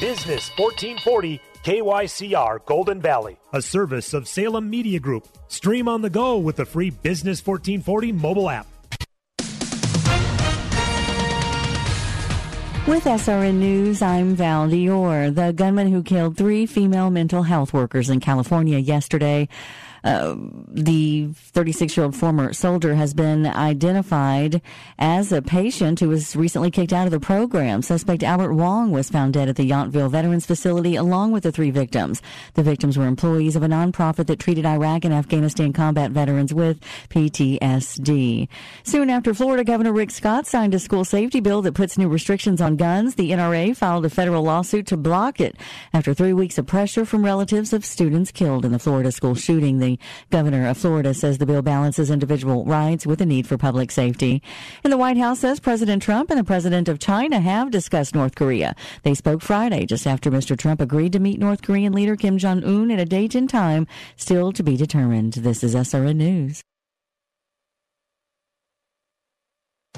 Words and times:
Business 0.00 0.48
1440 0.56 1.40
KYCR 1.64 2.64
Golden 2.66 3.00
Valley, 3.00 3.36
a 3.52 3.60
service 3.60 4.14
of 4.14 4.28
Salem 4.28 4.70
Media 4.70 5.00
Group. 5.00 5.26
Stream 5.48 5.88
on 5.88 6.02
the 6.02 6.10
go 6.10 6.38
with 6.38 6.54
the 6.54 6.64
free 6.64 6.90
Business 6.90 7.44
1440 7.44 8.12
mobile 8.12 8.48
app. 8.48 8.68
With 12.86 13.04
SRN 13.04 13.54
News, 13.54 14.00
I'm 14.00 14.36
Val 14.36 14.68
Dior. 14.68 15.34
The 15.34 15.52
gunman 15.52 15.88
who 15.88 16.04
killed 16.04 16.36
three 16.36 16.64
female 16.66 17.10
mental 17.10 17.42
health 17.42 17.72
workers 17.72 18.08
in 18.08 18.20
California 18.20 18.78
yesterday 18.78 19.48
uh, 20.08 20.34
the 20.68 21.28
36 21.34 21.94
year 21.94 22.04
old 22.04 22.16
former 22.16 22.54
soldier 22.54 22.94
has 22.94 23.12
been 23.12 23.46
identified 23.46 24.62
as 24.98 25.32
a 25.32 25.42
patient 25.42 26.00
who 26.00 26.08
was 26.08 26.34
recently 26.34 26.70
kicked 26.70 26.94
out 26.94 27.06
of 27.06 27.10
the 27.10 27.20
program. 27.20 27.82
Suspect 27.82 28.22
Albert 28.22 28.54
Wong 28.54 28.90
was 28.90 29.10
found 29.10 29.34
dead 29.34 29.50
at 29.50 29.56
the 29.56 29.68
Yountville 29.68 30.10
Veterans 30.10 30.46
Facility 30.46 30.96
along 30.96 31.32
with 31.32 31.42
the 31.42 31.52
three 31.52 31.70
victims. 31.70 32.22
The 32.54 32.62
victims 32.62 32.96
were 32.96 33.06
employees 33.06 33.54
of 33.54 33.62
a 33.62 33.66
nonprofit 33.66 34.28
that 34.28 34.38
treated 34.38 34.64
Iraq 34.64 35.04
and 35.04 35.12
Afghanistan 35.12 35.74
combat 35.74 36.10
veterans 36.12 36.54
with 36.54 36.80
PTSD. 37.10 38.48
Soon 38.84 39.10
after 39.10 39.34
Florida 39.34 39.62
Governor 39.62 39.92
Rick 39.92 40.10
Scott 40.10 40.46
signed 40.46 40.72
a 40.72 40.78
school 40.78 41.04
safety 41.04 41.40
bill 41.40 41.60
that 41.60 41.74
puts 41.74 41.98
new 41.98 42.08
restrictions 42.08 42.62
on 42.62 42.76
guns, 42.76 43.16
the 43.16 43.30
NRA 43.32 43.76
filed 43.76 44.06
a 44.06 44.10
federal 44.10 44.42
lawsuit 44.42 44.86
to 44.86 44.96
block 44.96 45.38
it 45.38 45.54
after 45.92 46.14
three 46.14 46.32
weeks 46.32 46.56
of 46.56 46.66
pressure 46.66 47.04
from 47.04 47.26
relatives 47.26 47.74
of 47.74 47.84
students 47.84 48.32
killed 48.32 48.64
in 48.64 48.72
the 48.72 48.78
Florida 48.78 49.12
school 49.12 49.34
shooting. 49.34 49.80
The 49.80 49.97
governor 50.30 50.68
of 50.68 50.78
Florida 50.78 51.14
says 51.14 51.38
the 51.38 51.46
bill 51.46 51.62
balances 51.62 52.10
individual 52.10 52.64
rights 52.64 53.06
with 53.06 53.18
the 53.18 53.26
need 53.26 53.46
for 53.46 53.58
public 53.58 53.90
safety. 53.90 54.42
And 54.84 54.92
the 54.92 54.96
White 54.96 55.16
House 55.16 55.40
says 55.40 55.60
President 55.60 56.02
Trump 56.02 56.30
and 56.30 56.38
the 56.38 56.44
president 56.44 56.88
of 56.88 56.98
China 56.98 57.40
have 57.40 57.70
discussed 57.70 58.14
North 58.14 58.34
Korea. 58.34 58.74
They 59.02 59.14
spoke 59.14 59.42
Friday 59.42 59.86
just 59.86 60.06
after 60.06 60.30
Mr. 60.30 60.58
Trump 60.58 60.80
agreed 60.80 61.12
to 61.12 61.20
meet 61.20 61.38
North 61.38 61.62
Korean 61.62 61.92
leader 61.92 62.16
Kim 62.16 62.38
Jong 62.38 62.64
Un 62.64 62.90
at 62.90 62.98
a 62.98 63.04
date 63.04 63.34
and 63.34 63.48
time 63.48 63.86
still 64.16 64.52
to 64.52 64.62
be 64.62 64.76
determined. 64.76 65.34
This 65.34 65.64
is 65.64 65.74
SRN 65.74 66.16
News. 66.16 66.62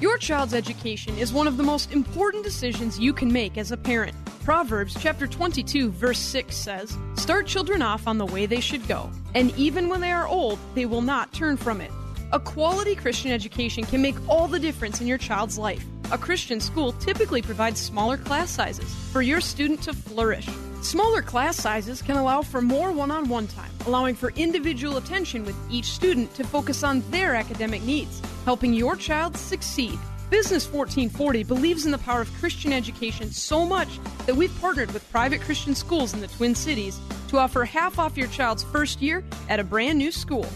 Your 0.01 0.17
child's 0.17 0.55
education 0.55 1.15
is 1.19 1.31
one 1.31 1.47
of 1.47 1.57
the 1.57 1.63
most 1.63 1.91
important 1.91 2.43
decisions 2.43 2.97
you 2.97 3.13
can 3.13 3.31
make 3.31 3.55
as 3.59 3.71
a 3.71 3.77
parent. 3.77 4.15
Proverbs 4.43 4.97
chapter 4.99 5.27
22 5.27 5.91
verse 5.91 6.17
6 6.17 6.57
says, 6.57 6.97
"Start 7.13 7.45
children 7.45 7.83
off 7.83 8.07
on 8.07 8.17
the 8.17 8.25
way 8.25 8.47
they 8.47 8.61
should 8.61 8.87
go, 8.87 9.11
and 9.35 9.55
even 9.59 9.89
when 9.89 10.01
they 10.01 10.11
are 10.11 10.27
old, 10.27 10.57
they 10.73 10.87
will 10.87 11.03
not 11.03 11.31
turn 11.33 11.55
from 11.55 11.81
it." 11.81 11.91
A 12.33 12.39
quality 12.39 12.95
Christian 12.95 13.29
education 13.31 13.83
can 13.83 14.01
make 14.01 14.15
all 14.27 14.47
the 14.47 14.57
difference 14.57 15.01
in 15.01 15.05
your 15.05 15.19
child's 15.19 15.59
life. 15.59 15.85
A 16.11 16.17
Christian 16.17 16.59
school 16.59 16.93
typically 16.93 17.43
provides 17.43 17.79
smaller 17.79 18.17
class 18.17 18.49
sizes 18.49 18.91
for 19.11 19.21
your 19.21 19.39
student 19.39 19.83
to 19.83 19.93
flourish. 19.93 20.49
Smaller 20.81 21.21
class 21.21 21.57
sizes 21.57 22.01
can 22.01 22.17
allow 22.17 22.41
for 22.41 22.59
more 22.59 22.91
one 22.91 23.11
on 23.11 23.29
one 23.29 23.45
time, 23.45 23.69
allowing 23.85 24.15
for 24.15 24.33
individual 24.35 24.97
attention 24.97 25.45
with 25.45 25.55
each 25.69 25.85
student 25.85 26.33
to 26.33 26.43
focus 26.43 26.81
on 26.83 27.03
their 27.11 27.35
academic 27.35 27.83
needs, 27.83 28.19
helping 28.45 28.73
your 28.73 28.95
child 28.95 29.37
succeed. 29.37 29.99
Business 30.29 30.65
1440 30.71 31.43
believes 31.43 31.85
in 31.85 31.91
the 31.91 31.97
power 31.97 32.21
of 32.21 32.33
Christian 32.35 32.71
education 32.71 33.31
so 33.31 33.65
much 33.65 33.99
that 34.25 34.35
we've 34.35 34.61
partnered 34.61 34.91
with 34.91 35.11
private 35.11 35.41
Christian 35.41 35.75
schools 35.75 36.13
in 36.13 36.21
the 36.21 36.27
Twin 36.27 36.55
Cities 36.55 36.99
to 37.27 37.37
offer 37.37 37.65
half 37.65 37.99
off 37.99 38.17
your 38.17 38.27
child's 38.27 38.63
first 38.63 39.01
year 39.01 39.23
at 39.49 39.59
a 39.59 39.63
brand 39.63 39.97
new 39.97 40.11
school. 40.11 40.47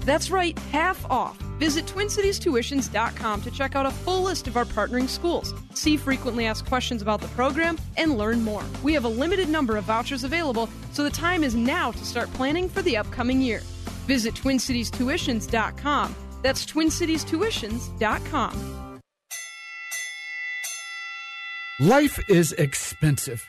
That's 0.00 0.30
right, 0.30 0.56
half 0.70 1.04
off. 1.10 1.36
Visit 1.58 1.86
TwinCitiesTuitions.com 1.86 3.42
to 3.42 3.50
check 3.50 3.74
out 3.74 3.86
a 3.86 3.90
full 3.90 4.22
list 4.22 4.46
of 4.46 4.56
our 4.56 4.64
partnering 4.64 5.08
schools, 5.08 5.54
see 5.72 5.96
frequently 5.96 6.46
asked 6.46 6.66
questions 6.66 7.02
about 7.02 7.20
the 7.20 7.28
program, 7.28 7.78
and 7.96 8.18
learn 8.18 8.42
more. 8.42 8.62
We 8.82 8.92
have 8.94 9.04
a 9.04 9.08
limited 9.08 9.48
number 9.48 9.76
of 9.76 9.84
vouchers 9.84 10.24
available, 10.24 10.68
so 10.92 11.02
the 11.02 11.10
time 11.10 11.42
is 11.42 11.54
now 11.54 11.90
to 11.90 12.04
start 12.04 12.32
planning 12.34 12.68
for 12.68 12.82
the 12.82 12.96
upcoming 12.96 13.40
year. 13.40 13.60
Visit 14.06 14.34
TwinCitiesTuitions.com. 14.34 16.14
That's 16.44 16.64
TwinCitiesTuitions.com. 16.66 19.00
Life 21.80 22.20
is 22.28 22.52
expensive. 22.52 23.48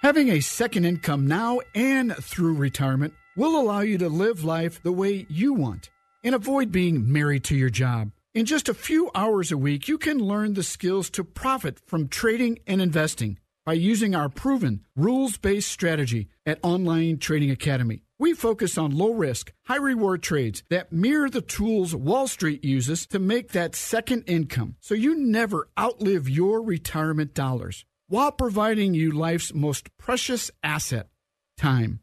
Having 0.00 0.30
a 0.30 0.40
second 0.40 0.84
income 0.84 1.26
now 1.26 1.58
and 1.74 2.14
through 2.16 2.54
retirement 2.54 3.14
will 3.36 3.60
allow 3.60 3.80
you 3.80 3.98
to 3.98 4.08
live 4.08 4.44
life 4.44 4.80
the 4.84 4.92
way 4.92 5.26
you 5.28 5.54
want 5.54 5.90
and 6.22 6.36
avoid 6.36 6.70
being 6.70 7.12
married 7.12 7.42
to 7.44 7.56
your 7.56 7.68
job. 7.68 8.12
In 8.32 8.46
just 8.46 8.68
a 8.68 8.74
few 8.74 9.10
hours 9.16 9.50
a 9.50 9.58
week, 9.58 9.88
you 9.88 9.98
can 9.98 10.20
learn 10.20 10.54
the 10.54 10.62
skills 10.62 11.10
to 11.10 11.24
profit 11.24 11.80
from 11.84 12.06
trading 12.06 12.60
and 12.68 12.80
investing 12.80 13.40
by 13.66 13.72
using 13.72 14.14
our 14.14 14.28
proven 14.28 14.84
rules 14.94 15.36
based 15.36 15.68
strategy 15.68 16.28
at 16.46 16.60
Online 16.62 17.18
Trading 17.18 17.50
Academy. 17.50 18.03
We 18.24 18.32
focus 18.32 18.78
on 18.78 18.96
low 18.96 19.12
risk, 19.12 19.52
high 19.66 19.76
reward 19.76 20.22
trades 20.22 20.62
that 20.70 20.90
mirror 20.90 21.28
the 21.28 21.42
tools 21.42 21.94
Wall 21.94 22.26
Street 22.26 22.64
uses 22.64 23.06
to 23.08 23.18
make 23.18 23.52
that 23.52 23.76
second 23.76 24.22
income 24.26 24.76
so 24.80 24.94
you 24.94 25.14
never 25.14 25.68
outlive 25.78 26.26
your 26.26 26.62
retirement 26.62 27.34
dollars 27.34 27.84
while 28.08 28.32
providing 28.32 28.94
you 28.94 29.10
life's 29.10 29.52
most 29.52 29.94
precious 29.98 30.50
asset, 30.62 31.10
time. 31.58 32.00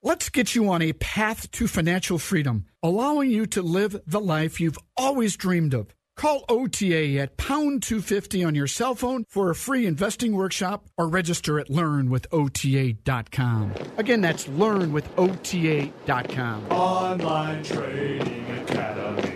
Let's 0.00 0.28
get 0.28 0.54
you 0.54 0.70
on 0.70 0.80
a 0.80 0.92
path 0.92 1.50
to 1.50 1.66
financial 1.66 2.20
freedom, 2.20 2.66
allowing 2.80 3.32
you 3.32 3.44
to 3.46 3.60
live 3.60 4.00
the 4.06 4.20
life 4.20 4.60
you've 4.60 4.78
always 4.96 5.36
dreamed 5.36 5.74
of. 5.74 5.88
Call 6.16 6.44
OTA 6.48 7.18
at 7.18 7.36
pound 7.36 7.82
250 7.82 8.44
on 8.44 8.54
your 8.54 8.68
cell 8.68 8.94
phone 8.94 9.24
for 9.28 9.50
a 9.50 9.54
free 9.54 9.84
investing 9.86 10.34
workshop 10.34 10.86
or 10.96 11.08
register 11.08 11.58
at 11.58 11.68
learnwithota.com. 11.68 13.74
Again, 13.98 14.20
that's 14.20 14.46
learnwithota.com. 14.46 16.70
Online 16.70 17.64
Trading 17.64 18.60
Academy. 18.60 19.32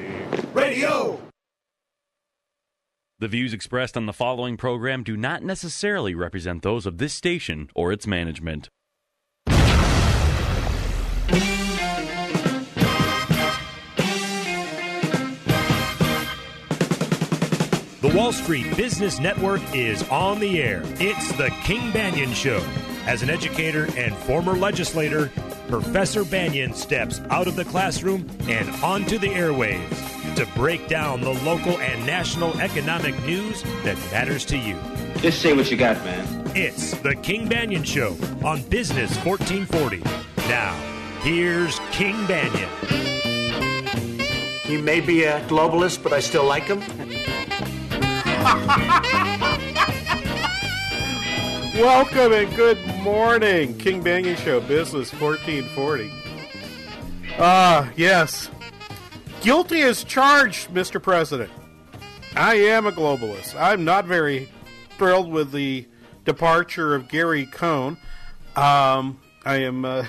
Radio! 0.53 1.21
The 3.21 3.29
views 3.29 3.53
expressed 3.53 3.97
on 3.97 4.07
the 4.07 4.13
following 4.13 4.57
program 4.57 5.03
do 5.03 5.17
not 5.17 5.43
necessarily 5.43 6.15
represent 6.15 6.63
those 6.63 6.87
of 6.87 6.99
this 6.99 7.13
station 7.13 7.69
or 7.75 7.91
its 7.91 8.07
management. 8.07 8.69
The 18.01 18.17
Wall 18.17 18.33
Street 18.33 18.77
Business 18.77 19.19
Network 19.19 19.61
is 19.75 20.09
on 20.09 20.39
the 20.39 20.63
air. 20.63 20.83
It's 21.01 21.33
the 21.33 21.51
King 21.65 21.91
Banyan 21.91 22.33
Show. 22.33 22.65
As 23.07 23.25
an 23.25 23.29
educator 23.29 23.89
and 23.97 24.17
former 24.19 24.53
legislator, 24.53 25.33
Professor 25.67 26.25
Banyan 26.25 26.75
steps 26.75 27.21
out 27.31 27.49
of 27.49 27.57
the 27.57 27.65
classroom 27.65 28.25
and 28.43 28.71
onto 28.85 29.19
the 29.19 29.27
airwaves 29.27 30.37
to 30.37 30.47
break 30.55 30.87
down 30.87 31.23
the 31.23 31.33
local 31.43 31.77
and 31.81 32.07
national 32.07 32.57
economic 32.61 33.21
news 33.25 33.65
that 33.83 33.97
matters 34.13 34.45
to 34.45 34.57
you. 34.57 34.79
Just 35.17 35.43
say 35.43 35.53
what 35.53 35.69
you 35.69 35.77
got, 35.77 35.97
man. 36.05 36.53
It's 36.55 36.93
the 36.99 37.17
King 37.17 37.49
Banyan 37.49 37.83
Show 37.83 38.17
on 38.45 38.63
Business 38.69 39.17
1440. 39.25 40.05
Now, 40.49 40.73
here's 41.23 41.81
King 41.91 42.15
Banyan. 42.29 42.71
He 44.63 44.77
may 44.81 45.01
be 45.01 45.25
a 45.25 45.41
globalist, 45.49 46.01
but 46.05 46.13
I 46.13 46.21
still 46.21 46.45
like 46.45 46.63
him. 46.63 46.81
Welcome 51.75 52.33
and 52.33 52.55
good 52.55 52.79
morning, 53.03 53.77
King 53.79 54.01
Banyan 54.01 54.37
Show, 54.37 54.61
Business 54.61 55.13
1440. 55.13 56.09
Ah, 57.41 57.89
uh, 57.89 57.93
yes. 57.97 58.49
Guilty 59.41 59.83
as 59.83 60.05
charged, 60.05 60.69
Mr. 60.69 61.03
President. 61.03 61.51
I 62.37 62.55
am 62.55 62.87
a 62.87 62.93
globalist. 62.93 63.61
I'm 63.61 63.85
not 63.85 64.05
very 64.05 64.49
thrilled 64.99 65.33
with 65.33 65.51
the 65.51 65.89
departure 66.25 66.95
of 66.95 67.09
Gary 67.09 67.47
Cohn. 67.47 67.97
Um, 68.55 69.21
I 69.45 69.57
am. 69.57 69.85
Uh, 69.85 70.05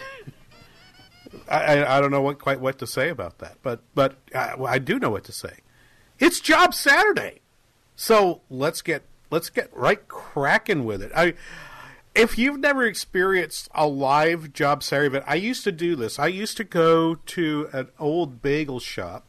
I, 1.49 1.97
I 1.97 1.99
don't 1.99 2.11
know 2.11 2.21
what 2.21 2.37
quite 2.37 2.59
what 2.59 2.77
to 2.77 2.85
say 2.85 3.09
about 3.09 3.39
that, 3.39 3.57
but 3.63 3.81
but 3.95 4.17
I, 4.35 4.53
I 4.67 4.77
do 4.77 4.99
know 4.99 5.09
what 5.09 5.23
to 5.23 5.31
say. 5.31 5.61
It's 6.19 6.39
Job 6.39 6.75
Saturday. 6.75 7.41
So 7.99 8.39
let's 8.49 8.81
get 8.81 9.03
let's 9.29 9.49
get 9.49 9.75
right 9.75 10.07
cracking 10.07 10.85
with 10.85 11.01
it. 11.01 11.11
I 11.13 11.33
if 12.15 12.37
you've 12.37 12.57
never 12.57 12.85
experienced 12.85 13.67
a 13.75 13.87
live 13.87 14.53
job 14.53 14.83
Saturday 14.83 15.07
event, 15.07 15.25
I 15.27 15.35
used 15.35 15.65
to 15.65 15.73
do 15.73 15.97
this. 15.97 16.17
I 16.17 16.27
used 16.27 16.55
to 16.57 16.63
go 16.63 17.15
to 17.15 17.69
an 17.73 17.89
old 17.99 18.41
bagel 18.41 18.79
shop 18.79 19.25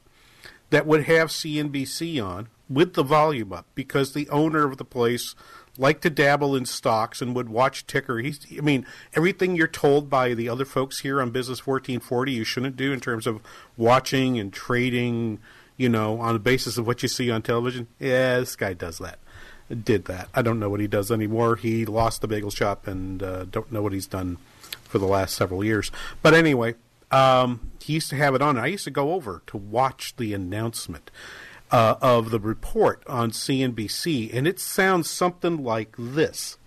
that 0.70 0.86
would 0.86 1.06
have 1.06 1.30
CNBC 1.30 2.24
on 2.24 2.46
with 2.68 2.94
the 2.94 3.02
volume 3.02 3.52
up 3.52 3.66
because 3.74 4.12
the 4.12 4.28
owner 4.28 4.64
of 4.64 4.76
the 4.76 4.84
place 4.84 5.34
liked 5.76 6.02
to 6.02 6.10
dabble 6.10 6.54
in 6.54 6.64
stocks 6.64 7.20
and 7.20 7.34
would 7.34 7.48
watch 7.48 7.88
ticker. 7.88 8.18
He's, 8.18 8.46
I 8.56 8.60
mean, 8.60 8.86
everything 9.14 9.56
you're 9.56 9.66
told 9.66 10.08
by 10.08 10.34
the 10.34 10.48
other 10.48 10.64
folks 10.64 11.00
here 11.00 11.20
on 11.20 11.32
Business 11.32 11.66
1440 11.66 12.30
you 12.30 12.44
shouldn't 12.44 12.76
do 12.76 12.92
in 12.92 13.00
terms 13.00 13.26
of 13.26 13.42
watching 13.76 14.38
and 14.38 14.52
trading, 14.52 15.40
you 15.80 15.88
know, 15.88 16.20
on 16.20 16.34
the 16.34 16.38
basis 16.38 16.76
of 16.76 16.86
what 16.86 17.02
you 17.02 17.08
see 17.08 17.30
on 17.30 17.40
television. 17.40 17.86
Yeah, 17.98 18.38
this 18.38 18.54
guy 18.54 18.74
does 18.74 18.98
that. 18.98 19.18
Did 19.70 20.04
that. 20.04 20.28
I 20.34 20.42
don't 20.42 20.60
know 20.60 20.68
what 20.68 20.80
he 20.80 20.86
does 20.86 21.10
anymore. 21.10 21.56
He 21.56 21.86
lost 21.86 22.20
the 22.20 22.28
bagel 22.28 22.50
shop 22.50 22.86
and 22.86 23.22
uh, 23.22 23.44
don't 23.46 23.72
know 23.72 23.80
what 23.80 23.94
he's 23.94 24.06
done 24.06 24.36
for 24.84 24.98
the 24.98 25.06
last 25.06 25.34
several 25.34 25.64
years. 25.64 25.90
But 26.20 26.34
anyway, 26.34 26.74
um, 27.10 27.70
he 27.80 27.94
used 27.94 28.10
to 28.10 28.16
have 28.16 28.34
it 28.34 28.42
on. 28.42 28.58
I 28.58 28.66
used 28.66 28.84
to 28.84 28.90
go 28.90 29.12
over 29.12 29.40
to 29.46 29.56
watch 29.56 30.14
the 30.16 30.34
announcement 30.34 31.10
uh, 31.70 31.94
of 32.02 32.30
the 32.30 32.40
report 32.40 33.02
on 33.06 33.30
CNBC, 33.30 34.34
and 34.34 34.46
it 34.46 34.60
sounds 34.60 35.08
something 35.08 35.64
like 35.64 35.94
this. 35.98 36.58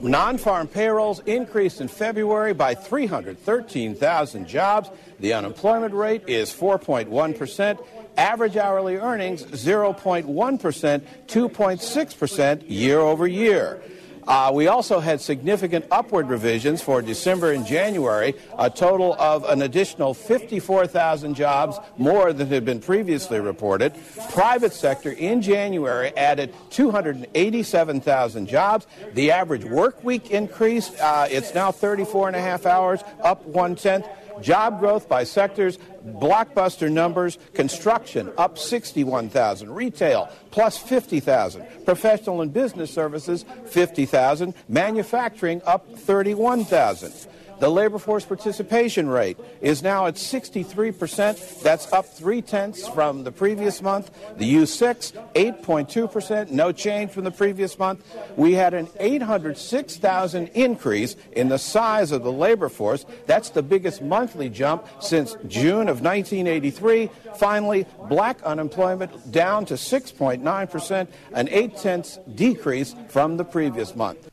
Non 0.00 0.38
farm 0.38 0.68
payrolls 0.68 1.20
increased 1.26 1.80
in 1.80 1.88
February 1.88 2.54
by 2.54 2.74
313,000 2.74 4.46
jobs. 4.46 4.90
The 5.18 5.32
unemployment 5.34 5.92
rate 5.92 6.22
is 6.28 6.50
4.1%. 6.50 7.78
Average 8.16 8.56
hourly 8.56 8.96
earnings 8.96 9.44
0.1%, 9.44 10.26
2.6% 10.26 12.64
year 12.68 13.00
over 13.00 13.26
year. 13.26 13.82
Uh, 14.30 14.50
we 14.52 14.68
also 14.68 15.00
had 15.00 15.20
significant 15.20 15.84
upward 15.90 16.28
revisions 16.28 16.80
for 16.80 17.02
December 17.02 17.52
and 17.52 17.66
January, 17.66 18.34
a 18.58 18.70
total 18.70 19.14
of 19.14 19.44
an 19.44 19.62
additional 19.62 20.14
54,000 20.14 21.34
jobs 21.34 21.78
more 21.98 22.32
than 22.32 22.46
had 22.48 22.64
been 22.64 22.80
previously 22.80 23.40
reported. 23.40 23.92
Private 24.30 24.72
sector 24.72 25.10
in 25.10 25.42
January 25.42 26.16
added 26.16 26.54
287,000 26.70 28.46
jobs. 28.46 28.86
The 29.14 29.32
average 29.32 29.64
work 29.64 30.02
week 30.04 30.30
increased. 30.30 30.98
Uh, 31.00 31.26
it's 31.28 31.54
now 31.54 31.72
34 31.72 32.28
and 32.28 32.36
a 32.36 32.40
half 32.40 32.66
hours, 32.66 33.00
up 33.22 33.44
one 33.46 33.74
tenth. 33.74 34.06
Job 34.42 34.80
growth 34.80 35.08
by 35.08 35.24
sectors, 35.24 35.78
blockbuster 36.06 36.90
numbers. 36.90 37.38
Construction 37.54 38.32
up 38.38 38.58
61,000. 38.58 39.70
Retail 39.70 40.28
plus 40.50 40.78
50,000. 40.78 41.84
Professional 41.84 42.40
and 42.40 42.52
business 42.52 42.92
services 42.92 43.44
50,000. 43.66 44.54
Manufacturing 44.68 45.62
up 45.66 45.86
31,000. 45.96 47.12
The 47.60 47.68
labor 47.68 47.98
force 47.98 48.24
participation 48.24 49.06
rate 49.06 49.38
is 49.60 49.82
now 49.82 50.06
at 50.06 50.14
63%. 50.14 51.62
That's 51.62 51.92
up 51.92 52.06
three 52.06 52.40
tenths 52.40 52.88
from 52.88 53.22
the 53.22 53.32
previous 53.32 53.82
month. 53.82 54.10
The 54.38 54.54
U6, 54.54 55.12
8.2%, 55.34 56.50
no 56.50 56.72
change 56.72 57.10
from 57.10 57.24
the 57.24 57.30
previous 57.30 57.78
month. 57.78 58.02
We 58.36 58.54
had 58.54 58.72
an 58.72 58.88
806,000 58.98 60.48
increase 60.48 61.16
in 61.32 61.50
the 61.50 61.58
size 61.58 62.12
of 62.12 62.22
the 62.22 62.32
labor 62.32 62.70
force. 62.70 63.04
That's 63.26 63.50
the 63.50 63.62
biggest 63.62 64.00
monthly 64.00 64.48
jump 64.48 64.86
since 65.00 65.36
June 65.46 65.90
of 65.90 66.00
1983. 66.00 67.10
Finally, 67.36 67.84
black 68.08 68.42
unemployment 68.42 69.32
down 69.32 69.66
to 69.66 69.74
6.9%, 69.74 71.08
an 71.34 71.48
8 71.50 71.76
tenths 71.76 72.18
decrease 72.34 72.94
from 73.08 73.36
the 73.36 73.44
previous 73.44 73.94
month. 73.94 74.30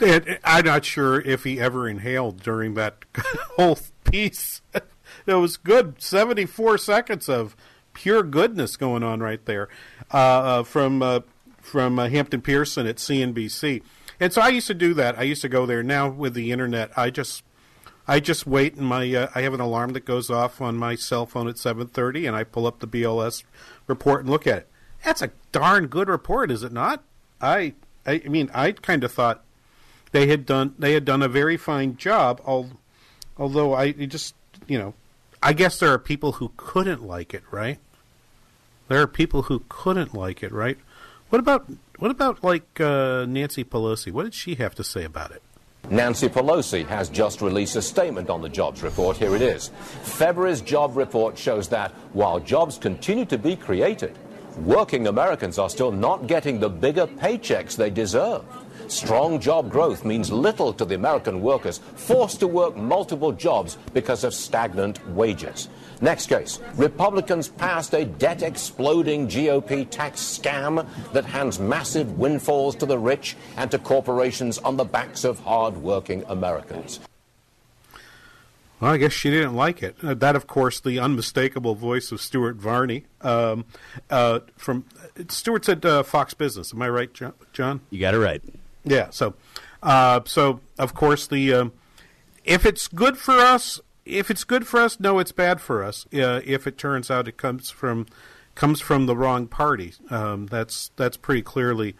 And 0.00 0.38
I'm 0.44 0.64
not 0.64 0.84
sure 0.84 1.20
if 1.20 1.44
he 1.44 1.58
ever 1.60 1.88
inhaled 1.88 2.42
during 2.42 2.74
that 2.74 3.04
whole 3.56 3.78
piece. 4.04 4.60
it 5.26 5.34
was 5.34 5.56
good 5.56 6.00
74 6.00 6.78
seconds 6.78 7.28
of 7.28 7.56
pure 7.94 8.22
goodness 8.22 8.76
going 8.76 9.02
on 9.02 9.20
right 9.20 9.44
there 9.46 9.68
uh, 10.12 10.16
uh, 10.16 10.62
from 10.62 11.02
uh, 11.02 11.20
from 11.60 11.98
uh, 11.98 12.08
Hampton 12.08 12.42
Pearson 12.42 12.86
at 12.86 12.96
CNBC. 12.96 13.82
And 14.20 14.32
so 14.32 14.40
I 14.40 14.48
used 14.48 14.66
to 14.68 14.74
do 14.74 14.94
that. 14.94 15.18
I 15.18 15.22
used 15.22 15.42
to 15.42 15.48
go 15.48 15.66
there. 15.66 15.82
Now 15.82 16.08
with 16.08 16.34
the 16.34 16.52
internet, 16.52 16.90
I 16.96 17.10
just 17.10 17.42
I 18.06 18.20
just 18.20 18.46
wait 18.46 18.74
and 18.74 18.86
my 18.86 19.12
uh, 19.14 19.30
I 19.34 19.42
have 19.42 19.54
an 19.54 19.60
alarm 19.60 19.94
that 19.94 20.04
goes 20.04 20.30
off 20.30 20.60
on 20.60 20.76
my 20.76 20.94
cell 20.94 21.26
phone 21.26 21.48
at 21.48 21.56
7:30 21.56 22.26
and 22.26 22.36
I 22.36 22.44
pull 22.44 22.66
up 22.66 22.80
the 22.80 22.86
BLS 22.86 23.44
report 23.86 24.20
and 24.20 24.30
look 24.30 24.46
at 24.46 24.58
it. 24.58 24.68
That's 25.04 25.22
a 25.22 25.30
darn 25.52 25.86
good 25.86 26.08
report, 26.08 26.50
is 26.50 26.62
it 26.62 26.72
not? 26.72 27.02
I 27.40 27.74
I 28.06 28.18
mean, 28.28 28.50
I 28.54 28.72
kind 28.72 29.02
of 29.02 29.12
thought 29.12 29.42
they 30.16 30.26
had 30.28 30.46
done 30.46 30.74
they 30.78 30.94
had 30.94 31.04
done 31.04 31.22
a 31.22 31.28
very 31.28 31.58
fine 31.58 31.96
job. 31.98 32.40
Although 33.36 33.74
I 33.74 33.92
just 33.92 34.34
you 34.66 34.78
know, 34.78 34.94
I 35.42 35.52
guess 35.52 35.78
there 35.78 35.92
are 35.92 35.98
people 35.98 36.32
who 36.32 36.52
couldn't 36.56 37.02
like 37.02 37.34
it, 37.34 37.42
right? 37.50 37.78
There 38.88 39.00
are 39.02 39.06
people 39.06 39.42
who 39.42 39.62
couldn't 39.68 40.14
like 40.14 40.42
it, 40.42 40.52
right? 40.52 40.78
What 41.28 41.40
about 41.40 41.70
what 41.98 42.10
about 42.10 42.42
like 42.42 42.80
uh, 42.80 43.26
Nancy 43.26 43.62
Pelosi? 43.62 44.10
What 44.10 44.24
did 44.24 44.32
she 44.32 44.54
have 44.54 44.74
to 44.76 44.84
say 44.84 45.04
about 45.04 45.32
it? 45.32 45.42
Nancy 45.90 46.28
Pelosi 46.28 46.86
has 46.86 47.10
just 47.10 47.42
released 47.42 47.76
a 47.76 47.82
statement 47.82 48.30
on 48.30 48.40
the 48.40 48.48
jobs 48.48 48.82
report. 48.82 49.18
Here 49.18 49.36
it 49.36 49.42
is. 49.42 49.68
February's 50.02 50.62
job 50.62 50.96
report 50.96 51.36
shows 51.36 51.68
that 51.68 51.92
while 52.14 52.40
jobs 52.40 52.78
continue 52.78 53.26
to 53.26 53.38
be 53.38 53.54
created, 53.54 54.16
working 54.64 55.06
Americans 55.06 55.58
are 55.58 55.68
still 55.68 55.92
not 55.92 56.26
getting 56.26 56.58
the 56.58 56.70
bigger 56.70 57.06
paychecks 57.06 57.76
they 57.76 57.90
deserve. 57.90 58.42
Strong 58.88 59.40
job 59.40 59.70
growth 59.70 60.04
means 60.04 60.30
little 60.30 60.72
to 60.72 60.84
the 60.84 60.94
American 60.94 61.40
workers 61.40 61.78
forced 61.94 62.40
to 62.40 62.46
work 62.46 62.76
multiple 62.76 63.32
jobs 63.32 63.76
because 63.92 64.24
of 64.24 64.34
stagnant 64.34 65.06
wages. 65.08 65.68
Next 66.00 66.26
case 66.26 66.60
Republicans 66.74 67.48
passed 67.48 67.94
a 67.94 68.04
debt 68.04 68.42
exploding 68.42 69.28
GOP 69.28 69.88
tax 69.88 70.20
scam 70.20 70.86
that 71.12 71.24
hands 71.24 71.58
massive 71.58 72.18
windfalls 72.18 72.76
to 72.76 72.86
the 72.86 72.98
rich 72.98 73.36
and 73.56 73.70
to 73.70 73.78
corporations 73.78 74.58
on 74.58 74.76
the 74.76 74.84
backs 74.84 75.24
of 75.24 75.40
hard 75.40 75.76
working 75.76 76.24
Americans. 76.28 77.00
Well, 78.78 78.92
I 78.92 78.98
guess 78.98 79.12
she 79.12 79.30
didn't 79.30 79.54
like 79.54 79.82
it. 79.82 79.96
Uh, 80.02 80.12
that, 80.14 80.36
of 80.36 80.46
course, 80.46 80.80
the 80.80 80.98
unmistakable 80.98 81.74
voice 81.74 82.12
of 82.12 82.20
Stuart 82.20 82.56
Varney 82.56 83.06
um, 83.22 83.64
uh, 84.10 84.40
from 84.56 84.84
Stuart's 85.28 85.70
at 85.70 85.82
uh, 85.82 86.02
Fox 86.02 86.34
Business. 86.34 86.74
Am 86.74 86.82
I 86.82 86.90
right, 86.90 87.10
John? 87.54 87.80
You 87.88 87.98
got 87.98 88.12
it 88.12 88.18
right. 88.18 88.42
Yeah. 88.86 89.10
So, 89.10 89.34
uh, 89.82 90.20
so 90.24 90.60
of 90.78 90.94
course 90.94 91.26
the 91.26 91.52
um, 91.52 91.72
if 92.44 92.64
it's 92.64 92.88
good 92.88 93.18
for 93.18 93.34
us, 93.34 93.80
if 94.04 94.30
it's 94.30 94.44
good 94.44 94.66
for 94.66 94.80
us, 94.80 94.98
no, 94.98 95.18
it's 95.18 95.32
bad 95.32 95.60
for 95.60 95.84
us. 95.84 96.06
Uh, 96.14 96.40
if 96.44 96.66
it 96.66 96.78
turns 96.78 97.10
out 97.10 97.28
it 97.28 97.36
comes 97.36 97.70
from 97.70 98.06
comes 98.54 98.80
from 98.80 99.06
the 99.06 99.16
wrong 99.16 99.48
party, 99.48 99.92
um, 100.08 100.46
that's 100.46 100.90
that's 100.96 101.16
pretty 101.16 101.42
clearly 101.42 101.94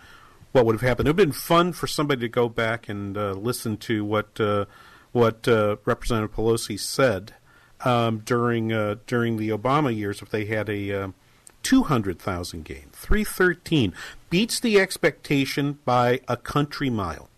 what 0.53 0.65
would 0.65 0.75
have 0.75 0.89
happened. 0.89 1.09
It 1.09 1.11
would 1.11 1.21
have 1.21 1.29
been 1.29 1.33
fun 1.33 1.73
for 1.73 1.87
somebody 1.87 2.21
to 2.23 2.29
go 2.29 2.49
back 2.49 2.89
and 2.89 3.19
uh, 3.19 3.33
listen 3.33 3.77
to 3.79 4.05
what 4.05 4.41
uh, 4.41 4.67
what 5.13 5.49
uh, 5.49 5.77
Representative 5.85 6.35
Pelosi 6.35 6.79
said 6.79 7.35
um, 7.85 8.21
during 8.21 8.73
uh, 8.73 8.97
during 9.07 9.37
the 9.37 9.51
Obama 9.51 9.95
years 9.95 10.23
if 10.23 10.31
they 10.31 10.47
had 10.47 10.69
a 10.69 10.93
um, 10.93 11.15
200,000 11.67 12.65
gain. 12.65 12.91
313 12.93 13.93
beats 14.31 14.61
the 14.61 14.79
expectation 14.79 15.79
by 15.85 16.21
a 16.29 16.37
country 16.37 16.91
mile. 16.91 17.29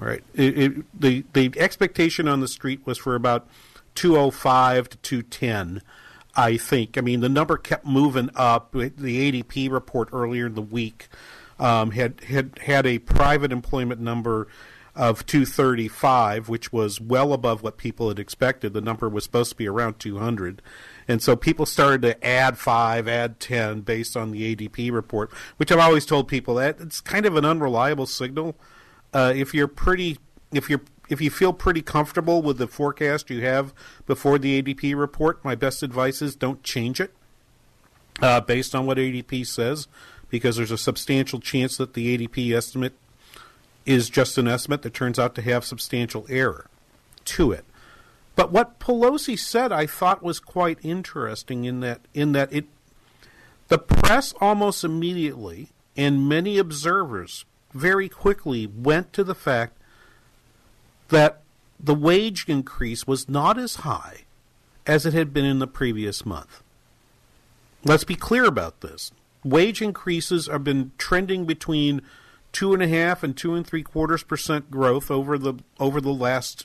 All 0.00 0.06
right. 0.06 0.22
It, 0.34 0.58
it, 0.58 1.00
the 1.00 1.24
the 1.32 1.52
expectation 1.58 2.28
on 2.28 2.40
the 2.40 2.48
street 2.48 2.80
was 2.84 2.98
for 2.98 3.14
about 3.14 3.48
205 3.94 4.90
to 4.90 4.96
210. 4.98 5.82
I 6.36 6.56
think. 6.56 6.96
I 6.96 7.00
mean, 7.00 7.20
the 7.20 7.28
number 7.28 7.56
kept 7.56 7.84
moving 7.84 8.30
up. 8.36 8.70
The 8.72 8.90
ADP 8.90 9.70
report 9.70 10.08
earlier 10.12 10.46
in 10.46 10.54
the 10.54 10.62
week 10.62 11.08
um, 11.58 11.90
had 11.90 12.20
had 12.20 12.58
had 12.62 12.86
a 12.86 12.98
private 12.98 13.50
employment 13.50 14.00
number 14.00 14.46
of 14.94 15.26
235, 15.26 16.48
which 16.48 16.72
was 16.72 17.00
well 17.00 17.32
above 17.32 17.62
what 17.62 17.76
people 17.76 18.08
had 18.08 18.18
expected. 18.18 18.72
The 18.72 18.80
number 18.80 19.08
was 19.08 19.24
supposed 19.24 19.50
to 19.50 19.56
be 19.56 19.68
around 19.68 19.98
200. 19.98 20.62
And 21.10 21.20
so 21.20 21.34
people 21.34 21.66
started 21.66 22.02
to 22.02 22.24
add 22.24 22.56
five, 22.56 23.08
add 23.08 23.40
10 23.40 23.80
based 23.80 24.16
on 24.16 24.30
the 24.30 24.54
ADP 24.54 24.92
report, 24.92 25.32
which 25.56 25.72
I've 25.72 25.80
always 25.80 26.06
told 26.06 26.28
people 26.28 26.54
that 26.54 26.80
it's 26.80 27.00
kind 27.00 27.26
of 27.26 27.34
an 27.34 27.44
unreliable 27.44 28.06
signal. 28.06 28.54
Uh, 29.12 29.32
if 29.34 29.52
you're 29.52 29.66
pretty, 29.66 30.18
if 30.52 30.70
you're, 30.70 30.82
if 31.08 31.20
you 31.20 31.28
feel 31.28 31.52
pretty 31.52 31.82
comfortable 31.82 32.42
with 32.42 32.58
the 32.58 32.68
forecast 32.68 33.28
you 33.28 33.40
have 33.40 33.74
before 34.06 34.38
the 34.38 34.62
ADP 34.62 34.96
report, 34.96 35.44
my 35.44 35.56
best 35.56 35.82
advice 35.82 36.22
is 36.22 36.36
don't 36.36 36.62
change 36.62 37.00
it 37.00 37.12
uh, 38.22 38.40
based 38.40 38.72
on 38.72 38.86
what 38.86 38.96
ADP 38.96 39.44
says, 39.48 39.88
because 40.28 40.58
there's 40.58 40.70
a 40.70 40.78
substantial 40.78 41.40
chance 41.40 41.76
that 41.76 41.94
the 41.94 42.16
ADP 42.16 42.56
estimate 42.56 42.94
is 43.84 44.10
just 44.10 44.38
an 44.38 44.46
estimate 44.46 44.82
that 44.82 44.94
turns 44.94 45.18
out 45.18 45.34
to 45.34 45.42
have 45.42 45.64
substantial 45.64 46.24
error 46.28 46.66
to 47.24 47.50
it. 47.50 47.64
But 48.40 48.52
what 48.52 48.78
Pelosi 48.78 49.38
said, 49.38 49.70
I 49.70 49.84
thought 49.84 50.22
was 50.22 50.40
quite 50.40 50.78
interesting 50.80 51.66
in 51.66 51.80
that 51.80 52.00
in 52.14 52.32
that 52.32 52.50
it, 52.50 52.68
the 53.68 53.76
press 53.76 54.32
almost 54.40 54.82
immediately 54.82 55.68
and 55.94 56.26
many 56.26 56.56
observers 56.56 57.44
very 57.74 58.08
quickly 58.08 58.66
went 58.66 59.12
to 59.12 59.24
the 59.24 59.34
fact 59.34 59.76
that 61.08 61.42
the 61.78 61.94
wage 61.94 62.46
increase 62.48 63.06
was 63.06 63.28
not 63.28 63.58
as 63.58 63.84
high 63.84 64.24
as 64.86 65.04
it 65.04 65.12
had 65.12 65.34
been 65.34 65.44
in 65.44 65.58
the 65.58 65.66
previous 65.66 66.24
month. 66.24 66.62
Let's 67.84 68.04
be 68.04 68.16
clear 68.16 68.46
about 68.46 68.80
this. 68.80 69.12
Wage 69.44 69.82
increases 69.82 70.46
have 70.46 70.64
been 70.64 70.92
trending 70.96 71.44
between 71.44 72.00
two 72.52 72.72
and 72.72 72.82
a 72.82 72.88
half 72.88 73.22
and 73.22 73.36
two 73.36 73.52
and 73.52 73.66
three 73.66 73.82
quarters 73.82 74.22
percent 74.22 74.70
growth 74.70 75.10
over 75.10 75.36
the 75.36 75.56
over 75.78 76.00
the 76.00 76.14
last 76.14 76.64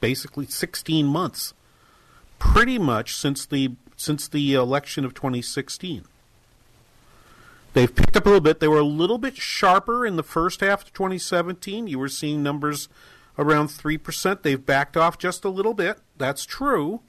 basically 0.00 0.46
16 0.46 1.06
months, 1.06 1.54
pretty 2.38 2.78
much 2.78 3.14
since 3.14 3.46
the 3.46 3.72
since 3.96 4.28
the 4.28 4.54
election 4.54 5.04
of 5.04 5.12
2016. 5.12 6.04
They've 7.72 7.94
picked 7.94 8.16
up 8.16 8.24
a 8.24 8.28
little 8.28 8.40
bit. 8.40 8.58
They 8.58 8.68
were 8.68 8.78
a 8.78 8.84
little 8.84 9.18
bit 9.18 9.36
sharper 9.36 10.06
in 10.06 10.16
the 10.16 10.22
first 10.22 10.60
half 10.60 10.82
of 10.82 10.92
2017. 10.92 11.86
You 11.86 11.98
were 11.98 12.08
seeing 12.08 12.42
numbers 12.42 12.88
around 13.38 13.68
3%. 13.68 14.42
They've 14.42 14.64
backed 14.64 14.96
off 14.96 15.18
just 15.18 15.44
a 15.44 15.50
little 15.50 15.74
bit. 15.74 15.98
That's 16.18 16.44
true. 16.44 17.00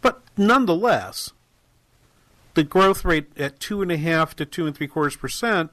But 0.00 0.22
nonetheless, 0.36 1.32
the 2.54 2.64
growth 2.64 3.04
rate 3.04 3.30
at 3.38 3.60
two 3.60 3.82
and 3.82 3.92
a 3.92 3.96
half 3.96 4.34
to 4.36 4.46
two 4.46 4.66
and 4.66 4.74
three 4.74 4.88
quarters 4.88 5.16
percent, 5.16 5.70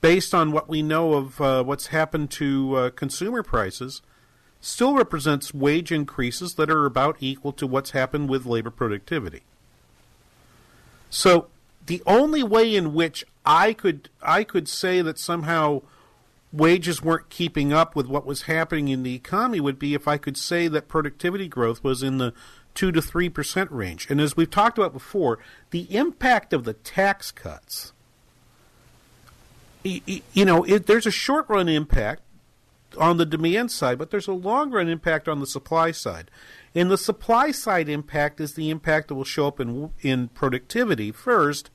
based 0.00 0.34
on 0.34 0.52
what 0.52 0.68
we 0.68 0.82
know 0.82 1.14
of 1.14 1.40
uh, 1.40 1.62
what's 1.62 1.88
happened 1.88 2.30
to 2.32 2.74
uh, 2.74 2.90
consumer 2.90 3.42
prices, 3.42 4.02
still 4.64 4.94
represents 4.94 5.52
wage 5.52 5.92
increases 5.92 6.54
that 6.54 6.70
are 6.70 6.86
about 6.86 7.16
equal 7.20 7.52
to 7.52 7.66
what's 7.66 7.90
happened 7.90 8.30
with 8.30 8.46
labor 8.46 8.70
productivity. 8.70 9.42
So 11.10 11.48
the 11.84 12.02
only 12.06 12.42
way 12.42 12.74
in 12.74 12.94
which 12.94 13.26
I 13.44 13.74
could 13.74 14.08
I 14.22 14.42
could 14.42 14.66
say 14.66 15.02
that 15.02 15.18
somehow 15.18 15.82
wages 16.50 17.02
weren't 17.02 17.28
keeping 17.28 17.74
up 17.74 17.94
with 17.94 18.06
what 18.06 18.24
was 18.24 18.42
happening 18.42 18.88
in 18.88 19.02
the 19.02 19.14
economy 19.14 19.60
would 19.60 19.78
be 19.78 19.92
if 19.92 20.08
I 20.08 20.16
could 20.16 20.38
say 20.38 20.66
that 20.68 20.88
productivity 20.88 21.46
growth 21.46 21.84
was 21.84 22.02
in 22.02 22.16
the 22.16 22.32
two 22.74 22.90
to 22.90 23.02
three 23.02 23.28
percent 23.28 23.70
range. 23.70 24.06
And 24.08 24.18
as 24.18 24.34
we've 24.34 24.50
talked 24.50 24.78
about 24.78 24.94
before, 24.94 25.38
the 25.72 25.94
impact 25.94 26.54
of 26.54 26.64
the 26.64 26.72
tax 26.72 27.30
cuts, 27.30 27.92
you 29.82 30.44
know, 30.46 30.64
it, 30.64 30.86
there's 30.86 31.06
a 31.06 31.10
short 31.10 31.44
run 31.50 31.68
impact 31.68 32.22
on 32.96 33.16
the 33.16 33.26
demand 33.26 33.70
side, 33.70 33.98
but 33.98 34.10
there's 34.10 34.28
a 34.28 34.32
long 34.32 34.70
run 34.70 34.88
impact 34.88 35.28
on 35.28 35.40
the 35.40 35.46
supply 35.46 35.90
side. 35.90 36.30
And 36.74 36.90
the 36.90 36.98
supply 36.98 37.50
side 37.50 37.88
impact 37.88 38.40
is 38.40 38.54
the 38.54 38.70
impact 38.70 39.08
that 39.08 39.14
will 39.14 39.24
show 39.24 39.46
up 39.46 39.60
in 39.60 39.90
in 40.00 40.28
productivity 40.28 41.12
first, 41.12 41.70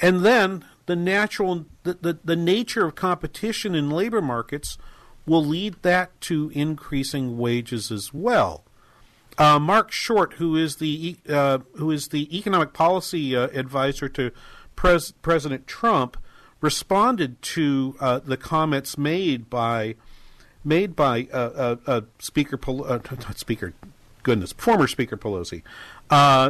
and 0.00 0.24
then 0.24 0.64
the 0.86 0.96
natural 0.96 1.66
the, 1.84 1.94
the, 1.94 2.18
the 2.24 2.36
nature 2.36 2.86
of 2.86 2.94
competition 2.94 3.74
in 3.74 3.90
labor 3.90 4.22
markets 4.22 4.78
will 5.26 5.44
lead 5.44 5.76
that 5.82 6.18
to 6.22 6.50
increasing 6.54 7.36
wages 7.38 7.92
as 7.92 8.12
well. 8.12 8.64
Uh, 9.36 9.58
Marc 9.58 9.92
Short, 9.92 10.34
who 10.34 10.56
is 10.56 10.76
the 10.76 11.16
uh, 11.28 11.58
who 11.74 11.92
is 11.92 12.08
the 12.08 12.36
economic 12.36 12.72
policy 12.72 13.36
uh, 13.36 13.48
advisor 13.52 14.08
to 14.08 14.32
Pres- 14.74 15.12
President 15.22 15.68
Trump, 15.68 16.16
responded 16.60 17.40
to 17.42 17.96
uh, 18.00 18.18
the 18.18 18.36
comments 18.36 18.98
made 18.98 19.48
by 19.48 19.94
made 20.64 20.96
by 20.96 21.28
uh, 21.32 21.76
uh, 21.86 22.00
Speaker 22.18 22.56
Pel- 22.56 22.84
not 23.24 23.38
Speaker, 23.38 23.74
goodness, 24.22 24.52
former 24.52 24.86
Speaker 24.86 25.16
Pelosi. 25.16 25.62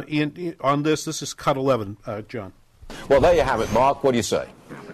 in, 0.07 0.33
in, 0.35 0.55
on 0.61 0.83
this, 0.83 1.05
this 1.05 1.21
is 1.21 1.33
cut 1.33 1.57
eleven, 1.57 1.97
John. 2.27 2.53
Well, 3.07 3.21
there 3.21 3.35
you 3.35 3.41
have 3.41 3.61
it, 3.61 3.71
Marc. 3.71 4.03
What 4.03 4.11
do 4.11 4.17
you 4.17 4.23
say? 4.23 4.49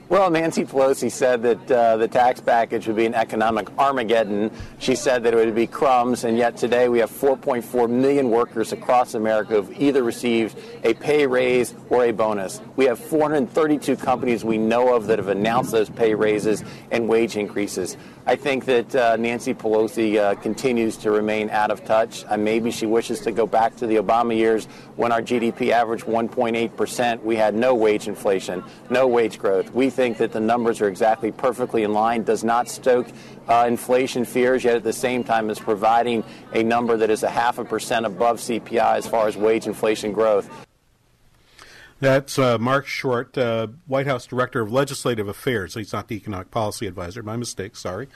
Well, 0.07 0.29
Nancy 0.29 0.65
Pelosi 0.65 1.11
said 1.11 1.41
that 1.41 1.71
uh, 1.71 1.97
the 1.97 2.07
tax 2.07 2.39
package 2.39 2.85
would 2.85 2.95
be 2.95 3.07
an 3.07 3.15
economic 3.15 3.75
Armageddon. 3.79 4.51
She 4.77 4.93
said 4.93 5.23
that 5.23 5.33
it 5.33 5.37
would 5.37 5.55
be 5.55 5.65
crumbs, 5.65 6.25
and 6.25 6.37
yet 6.37 6.57
today 6.57 6.89
we 6.89 6.99
have 6.99 7.09
4.4 7.09 7.89
million 7.89 8.29
workers 8.29 8.71
across 8.71 9.15
America 9.15 9.55
who've 9.55 9.81
either 9.81 10.03
received 10.03 10.59
a 10.83 10.93
pay 10.93 11.25
raise 11.25 11.73
or 11.89 12.05
a 12.05 12.11
bonus. 12.11 12.61
We 12.75 12.85
have 12.85 12.99
432 12.99 13.95
companies 13.95 14.45
we 14.45 14.59
know 14.59 14.95
of 14.95 15.07
that 15.07 15.17
have 15.17 15.27
announced 15.27 15.71
those 15.71 15.89
pay 15.89 16.13
raises 16.13 16.63
and 16.91 17.09
wage 17.09 17.35
increases. 17.35 17.97
I 18.27 18.35
think 18.35 18.65
that 18.65 18.95
uh, 18.95 19.15
Nancy 19.17 19.55
Pelosi 19.55 20.17
uh, 20.17 20.35
continues 20.35 20.97
to 20.97 21.11
remain 21.11 21.49
out 21.49 21.71
of 21.71 21.83
touch. 21.83 22.25
Uh, 22.27 22.37
maybe 22.37 22.69
she 22.69 22.85
wishes 22.85 23.19
to 23.21 23.31
go 23.31 23.45
back 23.47 23.75
to 23.77 23.87
the 23.87 23.95
Obama 23.95 24.35
years 24.35 24.65
when 24.95 25.11
our 25.11 25.21
GDP 25.21 25.69
averaged 25.69 26.05
1.8 26.05 26.75
percent. 26.75 27.23
We 27.23 27.35
had 27.35 27.55
no 27.55 27.73
wage 27.73 28.07
inflation, 28.07 28.63
no 28.89 29.07
wage 29.07 29.37
growth. 29.37 29.71
We 29.73 29.91
think 29.95 30.17
that 30.17 30.31
the 30.33 30.39
numbers 30.39 30.81
are 30.81 30.87
exactly 30.87 31.31
perfectly 31.31 31.83
in 31.83 31.93
line. 31.93 32.23
Does 32.23 32.43
not 32.43 32.67
stoke 32.67 33.07
uh, 33.47 33.65
inflation 33.67 34.25
fears, 34.25 34.63
yet 34.63 34.75
at 34.75 34.83
the 34.83 34.93
same 34.93 35.23
time 35.23 35.49
is 35.49 35.59
providing 35.59 36.23
a 36.53 36.63
number 36.63 36.97
that 36.97 37.09
is 37.09 37.23
a 37.23 37.29
half 37.29 37.57
a 37.57 37.65
percent 37.65 38.05
above 38.05 38.37
CPI 38.37 38.97
as 38.97 39.07
far 39.07 39.27
as 39.27 39.37
wage 39.37 39.65
inflation 39.65 40.11
growth. 40.11 40.49
That's 42.01 42.37
uh, 42.37 42.57
Marc 42.57 42.87
Short, 42.87 43.37
uh, 43.37 43.67
White 43.87 44.05
House 44.05 44.25
Director 44.25 44.61
of 44.61 44.71
Legislative 44.71 45.29
Affairs. 45.29 45.75
He's 45.75 45.93
not 45.93 46.09
the 46.09 46.15
Economic 46.15 46.51
Policy 46.51 46.87
Advisor. 46.87 47.23
My 47.23 47.37
mistake. 47.37 47.75
Sorry, 47.75 48.09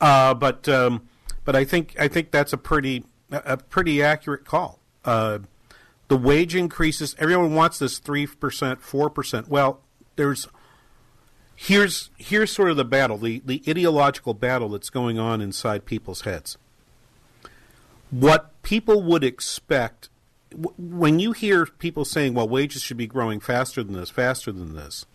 uh, 0.00 0.34
but 0.34 0.68
um, 0.68 1.08
but 1.44 1.56
I 1.56 1.64
think 1.64 1.96
I 1.98 2.06
think 2.06 2.30
that's 2.30 2.52
a 2.52 2.56
pretty 2.56 3.04
a 3.30 3.56
pretty 3.56 4.02
accurate 4.02 4.44
call. 4.44 4.78
Uh, 5.04 5.40
the 6.08 6.16
wage 6.16 6.54
increases. 6.54 7.16
Everyone 7.18 7.54
wants 7.54 7.80
this 7.80 7.98
three 7.98 8.26
percent, 8.26 8.80
four 8.80 9.10
percent. 9.10 9.48
Well, 9.48 9.80
there's 10.16 10.46
here's 11.56 12.10
here's 12.16 12.52
sort 12.52 12.70
of 12.70 12.76
the 12.76 12.84
battle, 12.84 13.18
the 13.18 13.42
the 13.44 13.62
ideological 13.68 14.34
battle 14.34 14.68
that's 14.68 14.90
going 14.90 15.18
on 15.18 15.40
inside 15.40 15.84
people's 15.84 16.22
heads. 16.22 16.58
What 18.10 18.62
people 18.62 19.02
would 19.02 19.24
expect 19.24 20.08
when 20.54 21.18
you 21.18 21.32
hear 21.32 21.66
people 21.66 22.04
saying, 22.04 22.34
well, 22.34 22.48
wages 22.48 22.82
should 22.82 22.96
be 22.96 23.06
growing 23.06 23.40
faster 23.40 23.82
than 23.82 23.94
this, 23.94 24.10
faster 24.10 24.52
than 24.52 24.74
this, 24.74 25.06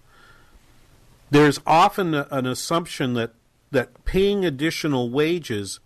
there's 1.31 1.59
often 1.65 2.13
a, 2.13 2.27
an 2.31 2.45
assumption 2.45 3.13
that, 3.13 3.33
that 3.71 4.03
paying 4.05 4.45
additional 4.45 5.09
wages 5.09 5.79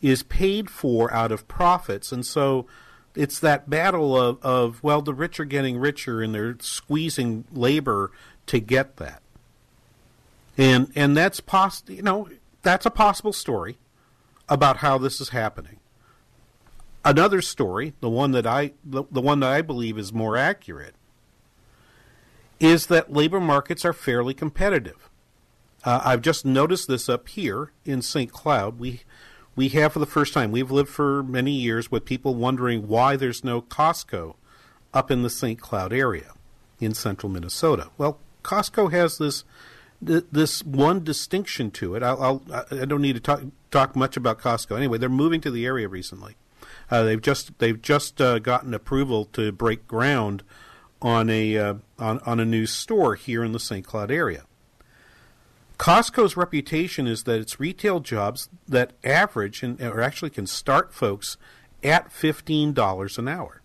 is 0.00 0.22
paid 0.22 0.70
for 0.70 1.12
out 1.12 1.32
of 1.32 1.48
profits. 1.48 2.12
And 2.12 2.24
so 2.24 2.66
it's 3.14 3.38
that 3.40 3.70
battle 3.70 4.16
of, 4.16 4.38
of 4.42 4.82
well, 4.82 5.02
the 5.02 5.14
rich 5.14 5.40
are 5.40 5.44
getting 5.44 5.78
richer 5.78 6.20
and 6.22 6.34
they're 6.34 6.56
squeezing 6.60 7.44
labor 7.52 8.10
to 8.46 8.60
get 8.60 8.96
that. 8.96 9.22
And, 10.58 10.92
and 10.96 11.16
that's 11.16 11.40
poss- 11.40 11.84
you 11.86 12.02
know, 12.02 12.28
that's 12.62 12.84
a 12.84 12.90
possible 12.90 13.32
story 13.32 13.78
about 14.48 14.78
how 14.78 14.98
this 14.98 15.20
is 15.20 15.28
happening. 15.30 15.78
Another 17.04 17.40
story, 17.40 17.94
the 18.00 18.10
one 18.10 18.32
that 18.32 18.46
I 18.46 18.72
the, 18.84 19.04
the 19.10 19.20
one 19.20 19.40
that 19.40 19.50
I 19.50 19.62
believe 19.62 19.96
is 19.96 20.12
more 20.12 20.36
accurate, 20.36 20.94
is 22.58 22.86
that 22.88 23.12
labor 23.12 23.40
markets 23.40 23.84
are 23.84 23.92
fairly 23.92 24.34
competitive. 24.34 25.08
Uh, 25.84 26.02
I've 26.04 26.22
just 26.22 26.44
noticed 26.44 26.88
this 26.88 27.08
up 27.08 27.28
here 27.28 27.70
in 27.84 28.02
St. 28.02 28.32
Cloud. 28.32 28.80
We 28.80 29.02
we 29.54 29.68
have 29.70 29.92
for 29.92 30.00
the 30.00 30.06
first 30.06 30.34
time. 30.34 30.50
We've 30.50 30.70
lived 30.70 30.90
for 30.90 31.22
many 31.22 31.52
years 31.52 31.90
with 31.90 32.04
people 32.04 32.34
wondering 32.34 32.88
why 32.88 33.16
there's 33.16 33.44
no 33.44 33.62
Costco 33.62 34.34
up 34.92 35.10
in 35.10 35.22
the 35.22 35.30
St. 35.30 35.60
Cloud 35.60 35.92
area 35.92 36.32
in 36.80 36.94
central 36.94 37.30
Minnesota. 37.30 37.90
Well, 37.96 38.18
Costco 38.42 38.90
has 38.90 39.18
this 39.18 39.44
this 40.00 40.64
one 40.64 41.02
distinction 41.02 41.70
to 41.72 41.94
it. 41.94 42.02
I'll, 42.02 42.22
I'll, 42.22 42.66
I 42.70 42.84
do 42.84 42.86
not 42.86 43.00
need 43.00 43.14
to 43.14 43.20
talk 43.20 43.42
talk 43.70 43.96
much 43.96 44.16
about 44.16 44.38
Costco. 44.38 44.76
Anyway, 44.76 44.98
they're 44.98 45.08
moving 45.08 45.40
to 45.40 45.50
the 45.50 45.66
area 45.66 45.88
recently. 45.88 46.36
Uh, 46.90 47.02
they've 47.02 47.20
just 47.20 47.58
they've 47.58 47.80
just 47.80 48.20
uh, 48.20 48.38
gotten 48.38 48.72
approval 48.74 49.24
to 49.26 49.52
break 49.52 49.86
ground 49.86 50.42
on 51.02 51.28
a 51.28 51.56
uh, 51.56 51.74
on 51.98 52.20
on 52.20 52.40
a 52.40 52.44
new 52.44 52.66
store 52.66 53.14
here 53.14 53.44
in 53.44 53.52
the 53.52 53.60
St. 53.60 53.84
Cloud 53.84 54.10
area. 54.10 54.44
Costco's 55.78 56.36
reputation 56.36 57.06
is 57.06 57.22
that 57.24 57.40
it's 57.40 57.60
retail 57.60 58.00
jobs 58.00 58.48
that 58.66 58.92
average 59.04 59.62
and 59.62 59.80
or 59.80 60.00
actually 60.00 60.30
can 60.30 60.46
start 60.46 60.92
folks 60.92 61.36
at 61.82 62.10
fifteen 62.10 62.72
dollars 62.72 63.18
an 63.18 63.28
hour. 63.28 63.62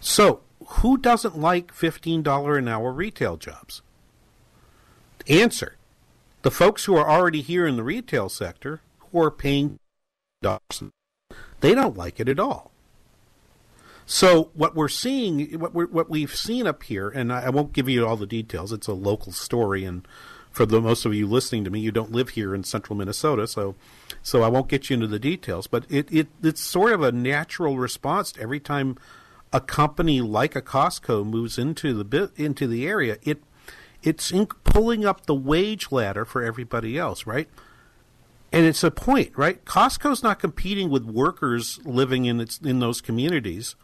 So, 0.00 0.40
who 0.64 0.96
doesn't 0.96 1.38
like 1.38 1.72
fifteen 1.72 2.22
dollar 2.22 2.56
an 2.56 2.68
hour 2.68 2.92
retail 2.92 3.36
jobs? 3.36 3.82
Answer: 5.28 5.76
the 6.42 6.50
folks 6.50 6.84
who 6.84 6.96
are 6.96 7.08
already 7.08 7.40
here 7.40 7.66
in 7.66 7.76
the 7.76 7.84
retail 7.84 8.28
sector 8.28 8.80
who 8.98 9.20
are 9.20 9.30
paying 9.30 9.78
Dawson. 10.42 10.92
They 11.60 11.74
don't 11.74 11.96
like 11.96 12.20
it 12.20 12.28
at 12.28 12.40
all. 12.40 12.70
So 14.06 14.50
what 14.54 14.74
we're 14.74 14.88
seeing, 14.88 15.60
what 15.60 15.74
we 15.74 15.84
what 15.84 16.10
we've 16.10 16.34
seen 16.34 16.66
up 16.66 16.82
here, 16.82 17.08
and 17.08 17.32
I, 17.32 17.42
I, 17.42 17.50
won't 17.50 17.72
give 17.72 17.88
you 17.88 18.04
all 18.04 18.16
the 18.16 18.26
details. 18.26 18.72
It's 18.72 18.88
a 18.88 18.92
local 18.92 19.30
story, 19.30 19.84
and 19.84 20.06
for 20.50 20.66
the 20.66 20.80
most 20.80 21.06
of 21.06 21.14
you 21.14 21.28
listening 21.28 21.62
to 21.62 21.70
me, 21.70 21.78
you 21.78 21.92
don't 21.92 22.10
live 22.10 22.30
here 22.30 22.52
in 22.52 22.64
central 22.64 22.96
Minnesota, 22.96 23.46
so 23.46 23.76
so 24.20 24.42
I 24.42 24.48
won't 24.48 24.66
get 24.66 24.90
you 24.90 24.94
into 24.94 25.06
the 25.06 25.20
details. 25.20 25.68
But 25.68 25.84
it, 25.88 26.10
it 26.10 26.26
it's 26.42 26.60
sort 26.60 26.92
of 26.92 27.02
a 27.02 27.12
natural 27.12 27.78
response 27.78 28.32
to 28.32 28.40
every 28.40 28.58
time 28.58 28.98
a 29.52 29.60
company 29.60 30.20
like 30.20 30.56
a 30.56 30.62
Costco 30.62 31.24
moves 31.24 31.56
into 31.56 32.02
the 32.02 32.32
into 32.34 32.66
the 32.66 32.88
area. 32.88 33.18
It 33.22 33.42
it's 34.02 34.30
in- 34.30 34.46
pulling 34.46 35.04
up 35.04 35.26
the 35.26 35.34
wage 35.34 35.90
ladder 35.90 36.24
for 36.24 36.42
everybody 36.42 36.98
else, 36.98 37.26
right? 37.26 37.48
And 38.52 38.66
it's 38.66 38.82
a 38.82 38.90
point, 38.90 39.30
right? 39.36 39.64
Costco's 39.64 40.22
not 40.22 40.40
competing 40.40 40.90
with 40.90 41.04
workers 41.04 41.78
living 41.84 42.24
in 42.24 42.40
its 42.40 42.58
in 42.58 42.80
those 42.80 43.00
communities. 43.00 43.76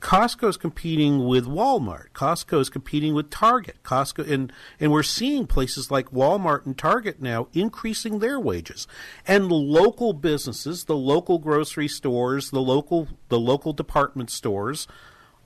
Costco's 0.00 0.56
competing 0.56 1.24
with 1.26 1.46
Walmart. 1.46 2.10
Costco's 2.12 2.68
competing 2.68 3.14
with 3.14 3.30
Target. 3.30 3.76
Costco 3.84 4.28
and 4.30 4.52
and 4.78 4.92
we're 4.92 5.02
seeing 5.02 5.46
places 5.46 5.90
like 5.90 6.10
Walmart 6.10 6.66
and 6.66 6.76
Target 6.76 7.22
now 7.22 7.48
increasing 7.52 8.18
their 8.18 8.38
wages. 8.38 8.86
And 9.26 9.50
local 9.50 10.12
businesses, 10.12 10.84
the 10.84 10.96
local 10.96 11.38
grocery 11.38 11.88
stores, 11.88 12.50
the 12.50 12.60
local 12.60 13.08
the 13.28 13.38
local 13.38 13.72
department 13.72 14.30
stores 14.30 14.86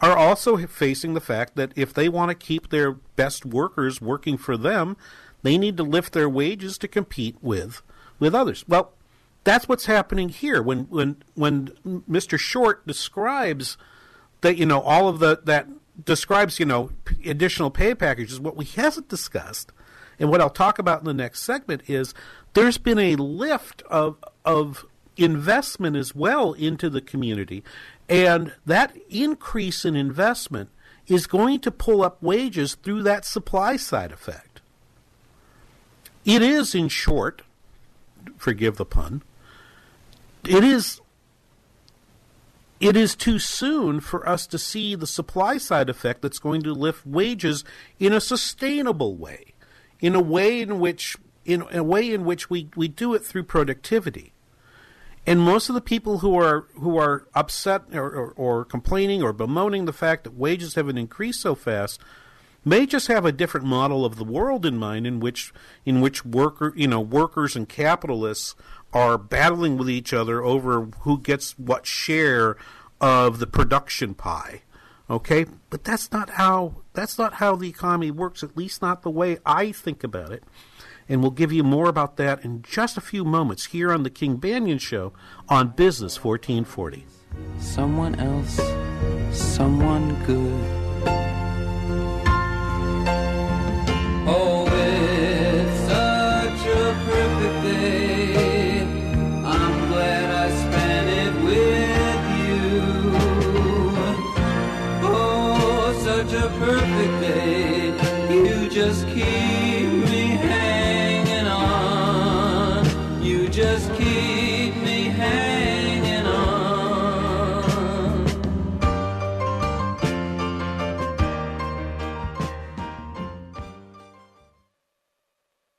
are 0.01 0.17
also 0.17 0.57
facing 0.67 1.15
the 1.15 1.21
fact 1.21 1.57
that 1.57 1.73
if 1.75 1.95
they 1.95 2.09
want 2.09 2.31
to 2.31 2.35
keep 2.35 2.69
their 2.69 2.93
best 2.93 3.47
workers 3.47 4.01
working 4.01 4.37
for 4.37 4.57
them, 4.57 4.97
they 5.43 5.57
need 5.57 5.77
to 5.77 5.83
lift 5.83 6.13
their 6.13 6.29
wages 6.29 6.79
to 6.79 6.89
compete 6.89 7.37
with 7.41 7.83
with 8.19 8.35
others. 8.35 8.65
Well, 8.69 8.93
that's 9.45 9.69
what's 9.69 9.87
happening 9.87 10.29
here 10.29 10.61
when 10.63 10.81
when 10.85 11.23
when 11.35 11.69
Mr. 12.11 12.39
Short 12.39 12.87
describes 12.87 13.77
that 14.41 14.57
you 14.57 14.67
know 14.67 14.81
all 14.81 15.09
of 15.09 15.19
the 15.19 15.41
that 15.45 15.69
describes 16.05 16.59
you 16.59 16.67
know 16.67 16.91
additional 17.25 17.71
pay 17.71 17.95
packages. 17.95 18.41
What 18.41 18.57
we 18.57 18.65
hasn't 18.65 19.09
discussed, 19.09 19.73
and 20.19 20.31
what 20.31 20.41
I'll 20.41 20.51
talk 20.51 20.79
about 20.79 21.01
in 21.01 21.05
the 21.07 21.15
next 21.15 21.43
segment 21.43 21.83
is 21.87 22.13
there's 22.55 22.79
been 22.79 22.99
a 22.99 23.17
lift 23.17 23.83
of 23.83 24.17
of 24.45 24.85
investment 25.17 25.97
as 25.97 26.15
well 26.15 26.53
into 26.53 26.91
the 26.91 27.01
community, 27.01 27.65
and 28.09 28.53
that 28.65 28.97
increase 29.09 29.85
in 29.85 29.97
investment 29.97 30.71
is 31.07 31.27
going 31.27 31.61
to 31.61 31.71
pull 31.71 32.03
up 32.03 32.23
wages 32.23 32.75
through 32.75 33.03
that 33.03 33.25
supply 33.25 33.77
side 33.77 34.13
effect. 34.13 34.61
It 36.25 36.43
is, 36.43 36.75
in 36.75 36.89
short, 36.89 37.43
forgive 38.37 38.77
the 38.77 38.85
pun, 38.85 39.23
it 40.45 40.65
is 40.65 41.01
it 42.79 42.97
is 42.97 43.15
too 43.15 43.39
soon 43.39 44.01
for 44.01 44.29
us 44.29 44.47
to 44.49 44.59
see 44.59 44.95
the 44.95 45.07
supply 45.07 45.57
side 45.57 45.89
effect 45.89 46.21
that's 46.21 46.39
going 46.39 46.63
to 46.63 46.75
lift 46.75 47.07
wages 47.07 47.65
in 47.99 48.13
a 48.13 48.21
sustainable 48.21 49.17
way, 49.17 49.55
in 50.01 50.15
a 50.15 50.21
way 50.21 50.61
in 50.61 50.79
which 50.79 51.17
in 51.45 51.65
a 51.73 51.83
way 51.83 52.13
in 52.13 52.25
which 52.25 52.51
we, 52.51 52.69
we 52.77 52.89
do 52.89 53.15
it 53.15 53.25
through 53.25 53.45
productivity. 53.45 54.33
And 55.27 55.41
most 55.41 55.69
of 55.69 55.75
the 55.75 55.81
people 55.81 56.19
who 56.19 56.37
are 56.37 56.69
who 56.75 56.97
are 56.97 57.27
upset 57.35 57.83
or, 57.93 58.09
or, 58.09 58.33
or 58.37 58.65
complaining 58.65 59.23
or 59.23 59.33
bemoaning 59.33 59.85
the 59.85 59.93
fact 59.93 60.25
that 60.25 60.35
wages 60.35 60.75
haven't 60.75 60.99
increased 60.99 61.41
so 61.41 61.55
fast 61.55 62.01
may 62.65 62.87
just 62.87 63.09
have 63.09 63.25
a 63.25 63.33
different 63.33 63.67
model 63.67 64.05
of 64.05 64.17
the 64.17 64.25
world 64.25 64.65
in 64.65 64.77
mind 64.77 65.07
in 65.07 65.19
which 65.19 65.53
in 65.85 66.01
which 66.01 66.25
worker 66.25 66.73
you 66.77 66.87
know 66.87 67.01
workers 67.01 67.57
and 67.57 67.69
capitalists 67.69 68.55
are 68.93 69.19
battling 69.19 69.77
with 69.77 69.91
each 69.91 70.13
other 70.13 70.43
over 70.43 70.87
who 71.01 71.19
gets 71.19 71.59
what 71.59 71.87
share 71.87 72.57
of 73.01 73.39
the 73.39 73.47
production 73.47 74.15
pie. 74.15 74.63
Okay? 75.09 75.47
But 75.71 75.85
that's 75.85 76.11
not 76.11 76.31
how 76.31 76.77
that's 76.93 77.19
not 77.19 77.35
how 77.35 77.57
the 77.57 77.69
economy 77.69 78.11
works, 78.11 78.43
at 78.43 78.57
least 78.57 78.83
not 78.83 79.03
the 79.03 79.11
way 79.11 79.39
I 79.45 79.73
think 79.73 80.03
about 80.03 80.33
it. 80.33 80.43
And 81.09 81.23
we'll 81.23 81.31
give 81.31 81.53
you 81.53 81.63
more 81.63 81.89
about 81.89 82.17
that 82.17 82.45
in 82.45 82.63
just 82.63 82.97
a 82.97 83.01
few 83.01 83.25
moments 83.25 83.67
here 83.67 83.93
on 83.93 84.03
the 84.03 84.11
King 84.11 84.37
Banyan 84.37 84.79
Show 84.79 85.13
on 85.49 85.69
Business 85.69 86.23
1440. 86.23 87.07
Someone 87.59 88.15
else, 88.17 88.61
someone 89.33 90.15
good. 90.25 90.86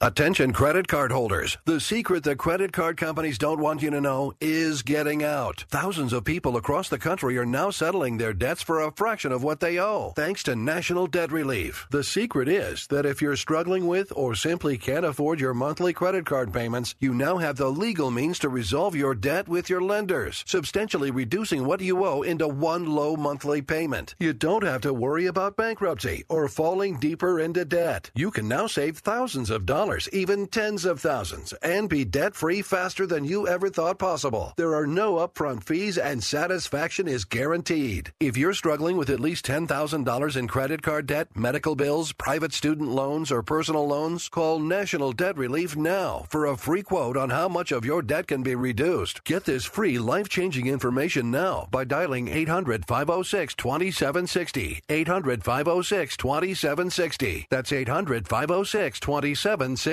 Attention 0.07 0.53
credit 0.53 0.87
card 0.87 1.11
holders. 1.11 1.57
The 1.65 1.81
secret 1.81 2.23
that 2.23 2.37
credit 2.37 2.71
card 2.71 2.95
companies 2.95 3.37
don't 3.37 3.59
want 3.59 3.81
you 3.81 3.89
to 3.89 3.99
know 3.99 4.33
is 4.39 4.81
getting 4.81 5.21
out. 5.21 5.65
Thousands 5.67 6.13
of 6.13 6.23
people 6.23 6.55
across 6.55 6.87
the 6.87 6.97
country 6.97 7.37
are 7.37 7.45
now 7.45 7.71
settling 7.71 8.17
their 8.17 8.31
debts 8.31 8.61
for 8.61 8.79
a 8.79 8.93
fraction 8.93 9.33
of 9.33 9.43
what 9.43 9.59
they 9.59 9.81
owe, 9.81 10.13
thanks 10.15 10.43
to 10.43 10.55
National 10.55 11.07
Debt 11.07 11.29
Relief. 11.29 11.87
The 11.91 12.05
secret 12.05 12.47
is 12.47 12.87
that 12.87 13.05
if 13.05 13.21
you're 13.21 13.35
struggling 13.35 13.85
with 13.85 14.13
or 14.15 14.33
simply 14.33 14.77
can't 14.77 15.03
afford 15.03 15.41
your 15.41 15.53
monthly 15.53 15.91
credit 15.91 16.25
card 16.25 16.53
payments, 16.53 16.95
you 17.01 17.13
now 17.13 17.35
have 17.39 17.57
the 17.57 17.69
legal 17.69 18.09
means 18.09 18.39
to 18.39 18.47
resolve 18.47 18.95
your 18.95 19.13
debt 19.13 19.49
with 19.49 19.69
your 19.69 19.81
lenders, 19.81 20.45
substantially 20.47 21.11
reducing 21.11 21.65
what 21.65 21.81
you 21.81 22.05
owe 22.05 22.21
into 22.21 22.47
one 22.47 22.85
low 22.85 23.17
monthly 23.17 23.61
payment. 23.61 24.15
You 24.19 24.31
don't 24.31 24.63
have 24.63 24.79
to 24.83 24.93
worry 24.93 25.25
about 25.25 25.57
bankruptcy 25.57 26.23
or 26.29 26.47
falling 26.47 26.97
deeper 26.97 27.41
into 27.41 27.65
debt. 27.65 28.09
You 28.15 28.31
can 28.31 28.47
now 28.47 28.67
save 28.67 28.99
thousands 28.99 29.49
of 29.49 29.65
dollars 29.65 29.96
even 30.13 30.45
tens 30.47 30.85
of 30.85 30.99
thousands, 30.99 31.53
and 31.63 31.89
be 31.89 32.05
debt 32.05 32.35
free 32.35 32.61
faster 32.61 33.07
than 33.07 33.25
you 33.25 33.47
ever 33.47 33.69
thought 33.69 33.97
possible. 33.97 34.53
There 34.57 34.75
are 34.75 34.85
no 34.85 35.15
upfront 35.15 35.63
fees, 35.63 35.97
and 35.97 36.23
satisfaction 36.23 37.07
is 37.07 37.25
guaranteed. 37.25 38.13
If 38.19 38.37
you're 38.37 38.53
struggling 38.53 38.97
with 38.97 39.09
at 39.09 39.19
least 39.19 39.45
$10,000 39.45 40.37
in 40.37 40.47
credit 40.47 40.83
card 40.83 41.07
debt, 41.07 41.29
medical 41.35 41.75
bills, 41.75 42.13
private 42.13 42.53
student 42.53 42.89
loans, 42.89 43.31
or 43.31 43.41
personal 43.41 43.87
loans, 43.87 44.29
call 44.29 44.59
National 44.59 45.11
Debt 45.13 45.37
Relief 45.37 45.75
now 45.75 46.25
for 46.29 46.45
a 46.45 46.57
free 46.57 46.83
quote 46.83 47.17
on 47.17 47.31
how 47.31 47.47
much 47.47 47.71
of 47.71 47.85
your 47.85 48.01
debt 48.01 48.27
can 48.27 48.43
be 48.43 48.55
reduced. 48.55 49.23
Get 49.23 49.45
this 49.45 49.65
free 49.65 49.97
life 49.97 50.29
changing 50.29 50.67
information 50.67 51.31
now 51.31 51.67
by 51.71 51.85
dialing 51.85 52.27
800 52.27 52.85
506 52.85 53.55
2760. 53.55 54.81
800 54.89 55.43
506 55.43 56.17
2760. 56.17 57.47
That's 57.49 57.71
800 57.71 58.27
506 58.27 58.99
2760. 58.99 59.86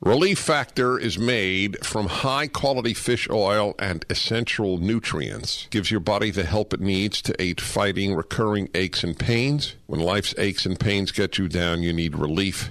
Relief 0.00 0.38
Factor 0.38 0.96
is 0.96 1.18
made 1.18 1.84
from 1.84 2.06
high 2.06 2.46
quality 2.46 2.94
fish 2.94 3.28
oil 3.28 3.74
and 3.76 4.04
essential 4.08 4.78
nutrients. 4.78 5.66
Gives 5.70 5.90
your 5.90 5.98
body 5.98 6.30
the 6.30 6.44
help 6.44 6.72
it 6.72 6.80
needs 6.80 7.20
to 7.22 7.42
aid 7.42 7.60
fighting 7.60 8.14
recurring 8.14 8.68
aches 8.76 9.02
and 9.02 9.18
pains. 9.18 9.74
When 9.86 9.98
life's 9.98 10.36
aches 10.38 10.66
and 10.66 10.78
pains 10.78 11.10
get 11.10 11.36
you 11.36 11.48
down, 11.48 11.82
you 11.82 11.92
need 11.92 12.14
relief. 12.14 12.70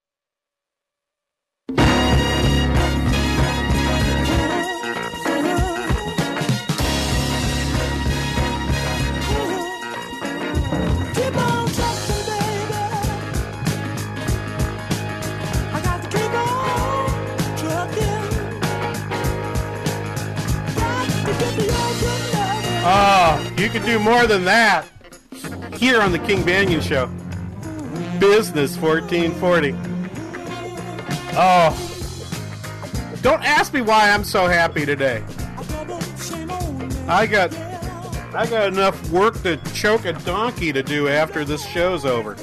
Oh, 22.84 23.54
you 23.60 23.70
can 23.70 23.86
do 23.86 24.00
more 24.00 24.26
than 24.26 24.44
that 24.46 24.88
here 25.76 26.02
on 26.02 26.12
the 26.12 26.18
King 26.18 26.44
Banyan 26.44 26.82
Show. 26.82 27.06
Business 28.20 28.76
1440. 28.76 29.76
Oh, 31.34 33.20
don't 33.22 33.44
ask 33.44 33.72
me 33.72 33.82
why 33.82 34.10
I'm 34.10 34.24
so 34.24 34.48
happy 34.48 34.84
today. 34.84 35.24
I 37.08 37.28
got 37.28 37.54
I 38.34 38.48
got 38.50 38.70
enough 38.70 39.12
work 39.12 39.40
to 39.44 39.58
choke 39.76 40.06
a 40.06 40.14
donkey 40.14 40.74
to 40.74 40.82
do 40.82 41.08
after 41.08 41.46
this 41.46 41.64
show's 41.68 42.04
over. 42.04 42.36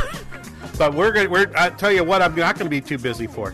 but 0.78 0.94
we're 0.94 1.10
gonna 1.10 1.28
we're 1.28 1.50
I 1.56 1.70
tell 1.70 1.90
you 1.90 2.04
what 2.04 2.22
I'm 2.22 2.36
not 2.36 2.56
gonna 2.56 2.70
be 2.70 2.80
too 2.80 2.98
busy 2.98 3.26
for. 3.26 3.52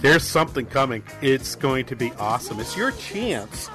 There's 0.00 0.24
something 0.24 0.66
coming. 0.66 1.04
It's 1.22 1.54
going 1.54 1.86
to 1.86 1.94
be 1.94 2.10
awesome. 2.18 2.58
It's 2.58 2.76
your 2.76 2.90
chance 2.90 3.70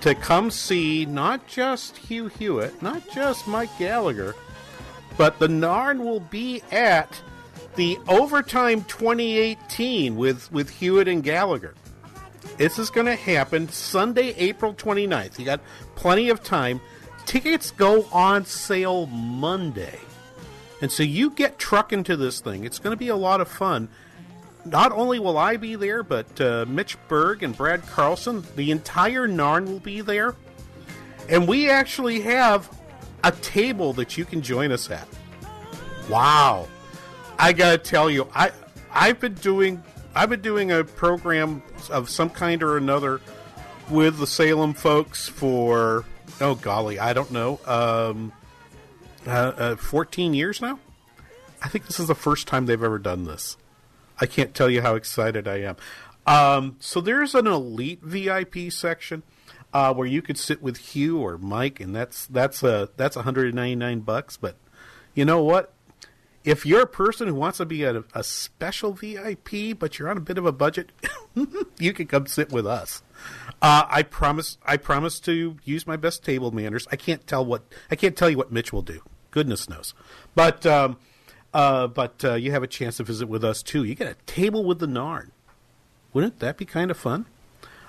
to 0.00 0.14
come 0.14 0.50
see 0.50 1.04
not 1.06 1.46
just 1.46 1.96
Hugh 1.96 2.28
Hewitt, 2.28 2.82
not 2.82 3.08
just 3.10 3.46
Mike 3.46 3.76
Gallagher, 3.78 4.34
but 5.16 5.38
the 5.38 5.48
Narn 5.48 5.98
will 5.98 6.20
be 6.20 6.62
at 6.70 7.20
the 7.76 7.98
Overtime 8.08 8.84
2018 8.84 10.16
with, 10.16 10.50
with 10.52 10.70
Hewitt 10.70 11.08
and 11.08 11.22
Gallagher. 11.22 11.74
This 12.56 12.78
is 12.78 12.90
going 12.90 13.06
to 13.06 13.16
happen 13.16 13.68
Sunday, 13.68 14.34
April 14.36 14.72
29th. 14.72 15.38
You 15.38 15.44
got 15.44 15.60
plenty 15.94 16.30
of 16.30 16.42
time. 16.42 16.80
Tickets 17.26 17.70
go 17.70 18.04
on 18.12 18.44
sale 18.44 19.06
Monday. 19.06 19.98
And 20.80 20.92
so 20.92 21.02
you 21.02 21.30
get 21.30 21.58
trucking 21.58 22.04
to 22.04 22.16
this 22.16 22.40
thing. 22.40 22.64
It's 22.64 22.78
going 22.78 22.92
to 22.92 22.98
be 22.98 23.08
a 23.08 23.16
lot 23.16 23.40
of 23.40 23.48
fun. 23.48 23.88
Not 24.66 24.90
only 24.90 25.20
will 25.20 25.38
I 25.38 25.56
be 25.56 25.76
there, 25.76 26.02
but 26.02 26.40
uh, 26.40 26.64
Mitch 26.66 26.96
Berg 27.06 27.44
and 27.44 27.56
Brad 27.56 27.86
Carlson, 27.86 28.44
the 28.56 28.72
entire 28.72 29.28
Narn 29.28 29.66
will 29.66 29.78
be 29.78 30.00
there. 30.00 30.34
And 31.28 31.46
we 31.46 31.70
actually 31.70 32.20
have 32.22 32.68
a 33.22 33.30
table 33.30 33.92
that 33.94 34.18
you 34.18 34.24
can 34.24 34.42
join 34.42 34.72
us 34.72 34.90
at. 34.90 35.06
Wow. 36.10 36.66
I 37.38 37.52
got 37.52 37.70
to 37.70 37.78
tell 37.78 38.10
you, 38.10 38.28
I 38.34 38.50
I've 38.92 39.20
been 39.20 39.34
doing 39.34 39.82
I've 40.14 40.30
been 40.30 40.40
doing 40.40 40.72
a 40.72 40.82
program 40.82 41.62
of 41.90 42.08
some 42.08 42.30
kind 42.30 42.62
or 42.62 42.76
another 42.76 43.20
with 43.88 44.18
the 44.18 44.26
Salem 44.26 44.74
folks 44.74 45.28
for 45.28 46.04
oh 46.40 46.56
golly, 46.56 46.98
I 46.98 47.12
don't 47.12 47.30
know, 47.30 47.60
um, 47.66 48.32
uh, 49.26 49.30
uh, 49.30 49.76
14 49.76 50.34
years 50.34 50.60
now. 50.60 50.80
I 51.62 51.68
think 51.68 51.86
this 51.86 52.00
is 52.00 52.08
the 52.08 52.14
first 52.14 52.48
time 52.48 52.66
they've 52.66 52.82
ever 52.82 52.98
done 52.98 53.24
this. 53.24 53.56
I 54.20 54.26
can't 54.26 54.54
tell 54.54 54.70
you 54.70 54.82
how 54.82 54.94
excited 54.94 55.46
I 55.46 55.56
am. 55.60 55.76
Um, 56.26 56.76
so 56.80 57.00
there's 57.00 57.34
an 57.34 57.46
elite 57.46 58.02
VIP 58.02 58.70
section 58.70 59.22
uh, 59.72 59.94
where 59.94 60.06
you 60.06 60.22
could 60.22 60.38
sit 60.38 60.62
with 60.62 60.78
Hugh 60.78 61.18
or 61.18 61.38
Mike, 61.38 61.80
and 61.80 61.94
that's 61.94 62.26
that's 62.26 62.62
a 62.62 62.88
that's 62.96 63.16
199 63.16 64.00
bucks. 64.00 64.36
But 64.36 64.56
you 65.14 65.24
know 65.24 65.42
what? 65.42 65.72
If 66.44 66.64
you're 66.64 66.82
a 66.82 66.86
person 66.86 67.26
who 67.26 67.34
wants 67.34 67.58
to 67.58 67.66
be 67.66 67.82
a, 67.82 68.04
a 68.14 68.22
special 68.22 68.92
VIP, 68.92 69.76
but 69.78 69.98
you're 69.98 70.08
on 70.08 70.16
a 70.16 70.20
bit 70.20 70.38
of 70.38 70.46
a 70.46 70.52
budget, 70.52 70.92
you 71.78 71.92
can 71.92 72.06
come 72.06 72.26
sit 72.26 72.52
with 72.52 72.66
us. 72.66 73.02
Uh, 73.60 73.84
I 73.88 74.02
promise. 74.02 74.58
I 74.64 74.76
promise 74.76 75.20
to 75.20 75.56
use 75.64 75.86
my 75.86 75.96
best 75.96 76.24
table 76.24 76.50
manners. 76.50 76.86
I 76.90 76.96
can't 76.96 77.26
tell 77.26 77.44
what 77.44 77.62
I 77.90 77.96
can't 77.96 78.16
tell 78.16 78.30
you 78.30 78.36
what 78.36 78.52
Mitch 78.52 78.72
will 78.72 78.82
do. 78.82 79.02
Goodness 79.30 79.68
knows. 79.68 79.92
But 80.34 80.64
um, 80.64 80.96
uh, 81.56 81.86
but 81.86 82.22
uh, 82.22 82.34
you 82.34 82.50
have 82.50 82.62
a 82.62 82.66
chance 82.66 82.98
to 82.98 83.02
visit 83.02 83.30
with 83.30 83.42
us 83.42 83.62
too. 83.62 83.82
You 83.82 83.94
get 83.94 84.08
a 84.08 84.16
table 84.26 84.62
with 84.62 84.78
the 84.78 84.86
Narn. 84.86 85.30
Wouldn't 86.12 86.38
that 86.40 86.58
be 86.58 86.66
kind 86.66 86.90
of 86.90 86.98
fun? 86.98 87.24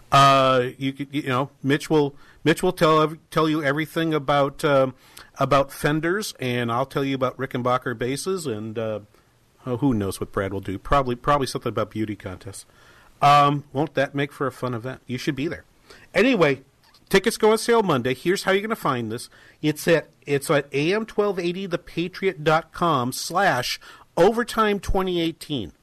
Uh, 0.10 0.70
you 0.78 0.94
could, 0.94 1.10
you 1.12 1.24
know, 1.24 1.50
Mitch 1.62 1.90
will 1.90 2.16
Mitch 2.46 2.64
will 2.64 2.72
tell 2.72 3.18
tell 3.30 3.50
you 3.50 3.62
everything 3.62 4.14
about 4.14 4.64
um, 4.64 4.94
about 5.38 5.74
fenders, 5.74 6.34
and 6.40 6.72
I'll 6.72 6.86
tell 6.86 7.04
you 7.04 7.14
about 7.14 7.36
Rickenbacker 7.38 7.98
basses, 7.98 8.46
and 8.46 8.80
uh, 8.80 9.02
oh, 9.66 9.76
who 9.76 9.94
knows 9.94 10.22
what 10.22 10.32
Brad 10.32 10.54
will 10.54 10.62
do? 10.62 10.80
Probably 10.80 11.18
probably 11.18 11.48
something 11.48 11.70
about 11.70 11.92
beauty 11.92 12.16
contests. 12.16 12.66
Um, 13.22 13.66
won't 13.74 13.96
that 13.96 14.16
make 14.16 14.32
for 14.32 14.48
a 14.48 14.52
fun 14.52 14.74
event? 14.76 15.02
You 15.08 15.18
should 15.18 15.36
be 15.36 15.50
there. 15.50 15.66
Anyway, 16.14 16.62
tickets 17.10 17.38
go 17.38 17.52
on 17.52 17.58
sale 17.58 17.82
Monday. 17.84 18.14
Here's 18.14 18.44
how 18.44 18.52
you're 18.52 18.62
going 18.62 18.70
to 18.70 18.76
find 18.76 19.12
this. 19.12 19.30
It's 19.62 19.88
at 19.88 20.10
it's 20.26 20.50
at 20.50 20.72
am1280thepatriot.com 20.72 23.12
slash 23.12 23.80
overtime 24.16 24.80
2018. 24.80 25.74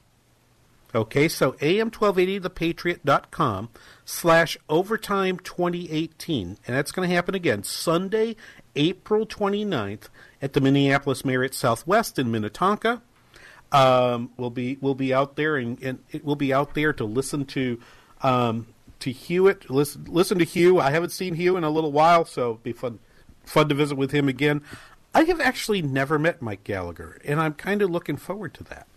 Okay, 0.93 1.27
so 1.27 1.53
am1280thepatriot.com 1.53 3.69
slash 4.05 4.57
overtime 4.69 5.39
2018. 5.39 6.57
And 6.65 6.75
that's 6.75 6.93
going 6.93 7.09
to 7.09 7.13
happen 7.13 7.35
again 7.35 7.63
Sunday, 7.63 8.37
April 8.77 9.25
29th 9.25 10.07
at 10.41 10.53
the 10.53 10.61
Minneapolis 10.61 11.25
Marriott 11.25 11.53
Southwest 11.53 12.17
in 12.17 12.31
Minnetonka. 12.31 13.01
Um, 13.73 14.31
we'll 14.37 14.51
be 14.51 14.77
we'll 14.79 14.95
be 14.95 15.13
out 15.13 15.35
there 15.35 15.57
and, 15.57 15.83
and 15.83 15.99
it 16.11 16.23
will 16.23 16.37
be 16.37 16.53
out 16.53 16.75
there 16.75 16.93
to 16.93 17.03
listen 17.03 17.43
to 17.47 17.81
um, 18.21 18.67
to 19.05 19.11
Hewitt. 19.11 19.69
Listen 19.69 20.05
listen 20.05 20.39
to 20.39 20.45
Hugh. 20.45 20.79
I 20.79 20.89
haven't 20.89 21.11
seen 21.11 21.35
Hugh 21.35 21.57
in 21.57 21.63
a 21.63 21.69
little 21.69 21.91
while, 21.91 22.25
so 22.25 22.41
it'll 22.41 22.55
be 22.55 22.73
fun 22.73 22.97
fun 23.43 23.69
to 23.69 23.75
visit 23.75 23.95
with 23.95 24.09
him 24.11 24.27
again. 24.27 24.61
I 25.13 25.23
have 25.25 25.39
actually 25.39 25.83
never 25.83 26.17
met 26.17 26.41
Mike 26.41 26.63
Gallagher, 26.63 27.21
and 27.23 27.39
I'm 27.39 27.53
kind 27.53 27.83
of 27.83 27.91
looking 27.91 28.17
forward 28.17 28.55
to 28.55 28.63
that. 28.63 28.87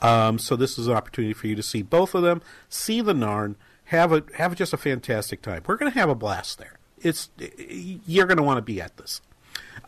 Um, 0.00 0.38
so 0.38 0.54
this 0.54 0.78
is 0.78 0.86
an 0.86 0.94
opportunity 0.94 1.34
for 1.34 1.48
you 1.48 1.56
to 1.56 1.64
see 1.64 1.82
both 1.82 2.14
of 2.14 2.22
them, 2.22 2.42
see 2.68 3.00
the 3.00 3.12
Narn, 3.12 3.56
have 3.86 4.12
a 4.12 4.22
have 4.36 4.54
just 4.54 4.72
a 4.72 4.76
fantastic 4.76 5.42
time. 5.42 5.64
We're 5.66 5.76
going 5.76 5.90
to 5.90 5.98
have 5.98 6.08
a 6.08 6.14
blast 6.14 6.58
there. 6.58 6.78
It's 7.02 7.30
you're 8.06 8.26
going 8.26 8.36
to 8.36 8.42
want 8.44 8.58
to 8.58 8.62
be 8.62 8.80
at 8.80 8.96
this. 8.98 9.20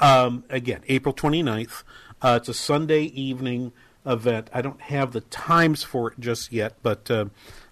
Um, 0.00 0.42
again, 0.50 0.82
April 0.88 1.14
29th. 1.14 1.84
Uh, 2.20 2.38
it's 2.40 2.48
a 2.48 2.54
Sunday 2.54 3.04
evening 3.04 3.72
event. 4.04 4.50
I 4.52 4.60
don't 4.60 4.80
have 4.80 5.12
the 5.12 5.20
times 5.20 5.84
for 5.84 6.10
it 6.10 6.18
just 6.18 6.52
yet, 6.52 6.74
but 6.82 7.08
uh, 7.10 7.26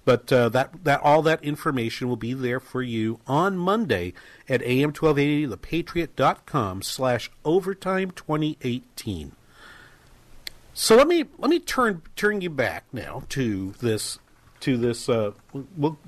but 0.05 0.33
uh, 0.33 0.49
that 0.51 0.85
that 0.85 1.01
all 1.03 1.23
that 1.23 1.43
information 1.43 2.09
will 2.09 2.17
be 2.17 2.35
there 2.35 2.61
for 2.61 2.83
you 2.83 3.21
on 3.27 3.57
Monday 3.57 4.13
at 4.49 4.61
am1280thepatriot.com 4.61 6.83
slash 6.83 7.31
overtime 7.45 8.11
2018. 8.11 9.33
So 10.75 10.97
let 10.97 11.09
me 11.09 11.25
let 11.39 11.51
me 11.51 11.61
turn 11.61 12.03
turn 12.17 12.41
you 12.41 12.51
back 12.51 12.85
now 12.93 13.23
to 13.31 13.75
this 13.81 14.19
to 14.61 14.77
this. 14.77 15.09
Uh, 15.09 15.33
well, 15.77 15.99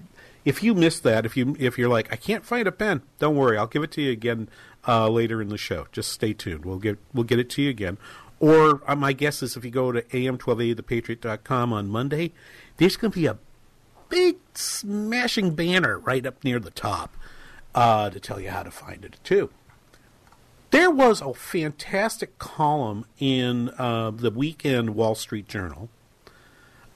if 0.45 0.63
you 0.63 0.75
missed 0.75 1.03
that, 1.05 1.25
if 1.25 1.37
you 1.37 1.57
if 1.59 1.79
you're 1.79 1.89
like 1.89 2.13
I 2.13 2.17
can't 2.17 2.45
find 2.45 2.67
a 2.67 2.73
pen, 2.73 3.03
don't 3.19 3.37
worry, 3.37 3.57
I'll 3.57 3.67
give 3.67 3.83
it 3.83 3.93
to 3.93 4.03
you 4.03 4.13
again 4.13 4.49
uh, 4.87 5.09
later 5.09 5.41
in 5.41 5.49
the 5.49 5.59
show. 5.59 5.87
Just 5.93 6.13
stay 6.13 6.33
tuned. 6.33 6.65
We'll 6.65 6.79
get 6.79 6.99
we'll 7.15 7.25
get 7.25 7.39
it 7.39 7.51
to 7.51 7.63
you 7.63 7.71
again. 7.71 7.99
Or 8.39 8.83
uh, 8.87 8.97
my 8.97 9.13
guess 9.13 9.43
is 9.43 9.57
if 9.57 9.65
you 9.65 9.71
go 9.71 9.93
to 9.93 10.03
am1280thepatriot.com 10.03 11.73
on 11.73 11.89
Monday, 11.89 12.33
there's 12.77 12.97
going 12.97 13.13
to 13.13 13.19
be 13.19 13.27
a 13.27 13.39
big 14.09 14.37
smashing 14.55 15.55
banner 15.55 15.99
right 15.99 16.25
up 16.25 16.43
near 16.45 16.59
the 16.59 16.71
top 16.71 17.17
uh, 17.75 18.11
to 18.11 18.21
tell 18.21 18.41
you 18.41 18.51
how 18.51 18.63
to 18.63 18.71
find 18.71 19.05
it 19.05 19.19
too. 19.23 19.51
There 20.71 20.91
was 20.91 21.21
a 21.21 21.33
fantastic 21.33 22.39
column 22.39 23.07
in 23.19 23.71
uh, 23.79 24.11
the 24.11 24.31
weekend 24.31 24.95
Wall 24.95 25.15
Street 25.15 25.49
Journal. 25.49 25.89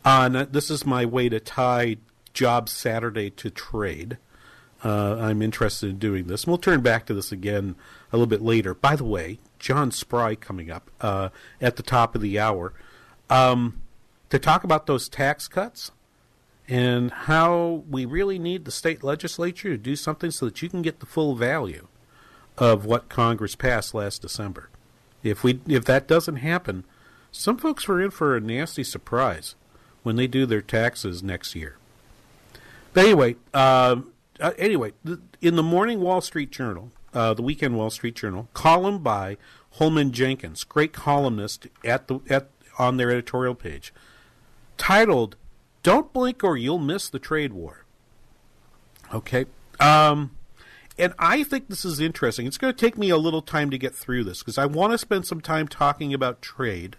Uh, 0.05 0.47
this 0.51 0.71
is 0.71 0.85
my 0.85 1.05
way 1.05 1.29
to 1.29 1.39
tie 1.39 1.99
Jobs 2.33 2.73
Saturday 2.73 3.31
to 3.31 3.51
trade. 3.51 4.19
Uh, 4.83 5.17
I'm 5.21 5.43
interested 5.43 5.91
in 5.91 5.99
doing 5.99 6.27
this. 6.27 6.47
we'll 6.47 6.57
turn 6.57 6.81
back 6.81 7.05
to 7.07 7.15
this 7.15 7.31
again 7.31 7.77
a 8.13 8.17
little 8.17 8.27
bit 8.27 8.41
later. 8.41 8.75
By 8.75 8.97
the 8.97 9.05
way, 9.05 9.39
John 9.59 9.91
Spry 9.91 10.35
coming 10.35 10.71
up 10.71 10.91
uh, 11.01 11.29
at 11.61 11.77
the 11.77 11.83
top 11.83 12.15
of 12.15 12.23
the 12.23 12.39
hour 12.39 12.73
um, 13.29 13.83
to 14.31 14.39
talk 14.39 14.65
about 14.65 14.87
those 14.87 15.09
tax 15.09 15.49
cuts 15.49 15.91
and 16.71 17.11
how 17.11 17.83
we 17.91 18.05
really 18.05 18.39
need 18.39 18.65
the 18.65 18.71
state 18.71 19.03
legislature 19.03 19.71
to 19.71 19.77
do 19.77 19.97
something 19.97 20.31
so 20.31 20.47
that 20.47 20.63
you 20.63 20.69
can 20.69 20.83
get 20.83 21.01
the 21.01 21.07
full 21.07 21.35
value 21.35 21.89
of 22.57 22.85
what 22.85 23.09
Congress 23.09 23.57
passed 23.57 23.93
last 23.93 24.23
December. 24.23 24.71
If 25.25 25.43
we 25.43 25.61
if 25.67 25.85
that 25.87 26.07
doesn't 26.07 26.37
happen, 26.37 26.85
some 27.33 27.59
folks 27.59 27.89
were 27.89 28.01
in 28.01 28.13
for 28.13 28.37
a 28.37 28.41
nasty 28.41 28.85
surprise 28.85 29.57
when 30.05 30.15
they 30.15 30.29
do 30.29 30.47
their 30.47 30.63
taxes 30.63 31.23
next 31.23 31.57
year. 31.57 31.77
But 32.93 33.05
anyway, 33.05 33.37
uh, 33.53 33.97
uh, 34.39 34.53
anyway, 34.57 34.93
in 35.41 35.57
the 35.57 35.63
morning 35.63 36.01
Wall 36.01 36.21
Street 36.21 36.51
Journal, 36.51 36.93
uh, 37.13 37.35
the 37.35 37.43
weekend 37.43 37.77
Wall 37.77 37.91
Street 37.91 38.15
Journal, 38.15 38.49
column 38.55 39.01
by 39.01 39.37
Holman 39.73 40.13
Jenkins, 40.13 40.63
great 40.63 40.93
columnist 40.93 41.67
at 41.85 42.07
the 42.07 42.21
at 42.31 42.49
on 42.79 42.97
their 42.97 43.11
editorial 43.11 43.57
page, 43.57 43.93
titled 44.79 45.35
"Don't 45.83 46.13
blink 46.13 46.45
or 46.45 46.57
you'll 46.57 46.79
miss 46.79 47.09
the 47.09 47.19
trade 47.19 47.53
war." 47.53 47.85
Okay, 49.13 49.47
um, 49.79 50.37
and 50.99 51.15
I 51.19 51.43
think 51.43 51.69
this 51.69 51.85
is 51.85 51.99
interesting. 51.99 52.47
It's 52.47 52.59
going 52.59 52.73
to 52.73 52.79
take 52.79 52.99
me 52.99 53.11
a 53.11 53.17
little 53.17 53.43
time 53.43 53.71
to 53.71 53.79
get 53.79 53.95
through 53.95 54.25
this 54.25 54.41
because 54.41 54.59
I 54.59 54.67
want 54.67 54.93
to 54.93 54.99
spend 54.99 55.27
some 55.27 55.41
time 55.41 55.67
talking 55.67 56.13
about 56.13 56.43
trade 56.43 56.97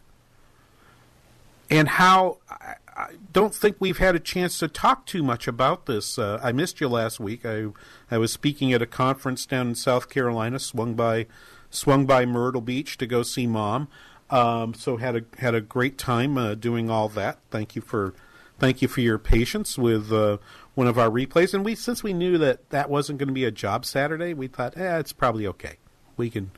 and 1.71 1.87
how 1.87 2.37
I, 2.49 2.75
I, 2.95 3.07
don't 3.31 3.55
think 3.55 3.77
we've 3.79 3.99
had 3.99 4.15
a 4.15 4.19
chance 4.19 4.59
to 4.59 4.67
talk 4.67 5.05
too 5.05 5.23
much 5.23 5.47
about 5.47 5.85
this. 5.85 6.19
Uh, 6.19 6.39
I 6.43 6.51
missed 6.51 6.81
you 6.81 6.89
last 6.89 7.19
week. 7.19 7.45
I 7.45 7.67
I 8.11 8.17
was 8.17 8.33
speaking 8.33 8.73
at 8.73 8.81
a 8.81 8.87
conference 8.87 9.45
down 9.45 9.69
in 9.69 9.75
South 9.75 10.09
Carolina, 10.09 10.59
swung 10.59 10.95
by 10.95 11.27
swung 11.69 12.05
by 12.05 12.25
Myrtle 12.25 12.61
Beach 12.61 12.97
to 12.97 13.07
go 13.07 13.23
see 13.23 13.47
Mom. 13.47 13.87
Um, 14.29 14.73
so 14.73 14.97
had 14.97 15.15
a 15.15 15.21
had 15.37 15.55
a 15.55 15.61
great 15.61 15.97
time 15.97 16.37
uh, 16.37 16.55
doing 16.55 16.89
all 16.89 17.07
that. 17.09 17.39
Thank 17.49 17.75
you 17.75 17.81
for 17.81 18.13
thank 18.61 18.79
you 18.79 18.87
for 18.87 19.01
your 19.01 19.17
patience 19.17 19.75
with 19.75 20.13
uh, 20.13 20.37
one 20.75 20.85
of 20.85 20.99
our 20.99 21.09
replays. 21.09 21.55
And 21.55 21.65
we 21.65 21.73
since 21.73 22.03
we 22.03 22.13
knew 22.13 22.37
that 22.37 22.69
that 22.69 22.91
wasn't 22.91 23.17
going 23.17 23.27
to 23.27 23.33
be 23.33 23.43
a 23.43 23.51
job 23.51 23.85
Saturday, 23.85 24.35
we 24.35 24.47
thought, 24.47 24.77
eh, 24.77 24.99
it's 24.99 25.11
probably 25.11 25.47
okay. 25.47 25.77
We 26.15 26.29
can 26.29 26.51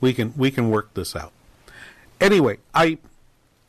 we 0.00 0.14
can 0.14 0.32
we 0.36 0.50
can 0.50 0.70
work 0.70 0.94
this 0.94 1.14
out. 1.14 1.32
Anyway, 2.18 2.58
I 2.74 2.98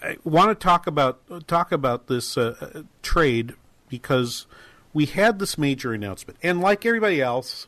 I 0.02 0.18
want 0.24 0.50
to 0.50 0.56
talk 0.56 0.88
about 0.88 1.48
talk 1.48 1.74
about 1.74 2.08
this 2.08 2.38
uh, 2.38 2.84
trade 3.02 3.56
because 3.90 4.48
we 4.94 5.06
had 5.06 5.40
this 5.40 5.58
major 5.58 5.94
announcement, 5.94 6.40
and 6.42 6.62
like 6.62 6.86
everybody 6.86 7.22
else, 7.22 7.68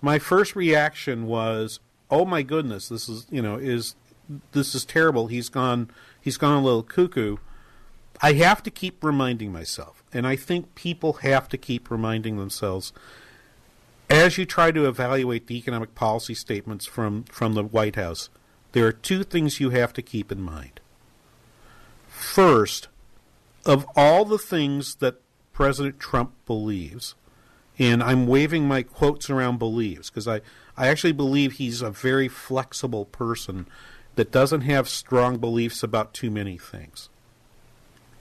my 0.00 0.20
first 0.20 0.54
reaction 0.54 1.26
was, 1.26 1.80
"Oh 2.08 2.24
my 2.24 2.42
goodness, 2.42 2.88
this 2.88 3.08
is 3.08 3.26
you 3.30 3.42
know 3.42 3.56
is 3.56 3.96
this 4.52 4.76
is 4.76 4.84
terrible. 4.84 5.26
He's 5.26 5.48
gone 5.48 5.90
he's 6.20 6.36
gone 6.36 6.56
a 6.56 6.64
little 6.64 6.84
cuckoo." 6.84 7.38
I 8.24 8.32
have 8.32 8.62
to 8.62 8.70
keep 8.70 9.04
reminding 9.04 9.52
myself, 9.52 10.02
and 10.10 10.26
I 10.26 10.34
think 10.34 10.74
people 10.74 11.14
have 11.14 11.46
to 11.50 11.58
keep 11.58 11.90
reminding 11.90 12.38
themselves 12.38 12.90
as 14.08 14.38
you 14.38 14.46
try 14.46 14.70
to 14.70 14.88
evaluate 14.88 15.46
the 15.46 15.58
economic 15.58 15.94
policy 15.94 16.34
statements 16.34 16.86
from 16.86 17.24
from 17.24 17.52
the 17.52 17.62
White 17.62 17.96
House. 17.96 18.30
There 18.72 18.86
are 18.86 18.92
two 18.92 19.24
things 19.24 19.60
you 19.60 19.68
have 19.70 19.92
to 19.92 20.00
keep 20.00 20.32
in 20.32 20.40
mind 20.40 20.80
First, 22.08 22.88
of 23.66 23.84
all 23.94 24.24
the 24.24 24.38
things 24.38 24.94
that 24.94 25.20
President 25.52 26.00
Trump 26.00 26.32
believes, 26.46 27.14
and 27.78 28.02
I'm 28.02 28.26
waving 28.26 28.66
my 28.66 28.84
quotes 28.84 29.28
around 29.28 29.58
believes 29.58 30.08
because 30.08 30.26
I, 30.26 30.40
I 30.78 30.88
actually 30.88 31.12
believe 31.12 31.52
he's 31.52 31.82
a 31.82 31.90
very 31.90 32.28
flexible 32.28 33.04
person 33.04 33.66
that 34.14 34.32
doesn't 34.32 34.62
have 34.62 34.88
strong 34.88 35.36
beliefs 35.36 35.82
about 35.82 36.14
too 36.14 36.30
many 36.30 36.56
things. 36.56 37.10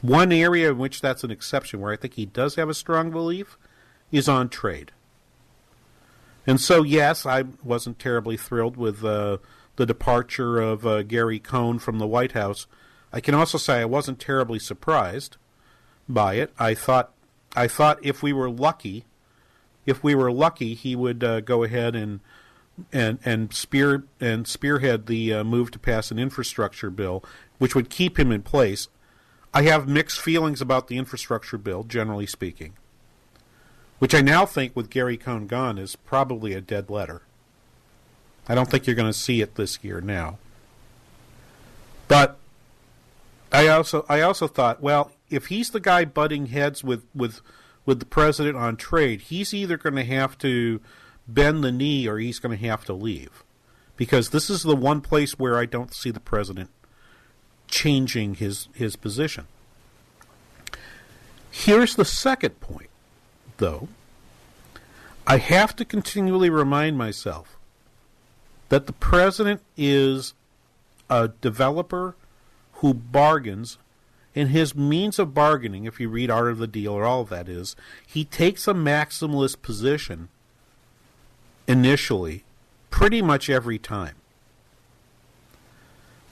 One 0.03 0.31
area 0.31 0.69
in 0.69 0.77
which 0.77 1.01
that's 1.01 1.23
an 1.23 1.31
exception, 1.31 1.81
where 1.81 1.91
I 1.91 1.95
think 1.95 2.13
he 2.13 2.27
does 2.27 2.53
have 2.55 2.69
a 2.69 2.75
strong 2.75 3.09
belief, 3.09 3.57
is 4.11 4.29
on 4.29 4.49
trade. 4.49 4.91
And 6.45 6.61
so, 6.61 6.83
yes, 6.83 7.25
I 7.25 7.45
wasn't 7.63 7.97
terribly 7.97 8.37
thrilled 8.37 8.77
with 8.77 9.03
uh, 9.03 9.37
the 9.77 9.87
departure 9.87 10.59
of 10.59 10.85
uh, 10.85 11.01
Gary 11.01 11.39
Cohn 11.39 11.79
from 11.79 11.97
the 11.97 12.05
White 12.05 12.33
House 12.33 12.67
I 13.13 13.21
can 13.21 13.35
also 13.35 13.59
say 13.59 13.79
I 13.79 13.85
wasn't 13.85 14.19
terribly 14.19 14.57
surprised 14.57 15.37
by 16.09 16.33
it. 16.33 16.51
I 16.57 16.73
thought 16.73 17.13
I 17.55 17.67
thought 17.67 17.99
if 18.01 18.23
we 18.23 18.33
were 18.33 18.49
lucky, 18.49 19.05
if 19.85 20.03
we 20.03 20.15
were 20.15 20.31
lucky, 20.31 20.73
he 20.73 20.95
would 20.95 21.23
uh, 21.23 21.39
go 21.41 21.63
ahead 21.63 21.95
and 21.95 22.21
and 22.91 23.19
and 23.23 23.53
spear 23.53 24.05
and 24.19 24.47
spearhead 24.47 25.05
the 25.05 25.31
uh, 25.31 25.43
move 25.43 25.69
to 25.71 25.79
pass 25.79 26.09
an 26.09 26.17
infrastructure 26.17 26.89
bill, 26.89 27.23
which 27.59 27.75
would 27.75 27.91
keep 27.91 28.17
him 28.17 28.31
in 28.31 28.41
place. 28.41 28.87
I 29.53 29.63
have 29.63 29.87
mixed 29.87 30.19
feelings 30.19 30.61
about 30.61 30.87
the 30.87 30.97
infrastructure 30.97 31.57
bill, 31.57 31.83
generally 31.83 32.25
speaking, 32.25 32.73
which 33.99 34.15
I 34.15 34.21
now 34.21 34.45
think, 34.45 34.75
with 34.75 34.89
Gary 34.89 35.15
Cohn 35.15 35.45
gone, 35.45 35.77
is 35.77 35.95
probably 35.95 36.53
a 36.53 36.61
dead 36.61 36.89
letter. 36.89 37.21
I 38.47 38.55
don't 38.55 38.69
think 38.69 38.87
you're 38.87 38.95
going 38.95 39.11
to 39.11 39.17
see 39.17 39.41
it 39.41 39.55
this 39.55 39.83
year 39.83 40.01
now. 40.01 40.39
But 42.07 42.37
I 43.51 43.67
also 43.67 44.05
I 44.09 44.21
also 44.21 44.47
thought, 44.47 44.81
well, 44.81 45.11
if 45.29 45.47
he's 45.47 45.69
the 45.69 45.79
guy 45.79 46.03
butting 46.05 46.47
heads 46.47 46.83
with 46.83 47.05
with 47.13 47.39
with 47.85 47.99
the 47.99 48.05
president 48.05 48.57
on 48.57 48.75
trade, 48.75 49.21
he's 49.21 49.53
either 49.53 49.77
going 49.77 49.95
to 49.95 50.03
have 50.03 50.37
to 50.39 50.81
bend 51.27 51.63
the 51.63 51.71
knee 51.71 52.07
or 52.07 52.17
he's 52.17 52.39
going 52.39 52.57
to 52.57 52.67
have 52.67 52.83
to 52.85 52.93
leave, 52.93 53.43
because 53.95 54.31
this 54.31 54.49
is 54.49 54.63
the 54.63 54.75
one 54.75 54.99
place 54.99 55.37
where 55.39 55.57
I 55.57 55.65
don't 55.65 55.93
see 55.93 56.09
the 56.09 56.19
president 56.19 56.69
changing 57.73 58.35
his 58.35 58.67
his 58.73 58.95
position. 58.95 59.47
Here's 61.49 61.95
the 61.95 62.05
second 62.05 62.59
point, 62.59 62.91
though. 63.57 63.87
I 65.25 65.37
have 65.37 65.75
to 65.77 65.85
continually 65.85 66.51
remind 66.51 66.97
myself 66.97 67.57
that 68.69 68.85
the 68.85 68.93
president 68.93 69.61
is 69.75 70.33
a 71.09 71.29
developer 71.29 72.15
who 72.73 72.93
bargains, 72.93 73.79
and 74.35 74.49
his 74.49 74.75
means 74.75 75.17
of 75.17 75.33
bargaining, 75.33 75.85
if 75.85 75.99
you 75.99 76.09
read 76.09 76.29
Art 76.29 76.51
of 76.51 76.59
the 76.59 76.67
Deal 76.67 76.93
or 76.93 77.05
all 77.05 77.21
of 77.21 77.29
that 77.29 77.49
is, 77.49 77.75
he 78.05 78.23
takes 78.23 78.67
a 78.67 78.73
maximalist 78.73 79.61
position 79.63 80.29
initially, 81.67 82.43
pretty 82.91 83.21
much 83.21 83.49
every 83.49 83.79
time. 83.79 84.15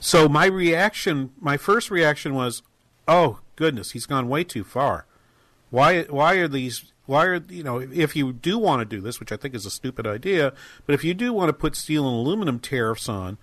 So 0.02 0.28
my 0.28 0.46
reaction, 0.46 1.30
my 1.40 1.56
first 1.56 1.88
reaction 1.88 2.34
was, 2.34 2.62
"Oh 3.06 3.38
goodness, 3.54 3.92
he's 3.92 4.04
gone 4.04 4.28
way 4.28 4.42
too 4.42 4.64
far. 4.64 5.06
Why? 5.70 6.02
Why 6.02 6.34
are 6.34 6.48
these? 6.48 6.92
Why 7.06 7.24
are 7.26 7.40
you 7.48 7.62
know? 7.62 7.78
If 7.78 8.16
you 8.16 8.32
do 8.32 8.58
want 8.58 8.80
to 8.80 8.96
do 8.96 9.00
this, 9.00 9.20
which 9.20 9.30
I 9.30 9.36
think 9.36 9.54
is 9.54 9.64
a 9.64 9.70
stupid 9.70 10.04
idea, 10.04 10.54
but 10.86 10.94
if 10.94 11.04
you 11.04 11.14
do 11.14 11.32
want 11.32 11.50
to 11.50 11.52
put 11.52 11.76
steel 11.76 12.08
and 12.08 12.16
aluminum 12.16 12.58
tariffs 12.58 13.08
on, 13.08 13.38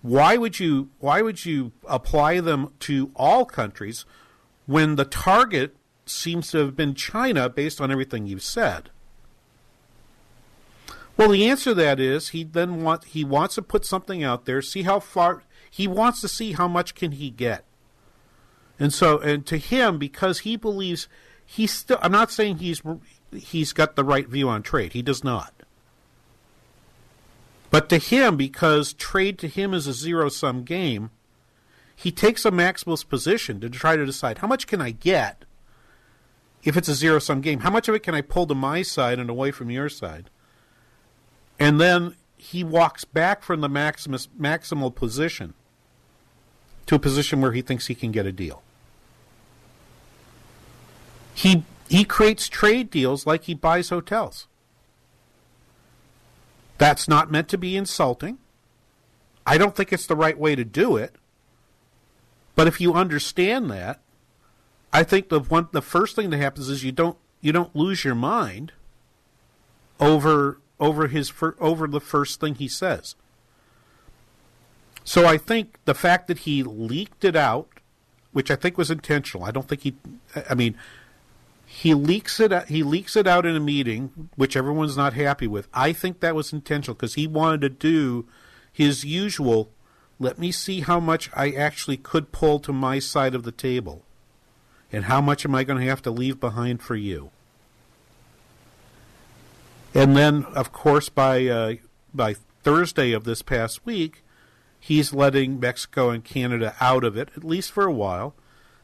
why 0.00 0.36
would 0.36 0.60
you 0.60 0.90
why 1.00 1.22
would 1.22 1.44
you 1.44 1.72
apply 1.88 2.38
them 2.38 2.72
to 2.80 3.10
all 3.16 3.44
countries 3.44 4.04
when 4.66 4.94
the 4.94 5.04
target 5.04 5.74
seems 6.04 6.52
to 6.52 6.58
have 6.58 6.76
been 6.76 6.94
China 6.94 7.48
based 7.48 7.80
on 7.80 7.90
everything 7.90 8.28
you've 8.28 8.44
said? 8.44 8.90
Well, 11.16 11.30
the 11.30 11.48
answer 11.48 11.70
to 11.70 11.74
that 11.74 11.98
is 11.98 12.28
he 12.28 12.44
then 12.44 12.84
want 12.84 13.06
he 13.06 13.24
wants 13.24 13.56
to 13.56 13.62
put 13.62 13.84
something 13.84 14.22
out 14.22 14.44
there, 14.44 14.62
see 14.62 14.82
how 14.82 15.00
far 15.00 15.42
he 15.70 15.86
wants 15.86 16.20
to 16.20 16.28
see 16.28 16.52
how 16.52 16.68
much 16.68 16.94
can 16.94 17.12
he 17.12 17.30
get. 17.30 17.64
And 18.78 18.92
so 18.92 19.18
and 19.18 19.46
to 19.46 19.56
him 19.56 19.98
because 19.98 20.40
he 20.40 20.56
believes 20.56 21.08
he's 21.44 21.72
still 21.72 21.98
I'm 22.02 22.12
not 22.12 22.30
saying 22.30 22.58
he's 22.58 22.82
he's 23.32 23.72
got 23.72 23.96
the 23.96 24.04
right 24.04 24.28
view 24.28 24.48
on 24.48 24.62
trade. 24.62 24.92
He 24.92 25.02
does 25.02 25.24
not. 25.24 25.52
But 27.70 27.88
to 27.88 27.98
him, 27.98 28.36
because 28.36 28.92
trade 28.92 29.38
to 29.40 29.48
him 29.48 29.74
is 29.74 29.86
a 29.86 29.92
zero 29.92 30.28
sum 30.28 30.62
game, 30.62 31.10
he 31.94 32.12
takes 32.12 32.44
a 32.44 32.50
maximalist 32.50 33.08
position 33.08 33.60
to 33.60 33.68
try 33.68 33.96
to 33.96 34.06
decide 34.06 34.38
how 34.38 34.46
much 34.46 34.66
can 34.66 34.80
I 34.80 34.90
get 34.92 35.44
if 36.62 36.76
it's 36.76 36.88
a 36.88 36.94
zero 36.94 37.18
sum 37.18 37.40
game? 37.40 37.60
How 37.60 37.70
much 37.70 37.88
of 37.88 37.94
it 37.94 38.02
can 38.02 38.14
I 38.14 38.20
pull 38.20 38.46
to 38.46 38.54
my 38.54 38.82
side 38.82 39.18
and 39.18 39.30
away 39.30 39.50
from 39.50 39.70
your 39.70 39.88
side? 39.88 40.30
And 41.58 41.80
then 41.80 42.16
he 42.36 42.62
walks 42.62 43.04
back 43.04 43.42
from 43.42 43.60
the 43.60 43.68
maximus, 43.68 44.28
maximal 44.38 44.94
position 44.94 45.54
to 46.86 46.94
a 46.94 46.98
position 46.98 47.40
where 47.40 47.52
he 47.52 47.62
thinks 47.62 47.86
he 47.86 47.94
can 47.94 48.12
get 48.12 48.26
a 48.26 48.32
deal. 48.32 48.62
He 51.34 51.64
he 51.88 52.04
creates 52.04 52.48
trade 52.48 52.90
deals 52.90 53.26
like 53.26 53.44
he 53.44 53.54
buys 53.54 53.90
hotels. 53.90 54.46
That's 56.78 57.08
not 57.08 57.30
meant 57.30 57.48
to 57.48 57.58
be 57.58 57.76
insulting. 57.76 58.38
I 59.46 59.58
don't 59.58 59.76
think 59.76 59.92
it's 59.92 60.06
the 60.06 60.16
right 60.16 60.38
way 60.38 60.56
to 60.56 60.64
do 60.64 60.96
it. 60.96 61.14
But 62.54 62.66
if 62.66 62.80
you 62.80 62.94
understand 62.94 63.70
that, 63.70 64.00
I 64.92 65.02
think 65.02 65.28
the 65.28 65.40
one 65.40 65.68
the 65.72 65.82
first 65.82 66.16
thing 66.16 66.30
that 66.30 66.38
happens 66.38 66.68
is 66.68 66.82
you 66.82 66.92
don't 66.92 67.18
you 67.40 67.52
don't 67.52 67.74
lose 67.76 68.04
your 68.04 68.14
mind 68.14 68.72
over 70.00 70.60
over 70.78 71.08
his 71.08 71.32
over 71.60 71.86
the 71.86 72.00
first 72.00 72.40
thing 72.40 72.54
he 72.54 72.68
says. 72.68 73.14
So 75.04 75.24
I 75.24 75.38
think 75.38 75.78
the 75.84 75.94
fact 75.94 76.26
that 76.26 76.40
he 76.40 76.62
leaked 76.62 77.24
it 77.24 77.36
out, 77.36 77.68
which 78.32 78.50
I 78.50 78.56
think 78.56 78.76
was 78.76 78.90
intentional. 78.90 79.46
I 79.46 79.52
don't 79.52 79.68
think 79.68 79.82
he. 79.82 79.94
I 80.50 80.54
mean, 80.54 80.76
he 81.64 81.94
leaks 81.94 82.40
it. 82.40 82.52
He 82.68 82.82
leaks 82.82 83.16
it 83.16 83.26
out 83.26 83.46
in 83.46 83.56
a 83.56 83.60
meeting, 83.60 84.30
which 84.34 84.56
everyone's 84.56 84.96
not 84.96 85.12
happy 85.12 85.46
with. 85.46 85.68
I 85.72 85.92
think 85.92 86.20
that 86.20 86.34
was 86.34 86.52
intentional 86.52 86.94
because 86.94 87.14
he 87.14 87.26
wanted 87.26 87.60
to 87.62 87.68
do 87.68 88.26
his 88.72 89.04
usual. 89.04 89.70
Let 90.18 90.38
me 90.38 90.50
see 90.50 90.80
how 90.80 90.98
much 90.98 91.30
I 91.34 91.50
actually 91.50 91.98
could 91.98 92.32
pull 92.32 92.58
to 92.60 92.72
my 92.72 92.98
side 92.98 93.34
of 93.34 93.42
the 93.44 93.52
table, 93.52 94.02
and 94.90 95.04
how 95.04 95.20
much 95.20 95.44
am 95.44 95.54
I 95.54 95.62
going 95.62 95.78
to 95.78 95.88
have 95.88 96.02
to 96.02 96.10
leave 96.10 96.40
behind 96.40 96.82
for 96.82 96.96
you. 96.96 97.30
And 99.96 100.14
then, 100.14 100.44
of 100.54 100.72
course, 100.72 101.08
by 101.08 101.46
uh, 101.46 101.74
by 102.12 102.34
Thursday 102.62 103.12
of 103.12 103.24
this 103.24 103.40
past 103.40 103.86
week, 103.86 104.22
he's 104.78 105.14
letting 105.14 105.58
Mexico 105.58 106.10
and 106.10 106.22
Canada 106.22 106.74
out 106.82 107.02
of 107.02 107.16
it, 107.16 107.30
at 107.34 107.42
least 107.42 107.72
for 107.72 107.86
a 107.86 107.92
while, 107.92 108.34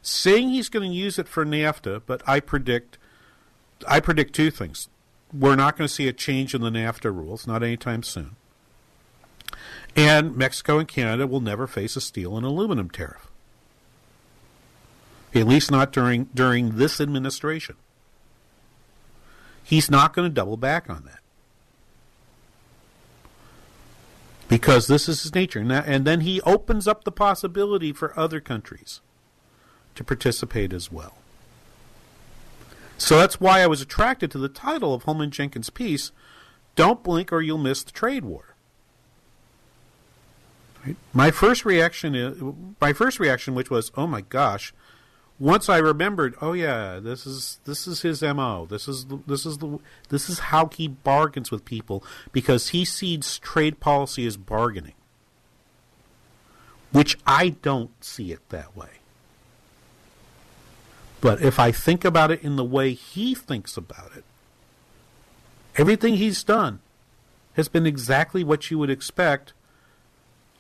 saying 0.01 0.49
he's 0.49 0.71
going 0.71 0.91
to 0.91 0.97
use 0.97 1.19
it 1.19 1.29
for 1.29 1.45
NAFTA, 1.45 2.01
but 2.07 2.27
I 2.27 2.41
predict 2.41 2.97
I 3.87 4.01
predict 4.01 4.35
two 4.35 4.51
things. 4.51 4.89
We're 5.35 5.55
not 5.55 5.77
going 5.77 5.87
to 5.87 5.93
see 5.93 6.09
a 6.09 6.15
change 6.15 6.55
in 6.55 6.63
the 6.63 6.71
NAFTA 6.71 7.15
rules, 7.15 7.47
not 7.47 7.63
anytime 7.63 8.03
soon. 8.03 8.37
And 9.95 10.35
Mexico 10.35 10.79
and 10.79 10.89
Canada 10.89 11.27
will 11.27 11.41
never 11.41 11.67
face 11.67 11.95
a 11.95 12.01
steel 12.01 12.39
and 12.39 12.47
aluminum 12.47 12.89
tariff. 12.89 13.29
At 15.35 15.47
least 15.47 15.71
not 15.71 15.93
during 15.93 16.31
during 16.35 16.79
this 16.79 17.03
administration. 17.03 17.77
He's 19.65 19.91
not 19.91 20.13
going 20.13 20.29
to 20.29 20.35
double 20.35 20.57
back 20.57 20.91
on 20.91 21.05
that. 21.05 21.23
because 24.53 24.87
this 24.87 25.09
is 25.09 25.23
his 25.23 25.35
nature. 25.35 25.61
And, 25.61 25.73
and 25.73 26.05
then 26.05 26.21
he 26.21 26.43
opens 26.43 26.87
up 26.87 27.05
the 27.05 27.11
possibility 27.11 27.91
for 27.91 28.19
other 28.21 28.39
countries 28.39 29.01
to 29.95 30.05
participate 30.05 30.75
as 30.75 30.93
well. 30.93 31.17
So 32.99 33.17
that's 33.17 33.41
why 33.41 33.63
I 33.63 33.67
was 33.67 33.81
attracted 33.81 34.31
to 34.31 34.39
the 34.39 34.51
title 34.51 34.93
of 34.93 35.05
Holman 35.05 35.31
Jenkins' 35.31 35.71
piece, 35.71 36.13
Don't 36.77 37.03
Blink 37.03 37.33
or 37.33 37.41
You'll 37.41 37.57
Miss 37.57 37.83
the 37.83 37.93
Trade 37.93 38.27
War. 38.27 38.55
My 41.15 41.31
first 41.31 41.65
reaction 41.65 42.75
my 42.79 42.93
first 42.93 43.19
reaction 43.19 43.55
which 43.55 43.71
was, 43.71 43.91
"Oh 43.97 44.07
my 44.07 44.21
gosh, 44.21 44.75
once 45.39 45.69
I 45.69 45.79
remembered, 45.79 46.35
oh 46.41 46.53
yeah, 46.53 47.01
this 47.01 47.27
is 47.27 47.59
this 47.65 47.87
is 47.87 48.03
his 48.03 48.23
mo. 48.23 48.67
This 48.67 48.87
is 48.87 49.07
this 49.27 49.45
is 49.45 49.59
the 49.59 49.79
this 50.09 50.29
is 50.29 50.39
how 50.39 50.69
he 50.69 50.89
bargains 50.89 51.51
with 51.51 51.65
people 51.65 52.05
because 52.31 52.69
he 52.69 52.85
sees 52.85 53.39
trade 53.39 53.81
policy 53.81 54.27
as 54.27 54.37
bargaining, 54.37 54.95
which 56.93 57.19
I 57.27 57.51
don't 57.51 58.05
see 58.05 58.33
it 58.33 58.49
that 58.51 58.77
way. 58.77 59.01
But 61.21 61.41
if 61.41 61.59
I 61.59 61.73
think 61.73 62.05
about 62.05 62.31
it 62.31 62.43
in 62.43 62.57
the 62.57 62.65
way 62.65 62.95
he 62.95 63.35
thinks 63.35 63.77
about 63.77 64.11
it, 64.17 64.25
everything 65.77 66.17
he's 66.17 66.43
done 66.43 66.81
has 67.55 67.69
been 67.69 67.87
exactly 67.87 68.43
what 68.43 68.71
you 68.71 68.79
would 68.79 68.91
expect 68.91 69.53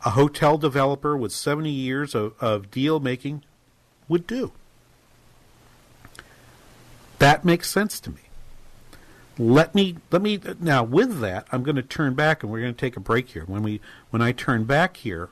a 0.04 0.10
hotel 0.10 0.58
developer 0.58 1.16
with 1.16 1.32
70 1.32 1.70
years 1.70 2.14
of, 2.14 2.34
of 2.40 2.70
deal 2.70 3.00
making 3.00 3.44
would 4.08 4.26
do. 4.26 4.52
That 7.22 7.44
makes 7.44 7.70
sense 7.70 8.00
to 8.00 8.10
me. 8.10 8.22
Let 9.38 9.76
me 9.76 9.94
let 10.10 10.22
me 10.22 10.40
now 10.58 10.82
with 10.82 11.20
that 11.20 11.46
I'm 11.52 11.62
going 11.62 11.76
to 11.76 11.82
turn 11.82 12.14
back 12.14 12.42
and 12.42 12.50
we're 12.50 12.60
going 12.60 12.74
to 12.74 12.80
take 12.80 12.96
a 12.96 13.00
break 13.00 13.28
here. 13.28 13.44
When 13.44 13.62
we 13.62 13.80
when 14.10 14.20
I 14.20 14.32
turn 14.32 14.64
back 14.64 14.96
here, 14.96 15.28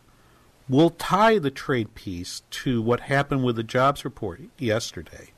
we'll 0.69 0.91
tie 0.91 1.41
the 1.41 1.51
trade 1.51 1.97
piece 1.97 2.43
to 2.51 2.81
what 2.81 3.01
happened 3.01 3.43
with 3.43 3.57
the 3.57 3.65
jobs 3.65 4.05
report 4.05 4.41
yesterday. 4.57 5.31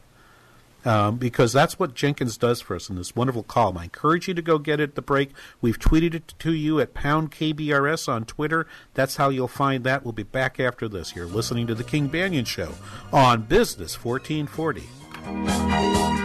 Um, 0.85 1.17
because 1.17 1.55
that's 1.55 1.79
what 1.79 1.95
Jenkins 1.95 2.37
does 2.37 2.61
for 2.61 2.77
us 2.77 2.91
in 2.91 2.97
this 2.97 3.17
wonderful 3.17 3.45
column. 3.45 3.79
I 3.79 3.85
encourage 3.85 4.29
you 4.29 4.35
to 4.35 4.43
go 4.43 4.59
get 4.59 4.79
it 4.79 4.91
at 4.91 4.95
the 4.95 5.01
break. 5.01 5.31
We've 5.63 5.79
tweeted 5.79 6.13
it 6.13 6.35
to 6.41 6.53
you 6.53 6.81
at 6.81 6.93
pound 6.93 7.33
KBRS 7.33 8.09
on 8.09 8.27
Twitter. 8.27 8.67
That's 8.93 9.17
how 9.17 9.31
you'll 9.31 9.49
find 9.49 9.85
that. 9.85 10.05
We'll 10.05 10.13
be 10.13 10.23
back 10.23 10.61
after 10.61 10.87
this. 10.87 11.17
You're 11.17 11.25
listening 11.25 11.67
to 11.69 11.75
the 11.75 11.85
King 11.85 12.09
Banyan 12.09 12.45
Show 12.45 12.75
on 13.11 13.43
Business 13.43 14.05
1440. 14.05 16.23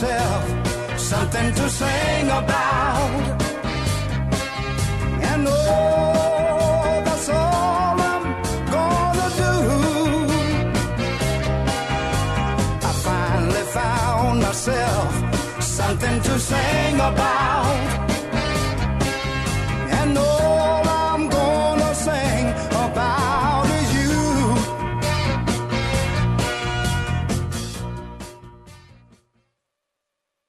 Myself 0.00 0.98
something 0.98 1.54
to 1.54 1.68
sing 1.68 2.26
about. 2.26 3.42
And 5.30 5.46
oh, 5.48 7.02
that's 7.04 7.28
all 7.28 8.00
I'm 8.12 8.24
gonna 8.74 9.28
do. 9.42 9.54
I 12.88 12.92
finally 13.08 13.64
found 13.78 14.42
myself 14.42 15.62
something 15.62 16.20
to 16.22 16.38
sing 16.38 16.94
about. 16.94 18.17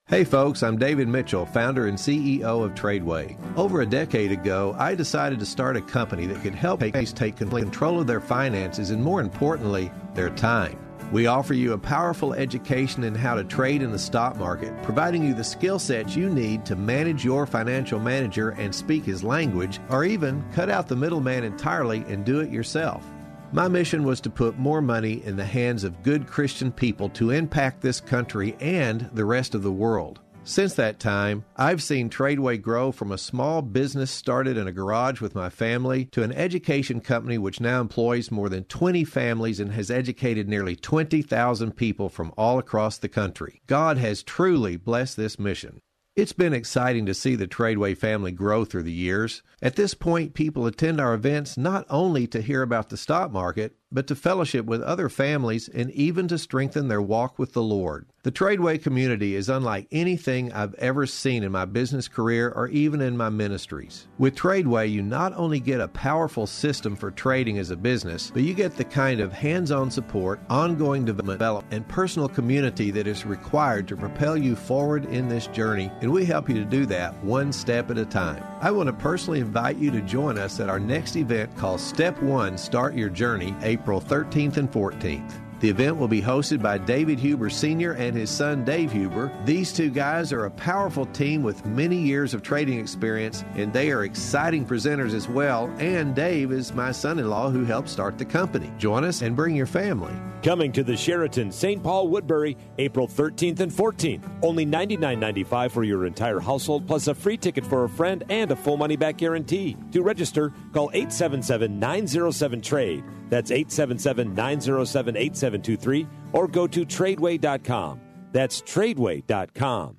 Hey 0.10 0.24
folks, 0.24 0.64
I'm 0.64 0.80
David 0.80 1.08
Mitchell, 1.08 1.46
founder 1.46 1.86
and 1.86 1.96
CEO 1.96 2.42
of 2.42 2.74
Tradeway. 2.74 3.38
Over 3.56 3.82
a 3.82 3.86
decade 3.86 4.32
ago, 4.32 4.76
I 4.80 4.96
decided 4.96 5.38
to 5.38 5.46
start 5.46 5.78
a 5.78 5.82
company 5.82 6.26
that 6.26 6.42
could 6.42 6.56
help 6.56 6.80
companies 6.80 7.14
take 7.14 7.36
control 7.38 8.02
of 8.02 8.08
their 8.08 8.20
finances 8.20 8.90
and, 8.90 9.04
more 9.04 9.22
importantly, 9.22 9.92
their 10.16 10.32
time. 10.32 10.80
We 11.12 11.28
offer 11.28 11.54
you 11.54 11.74
a 11.74 11.78
powerful 11.78 12.34
education 12.34 13.04
in 13.04 13.14
how 13.14 13.36
to 13.36 13.44
trade 13.44 13.84
in 13.84 13.92
the 13.92 14.00
stock 14.00 14.36
market, 14.38 14.74
providing 14.82 15.24
you 15.24 15.36
the 15.36 15.44
skill 15.44 15.78
sets 15.78 16.16
you 16.16 16.28
need 16.28 16.66
to 16.66 16.76
manage 16.76 17.24
your 17.24 17.46
financial 17.46 18.00
manager 18.00 18.50
and 18.58 18.74
speak 18.74 19.06
his 19.06 19.24
language, 19.24 19.80
or 19.92 20.06
even 20.06 20.44
cut 20.54 20.72
out 20.72 20.88
the 20.88 20.96
middleman 20.96 21.44
entirely 21.44 22.00
and 22.08 22.26
do 22.26 22.40
it 22.40 22.50
yourself. 22.50 23.06
My 23.52 23.68
mission 23.68 24.04
was 24.04 24.22
to 24.22 24.30
put 24.30 24.60
more 24.60 24.80
money 24.80 25.24
in 25.26 25.36
the 25.36 25.46
hands 25.46 25.84
of 25.84 26.04
good 26.04 26.28
Christian 26.28 26.72
people 26.72 27.10
to 27.10 27.32
impact 27.32 27.82
this 27.82 28.00
country 28.00 28.56
and 28.60 29.10
the 29.14 29.26
rest 29.26 29.56
of 29.56 29.64
the 29.64 29.72
world. 29.72 30.20
Since 30.44 30.76
that 30.76 31.00
time, 31.00 31.44
I've 31.58 31.82
seen 31.82 32.12
Tradeway 32.12 32.62
grow 32.62 32.92
from 32.92 33.12
a 33.12 33.18
small 33.18 33.64
business 33.64 34.12
started 34.12 34.56
in 34.56 34.68
a 34.68 34.72
garage 34.72 35.20
with 35.20 35.34
my 35.34 35.50
family 35.50 36.06
to 36.12 36.22
an 36.22 36.32
education 36.32 37.02
company 37.02 37.40
which 37.40 37.60
now 37.60 37.82
employs 37.82 38.30
more 38.30 38.50
than 38.50 38.66
20 38.66 39.04
families 39.04 39.60
and 39.60 39.72
has 39.72 39.90
educated 39.90 40.48
nearly 40.48 40.76
20,000 40.76 41.76
people 41.76 42.08
from 42.08 42.32
all 42.38 42.60
across 42.60 43.00
the 43.00 43.10
country. 43.10 43.62
God 43.66 43.98
has 43.98 44.22
truly 44.22 44.78
blessed 44.78 45.18
this 45.18 45.40
mission. 45.40 45.82
It's 46.20 46.34
been 46.34 46.54
exciting 46.54 47.06
to 47.06 47.14
see 47.14 47.36
the 47.36 47.48
Tradeway 47.48 47.98
family 47.98 48.34
grow 48.34 48.66
through 48.66 48.84
the 48.84 48.92
years. 48.92 49.42
At 49.62 49.78
this 49.78 49.94
point, 49.94 50.34
people 50.34 50.66
attend 50.66 51.00
our 51.00 51.14
events 51.14 51.58
not 51.58 51.86
only 51.90 52.28
to 52.28 52.42
hear 52.42 52.62
about 52.62 52.90
the 52.90 52.98
stock 52.98 53.32
market, 53.32 53.78
but 53.92 54.08
to 54.08 54.16
fellowship 54.16 54.66
with 54.66 54.82
other 54.82 55.10
families 55.10 55.68
and 55.68 55.92
even 55.92 56.28
to 56.28 56.38
strengthen 56.38 56.88
their 56.88 57.02
walk 57.02 57.40
with 57.40 57.54
the 57.54 57.64
Lord. 57.64 58.06
The 58.22 58.32
Tradeway 58.34 58.84
community 58.84 59.36
is 59.36 59.48
unlike 59.48 59.88
anything 59.92 60.52
I've 60.52 60.74
ever 60.76 61.06
seen 61.06 61.42
in 61.42 61.54
my 61.54 61.64
business 61.64 62.10
career 62.10 62.52
or 62.54 62.68
even 62.68 63.00
in 63.00 63.16
my 63.16 63.30
ministries. 63.30 64.08
With 64.18 64.36
Tradeway, 64.36 64.92
you 64.92 65.02
not 65.02 65.34
only 65.38 65.62
get 65.62 65.80
a 65.80 65.88
powerful 65.88 66.46
system 66.46 66.98
for 66.98 67.12
trading 67.12 67.58
as 67.60 67.72
a 67.72 67.78
business, 67.78 68.30
but 68.34 68.44
you 68.44 68.54
get 68.54 68.76
the 68.76 68.84
kind 68.84 69.22
of 69.22 69.32
hands 69.32 69.72
on 69.72 69.90
support, 69.90 70.42
ongoing 70.50 71.06
development, 71.06 71.74
and 71.74 71.88
personal 71.88 72.28
community 72.28 72.92
that 72.92 73.08
is 73.08 73.26
required 73.26 73.88
to 73.88 73.96
propel 73.96 74.36
you 74.36 74.54
forward 74.54 75.06
in 75.06 75.30
this 75.30 75.48
journey, 75.48 75.90
and 76.02 76.12
we 76.12 76.26
help 76.26 76.50
you 76.50 76.56
to 76.56 76.66
do 76.66 76.86
that 76.88 77.16
one 77.24 77.54
step 77.54 77.90
at 77.90 77.98
a 77.98 78.06
time. 78.06 78.44
I 78.60 78.72
want 78.72 78.88
to 78.88 78.94
personally 78.94 79.40
invite 79.40 79.78
you 79.78 79.92
to 79.92 80.02
join 80.02 80.38
us 80.38 80.60
at 80.60 80.70
our 80.70 80.80
next 80.80 81.16
event 81.16 81.56
called 81.56 81.80
Step 81.80 82.22
One 82.22 82.58
Start 82.58 82.96
Your 82.96 83.10
Journey, 83.10 83.56
April 83.62 83.79
13th 84.02 84.58
and 84.58 84.72
14th. 84.72 85.49
The 85.60 85.70
event 85.70 85.98
will 85.98 86.08
be 86.08 86.22
hosted 86.22 86.62
by 86.62 86.78
David 86.78 87.20
Huber 87.20 87.50
Sr. 87.50 87.92
and 87.92 88.16
his 88.16 88.30
son 88.30 88.64
Dave 88.64 88.94
Huber. 88.94 89.30
These 89.44 89.74
two 89.74 89.90
guys 89.90 90.32
are 90.32 90.46
a 90.46 90.52
powerful 90.52 91.06
team 91.08 91.44
with 91.44 91.66
many 91.66 91.98
years 91.98 92.34
of 92.34 92.42
trading 92.42 92.80
experience, 92.80 93.44
and 93.56 93.74
they 93.74 93.92
are 93.92 94.06
exciting 94.06 94.66
presenters 94.66 95.14
as 95.14 95.28
well. 95.28 95.66
And 95.80 96.16
Dave 96.16 96.54
is 96.54 96.74
my 96.74 96.94
son 96.94 97.20
in 97.20 97.30
law 97.30 97.50
who 97.50 97.66
helped 97.66 97.90
start 97.90 98.18
the 98.18 98.24
company. 98.24 98.72
Join 98.78 99.04
us 99.04 99.22
and 99.22 99.36
bring 99.36 99.54
your 99.54 99.66
family. 99.66 100.14
Coming 100.44 100.72
to 100.72 100.86
the 100.86 100.96
Sheraton 100.96 101.52
St. 101.52 101.84
Paul 101.84 102.08
Woodbury 102.08 102.56
April 102.78 103.10
13th 103.10 103.60
and 103.60 103.72
14th. 103.72 104.24
Only 104.42 104.66
$99.95 104.66 105.72
for 105.72 105.84
your 105.84 106.06
entire 106.06 106.40
household, 106.40 106.88
plus 106.88 107.08
a 107.08 107.14
free 107.14 107.36
ticket 107.36 107.66
for 107.66 107.84
a 107.84 107.90
friend 107.90 108.24
and 108.30 108.50
a 108.50 108.56
full 108.56 108.78
money 108.78 108.96
back 108.96 109.18
guarantee. 109.18 109.76
To 109.92 110.02
register, 110.02 110.54
call 110.72 110.92
877 110.94 111.78
907 111.78 112.62
TRADE. 112.62 113.04
That's 113.30 113.52
877 113.52 114.34
907 114.34 115.16
8723 115.54 116.08
or 116.34 116.48
go 116.48 116.68
to 116.68 116.86
tradeway.com. 116.86 118.02
That's 118.32 118.62
tradeway.com. 118.62 119.99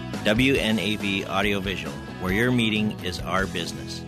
WNAV 0.23 1.27
Audiovisual, 1.27 1.93
where 2.21 2.31
your 2.31 2.51
meeting 2.51 2.91
is 3.03 3.19
our 3.21 3.47
business. 3.47 4.05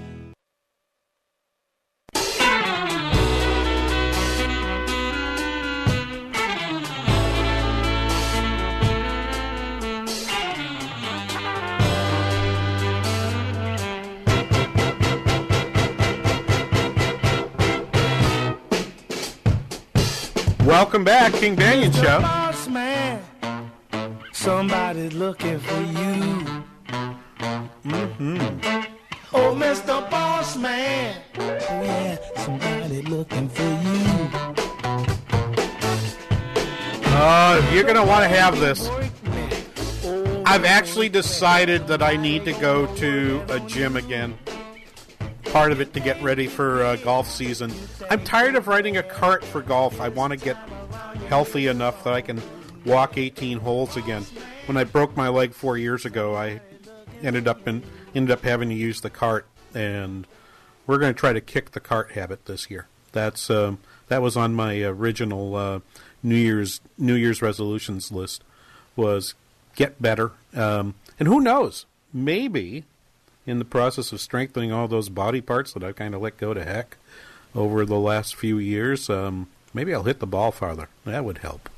Welcome 20.64 21.03
back, 21.03 21.34
King 21.34 21.55
Banyan. 21.55 21.91
Show. 21.91 22.43
Somebody's 24.44 25.14
looking 25.14 25.58
for 25.58 25.80
you. 25.80 26.66
Mm-hmm. 27.86 28.38
Oh, 29.34 29.56
Mr. 29.56 30.12
Boss 30.12 30.58
Man, 30.58 31.22
oh 31.39 31.60
yeah, 31.70 32.18
somebody 32.36 33.04
looking 33.04 33.48
for 33.48 33.64
you. 33.64 34.30
Uh, 37.16 37.72
you're 37.72 37.84
going 37.84 37.96
to 37.96 38.04
want 38.04 38.24
to 38.24 38.28
have 38.28 38.60
this. 38.60 38.89
I've 40.46 40.66
actually 40.66 41.08
decided 41.08 41.88
that 41.88 42.04
I 42.04 42.18
need 42.18 42.44
to 42.44 42.52
go 42.52 42.94
to 42.98 43.46
a 43.48 43.62
gym 43.62 43.96
again. 43.96 44.38
Part 45.46 45.72
of 45.72 45.80
it 45.80 45.94
to 45.94 46.02
get 46.02 46.22
ready 46.22 46.48
for 46.48 46.84
uh, 46.84 46.98
golf 46.98 47.30
season. 47.30 47.72
I'm 48.10 48.22
tired 48.26 48.58
of 48.58 48.68
riding 48.68 48.98
a 48.98 49.04
cart 49.04 49.46
for 49.46 49.62
golf. 49.62 50.02
I 50.02 50.10
want 50.10 50.32
to 50.32 50.38
get 50.38 50.58
healthy 51.30 51.68
enough 51.68 52.04
that 52.04 52.14
I 52.14 52.20
can 52.20 52.41
walk 52.86 53.17
18 53.17 53.59
holes 53.59 53.97
again. 53.97 54.25
When 54.65 54.77
I 54.77 54.84
broke 54.84 55.15
my 55.15 55.29
leg 55.29 55.53
four 55.53 55.77
years 55.77 56.05
ago, 56.05 56.36
I 56.36 56.61
ended 57.21 57.47
up 57.47 57.67
in 57.67 57.84
ended 58.15 58.31
up 58.31 58.43
having 58.43 58.69
to 58.69 58.75
use 58.75 59.01
the 59.01 59.09
cart, 59.09 59.47
and 59.73 60.27
we're 60.86 60.97
going 60.97 61.13
to 61.13 61.19
try 61.19 61.34
to 61.34 61.41
kick 61.41 61.71
the 61.71 61.79
cart 61.79 62.11
habit 62.11 62.45
this 62.45 62.69
year. 62.69 62.88
That's 63.11 63.49
um, 63.49 63.79
that 64.07 64.21
was 64.21 64.38
on 64.38 64.53
my 64.53 64.81
original 64.81 65.55
uh, 65.55 65.79
New 66.21 66.36
Year's 66.36 66.81
New 66.97 67.15
Year's 67.15 67.41
resolutions 67.41 68.11
list 68.11 68.43
was 68.95 69.34
get 69.75 70.01
better, 70.01 70.31
um, 70.53 70.95
and 71.19 71.27
who 71.27 71.41
knows, 71.41 71.86
maybe 72.13 72.86
in 73.45 73.59
the 73.59 73.65
process 73.65 74.11
of 74.11 74.21
strengthening 74.21 74.71
all 74.71 74.88
those 74.88 75.09
body 75.09 75.41
parts 75.41 75.73
that 75.73 75.84
I've 75.84 75.95
kind 75.95 76.15
of 76.15 76.21
let 76.21 76.38
go 76.38 76.53
to 76.53 76.63
heck 76.63 76.97
over 77.55 77.86
the 77.86 77.99
last 77.99 78.36
few 78.36 78.57
years, 78.57 79.09
um, 79.09 79.47
maybe 79.73 79.93
I'll 79.93 80.03
hit 80.03 80.19
the 80.19 80.27
ball 80.27 80.51
farther. 80.51 80.89
That 81.05 81.25
would 81.25 81.39
help. 81.39 81.69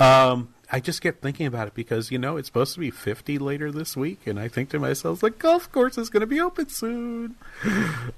Um, 0.00 0.54
I 0.72 0.80
just 0.80 1.02
get 1.02 1.20
thinking 1.20 1.46
about 1.46 1.68
it 1.68 1.74
because 1.74 2.10
you 2.10 2.18
know 2.18 2.36
it's 2.36 2.48
supposed 2.48 2.74
to 2.74 2.80
be 2.80 2.90
50 2.90 3.38
later 3.38 3.70
this 3.70 3.96
week, 3.96 4.26
and 4.26 4.40
I 4.40 4.48
think 4.48 4.70
to 4.70 4.78
myself, 4.78 5.20
the 5.20 5.30
golf 5.30 5.70
course 5.70 5.98
is 5.98 6.08
going 6.08 6.22
to 6.22 6.26
be 6.26 6.40
open 6.40 6.68
soon. 6.68 7.36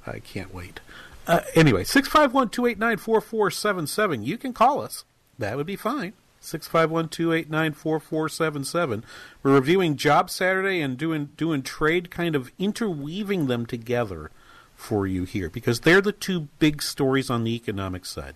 I 0.07 0.20
can't 0.20 0.55
wait. 0.55 0.80
Uh, 1.26 1.41
anyway, 1.55 1.85
651 1.85 2.51
289 2.51 2.97
4477. 2.99 4.22
You 4.22 4.39
can 4.39 4.53
call 4.53 4.80
us. 4.80 5.05
That 5.39 5.57
would 5.57 5.66
be 5.66 5.76
fine. 5.76 6.12
651 6.41 7.09
289 7.09 7.72
4477. 7.72 9.05
We're 9.43 9.55
reviewing 9.55 9.97
Job 9.97 10.30
Saturday 10.30 10.80
and 10.80 10.99
doing, 10.99 11.30
doing 11.37 11.62
trade, 11.62 12.11
kind 12.11 12.37
of 12.37 12.51
interweaving 12.59 13.47
them 13.47 13.66
together 13.66 14.30
for 14.74 15.07
you 15.07 15.24
here 15.24 15.49
because 15.49 15.80
they're 15.80 16.01
the 16.01 16.12
two 16.12 16.49
big 16.59 16.83
stories 16.83 17.30
on 17.30 17.45
the 17.45 17.55
economic 17.55 18.05
side. 18.05 18.35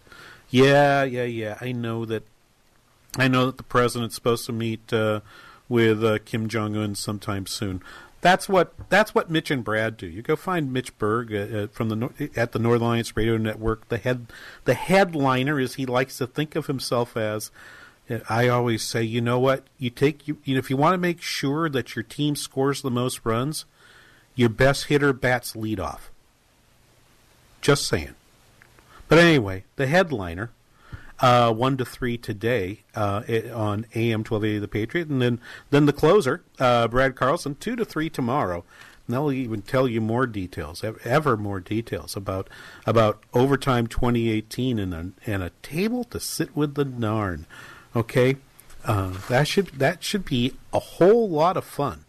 Yeah, 0.49 1.03
yeah, 1.03 1.25
yeah. 1.25 1.59
I 1.61 1.73
know 1.73 2.05
that 2.05 2.25
I 3.19 3.29
know 3.29 3.47
that 3.47 3.57
the 3.57 3.63
president's 3.63 4.15
supposed 4.15 4.47
to 4.47 4.53
meet 4.53 4.93
uh, 4.93 5.21
with 5.69 6.05
uh, 6.05 6.19
Kim 6.25 6.49
Jong 6.49 6.77
Un 6.77 6.95
sometime 6.95 7.47
soon. 7.47 7.83
That's 8.21 8.49
what 8.49 8.73
that's 8.89 9.15
what 9.15 9.31
Mitch 9.31 9.51
and 9.51 9.63
Brad 9.63 9.97
do. 9.97 10.07
You 10.07 10.23
go 10.23 10.37
find 10.37 10.73
Mitch 10.73 10.97
Berg 10.99 11.33
uh, 11.33 11.37
uh, 11.37 11.67
from 11.69 11.89
the 11.89 12.31
at 12.35 12.53
the 12.53 12.59
North 12.59 12.81
Alliance 12.81 13.17
Radio 13.17 13.37
Network. 13.37 13.89
The 13.89 13.99
head 13.99 14.27
the 14.65 14.75
headliner 14.75 15.61
is 15.61 15.75
he 15.75 15.87
likes 15.87 16.19
to 16.19 16.27
think 16.27 16.57
of 16.57 16.67
himself 16.67 17.17
as. 17.17 17.51
uh, 18.11 18.19
I 18.29 18.49
always 18.49 18.83
say, 18.83 19.03
you 19.03 19.21
know 19.21 19.39
what? 19.39 19.65
You 19.79 19.91
take 19.91 20.27
you, 20.27 20.39
you 20.45 20.55
know, 20.55 20.59
if 20.59 20.71
you 20.71 20.77
want 20.77 20.95
to 20.95 20.99
make 20.99 21.21
sure 21.23 21.69
that 21.69 21.95
your 21.95 22.03
team 22.03 22.37
scores 22.37 22.83
the 22.83 22.91
most 22.91 23.21
runs, 23.25 23.65
your 24.35 24.49
best 24.49 24.87
hitter 24.87 25.13
bats 25.13 25.53
leadoff. 25.55 26.01
Just 27.61 27.87
saying. 27.87 28.15
But 29.09 29.19
anyway, 29.19 29.65
the 29.77 29.87
headliner 29.87 30.51
uh, 31.21 31.53
one 31.53 31.77
to 31.77 31.85
three 31.85 32.17
today 32.19 32.81
uh, 32.95 33.23
it, 33.27 33.51
on 33.51 33.87
AM 33.95 34.25
twelve 34.25 34.45
eighty 34.45 34.59
The 34.59 34.69
Patriot, 34.69 35.09
and 35.09 35.21
then 35.21 35.41
then 35.71 35.87
the 35.87 35.93
closer, 35.93 36.43
uh, 36.59 36.89
Brad 36.89 37.17
Carlson, 37.17 37.57
two 37.57 37.77
to 37.77 37.85
three 37.85 38.11
tomorrow. 38.11 38.65
And 39.07 39.15
they'll 39.15 39.31
even 39.31 39.63
tell 39.63 39.87
you 39.87 40.01
more 40.01 40.27
details, 40.27 40.83
ever 41.05 41.37
more 41.37 41.61
details 41.61 42.17
about 42.17 42.49
about 42.87 43.23
overtime 43.33 43.87
twenty 43.87 44.31
eighteen 44.31 44.79
and 44.79 44.95
a 44.95 45.31
and 45.31 45.43
a 45.43 45.51
table 45.63 46.05
to 46.05 46.21
sit 46.21 46.57
with 46.57 46.75
the 46.75 46.85
Narn. 46.85 47.45
Okay, 47.95 48.37
uh, 48.85 49.15
that 49.29 49.49
should 49.49 49.69
that 49.69 50.03
should 50.03 50.25
be 50.25 50.55
a 50.73 50.79
whole 50.79 51.29
lot 51.29 51.57
of 51.57 51.65
fun 51.65 52.05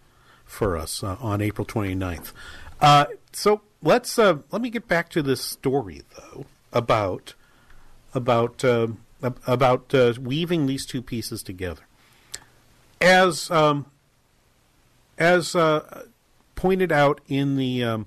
for 0.45 0.78
us 0.78 1.03
uh, 1.03 1.18
on 1.20 1.41
April 1.41 1.66
29th. 1.66 2.32
Uh, 2.80 3.05
so 3.34 3.62
let's 3.82 4.18
uh, 4.18 4.38
let 4.51 4.62
me 4.62 4.70
get 4.70 4.88
back 4.88 5.10
to 5.10 5.22
this 5.22 5.41
story 5.41 6.01
though 6.16 6.45
about 6.72 7.34
about 8.14 8.64
uh, 8.64 8.88
about 9.22 9.93
uh, 9.93 10.14
weaving 10.20 10.66
these 10.66 10.86
two 10.86 11.01
pieces 11.01 11.43
together. 11.43 11.84
As 13.01 13.49
um, 13.51 13.88
as 15.18 15.55
uh, 15.55 16.03
pointed 16.55 16.91
out 16.91 17.22
in 17.28 17.55
the 17.55 17.84
um, 17.84 18.05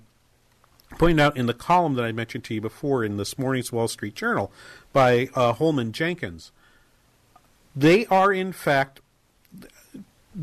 pointed 0.98 1.20
out 1.20 1.36
in 1.36 1.46
the 1.46 1.54
column 1.54 1.94
that 1.94 2.04
I 2.04 2.12
mentioned 2.12 2.44
to 2.44 2.54
you 2.54 2.60
before 2.60 3.04
in 3.04 3.16
this 3.16 3.38
morning's 3.38 3.72
Wall 3.72 3.88
Street 3.88 4.14
Journal 4.14 4.52
by 4.92 5.28
uh, 5.34 5.52
Holman 5.54 5.92
Jenkins, 5.92 6.52
they 7.74 8.06
are 8.06 8.32
in 8.32 8.52
fact 8.52 9.00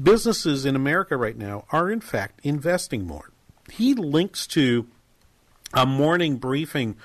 businesses 0.04 0.66
in 0.66 0.76
America 0.76 1.16
right 1.16 1.38
now 1.38 1.66
are 1.72 1.90
in 1.90 2.02
fact 2.02 2.40
investing 2.44 3.06
more. 3.06 3.32
He 3.72 3.94
links 3.94 4.48
to 4.48 4.88
a 5.74 5.86
morning 5.86 6.38
briefing 6.38 6.96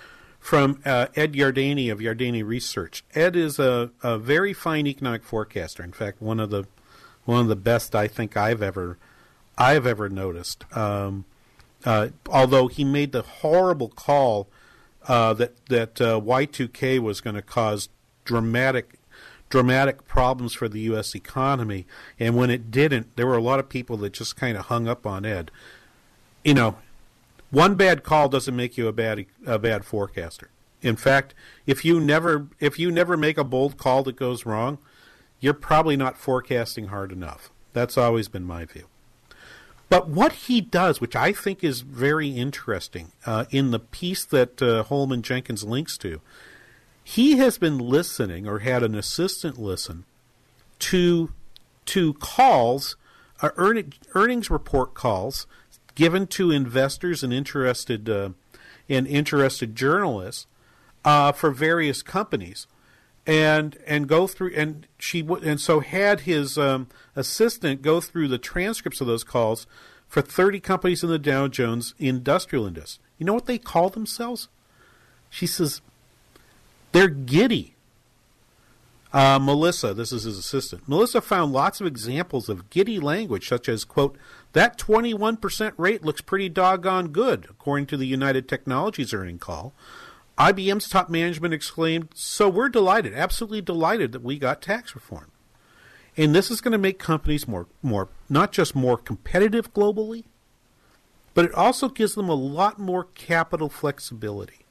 from 0.43 0.81
uh, 0.85 1.07
Ed 1.15 1.35
Yardeni 1.35 1.91
of 1.91 2.01
Yardeni 2.01 2.45
Research. 2.45 3.05
Ed 3.15 3.37
is 3.37 3.61
a, 3.61 3.93
a 4.03 4.19
very 4.19 4.53
fine 4.53 4.89
economic 4.89 5.23
forecaster. 5.23 5.85
In 5.85 5.93
fact, 5.93 6.21
one 6.21 6.41
of 6.41 6.51
the 6.51 6.65
one 7.25 7.43
of 7.43 7.47
the 7.47 7.55
best 7.55 7.95
I 7.95 8.09
think 8.09 8.37
I've 8.37 8.61
ever 8.61 8.99
I've 9.57 9.87
ever 9.87 10.09
noticed. 10.09 10.65
Um, 10.77 11.27
uh, 11.85 12.09
although 12.29 12.67
he 12.67 12.83
made 12.83 13.13
the 13.13 13.23
horrible 13.23 13.89
call 13.89 14.49
uh, 15.07 15.33
that 15.35 15.65
that 15.67 16.01
uh, 16.01 16.21
Y2K 16.21 16.99
was 16.99 17.21
going 17.21 17.37
to 17.37 17.43
cause 17.43 17.89
dramatic 18.25 18.99
dramatic 19.49 20.09
problems 20.09 20.55
for 20.55 20.69
the 20.69 20.81
U.S. 20.81 21.15
economy, 21.15 21.87
and 22.19 22.35
when 22.35 22.51
it 22.51 22.73
didn't, 22.73 23.15
there 23.15 23.29
were 23.29 23.37
a 23.37 23.43
lot 23.43 23.61
of 23.61 23.69
people 23.69 23.97
that 23.99 24.13
just 24.13 24.35
kind 24.35 24.57
of 24.57 24.67
hung 24.67 24.89
up 24.89 25.07
on 25.07 25.25
Ed. 25.25 25.53
You 26.45 26.55
know, 26.55 26.79
one 27.53 27.75
bad 27.75 28.03
call 28.03 28.29
doesn't 28.29 28.57
make 28.57 28.77
you 28.77 28.89
a 28.89 28.93
bad 28.93 29.27
a 29.47 29.59
bad 29.59 29.85
forecaster. 29.85 30.49
In 30.81 30.97
fact, 30.97 31.35
if 31.67 31.85
you 31.85 32.01
never 32.01 32.49
if 32.59 32.79
you 32.79 32.91
never 32.91 33.17
make 33.17 33.39
a 33.39 33.45
bold 33.45 33.77
call 33.77 34.03
that 34.05 34.17
goes 34.17 34.45
wrong, 34.45 34.79
you're 35.39 35.55
probably 35.55 35.97
not 35.97 36.17
forecasting 36.17 36.87
hard 36.87 37.13
enough. 37.13 37.51
That's 37.75 37.99
always 37.99 38.29
been 38.29 38.45
my 38.45 38.65
view. 38.65 38.87
But 39.91 40.09
what 40.09 40.33
he 40.33 40.63
does, 40.63 41.03
which 41.03 41.15
I 41.15 41.33
think 41.33 41.63
is 41.63 41.83
very 41.83 42.31
interesting 42.31 43.13
uh, 43.27 43.45
in 43.51 43.71
the 43.71 43.79
piece 43.79 44.25
that 44.25 44.63
uh, 44.63 44.85
Holman 44.85 45.21
Jenkins 45.21 45.63
links 45.63 45.99
to, 45.99 46.23
he 47.05 47.37
has 47.37 47.59
been 47.59 47.77
listening 47.77 48.49
or 48.49 48.61
had 48.61 48.83
an 48.83 48.95
assistant 48.95 49.59
listen 49.59 50.05
to 50.79 51.35
to 51.85 52.15
calls, 52.15 52.97
uh, 53.43 53.51
earn, 53.57 53.93
earnings 54.15 54.49
report 54.49 54.95
calls 54.95 55.47
given 55.95 56.27
to 56.29 56.51
investors 56.51 57.23
and 57.23 57.33
interested 57.33 58.09
uh, 58.09 58.31
and 58.89 59.07
interested 59.07 59.75
journalists 59.75 60.47
uh, 61.05 61.33
for 61.33 61.51
various 61.51 62.03
companies, 62.03 62.67
and 63.27 63.79
and 63.87 64.09
go 64.09 64.27
through 64.27 64.53
and 64.55 64.87
she 64.99 65.23
w- 65.23 65.43
and 65.49 65.61
so 65.61 65.81
had 65.81 66.21
his 66.21 66.59
um, 66.59 66.89
assistant 67.17 67.83
go 67.83 68.01
through 68.01 68.29
the 68.29 68.39
transcripts 68.39 69.01
of 69.01 69.07
those 69.07 69.25
calls 69.25 69.67
for 70.09 70.21
30 70.21 70.61
companies 70.61 71.03
in 71.03 71.09
the 71.09 71.19
Dow 71.19 71.49
Jones 71.49 71.95
Industrial 71.99 72.67
Index. 72.67 72.99
You 73.17 73.25
know 73.25 73.33
what 73.33 73.47
they 73.47 73.59
call 73.59 73.89
themselves? 73.89 74.49
She 75.31 75.47
says 75.47 75.81
they're 76.93 77.09
giddy. 77.09 77.75
Uh, 79.13 79.39
Melissa, 79.39 79.93
this 79.93 80.11
is 80.11 80.23
his 80.23 80.39
assistant. 80.39 80.89
Melissa 80.89 81.21
found 81.21 81.53
lots 81.53 81.81
of 81.81 81.87
examples 81.87 82.49
of 82.49 82.71
giddy 82.71 82.99
language, 82.99 83.47
such 83.47 83.69
as, 83.69 83.85
quote, 83.85 84.17
that 84.55 84.79
21% 84.79 85.73
rate 85.77 86.03
looks 86.03 86.23
pretty 86.23 86.49
doggone 86.49 87.09
good, 87.09 87.47
according 87.51 87.87
to 87.87 87.99
the 87.99 88.07
United 88.07 88.49
Technologies 88.49 89.13
earning 89.13 89.39
call. 89.39 89.75
IBM's 90.39 90.89
top 90.89 91.11
management 91.11 91.53
exclaimed, 91.53 92.09
So 92.15 92.49
we're 92.49 92.71
delighted, 92.71 93.13
absolutely 93.13 93.61
delighted 93.61 94.13
that 94.13 94.23
we 94.23 94.39
got 94.39 94.63
tax 94.63 94.95
reform. 94.95 95.31
And 96.17 96.35
this 96.35 96.51
is 96.51 96.63
going 96.63 96.73
to 96.73 96.79
make 96.79 96.99
companies 96.99 97.47
more, 97.47 97.67
more, 97.83 98.09
not 98.31 98.51
just 98.51 98.75
more 98.75 98.97
competitive 98.97 99.75
globally, 99.75 100.25
but 101.35 101.45
it 101.45 101.55
also 101.55 101.89
gives 101.89 102.15
them 102.15 102.29
a 102.31 102.35
lot 102.35 102.79
more 102.79 103.05
capital 103.15 103.69
flexibility. 103.69 104.62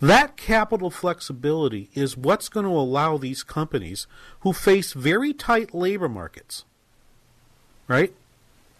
That 0.00 0.36
capital 0.36 0.90
flexibility 0.90 1.88
is 1.94 2.16
what's 2.16 2.48
going 2.48 2.66
to 2.66 2.72
allow 2.72 3.16
these 3.16 3.42
companies 3.42 4.06
who 4.40 4.52
face 4.52 4.92
very 4.92 5.32
tight 5.32 5.74
labor 5.74 6.08
markets, 6.08 6.64
right? 7.88 8.12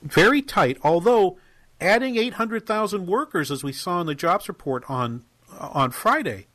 Very 0.02 0.42
tight, 0.42 0.78
although 0.82 1.38
adding 1.80 2.16
800,000 2.16 3.06
workers, 3.06 3.50
as 3.50 3.64
we 3.64 3.72
saw 3.72 4.00
in 4.00 4.06
the 4.06 4.14
jobs 4.14 4.48
report 4.48 4.84
on, 4.88 5.24
on 5.58 5.92
Friday, 5.92 6.46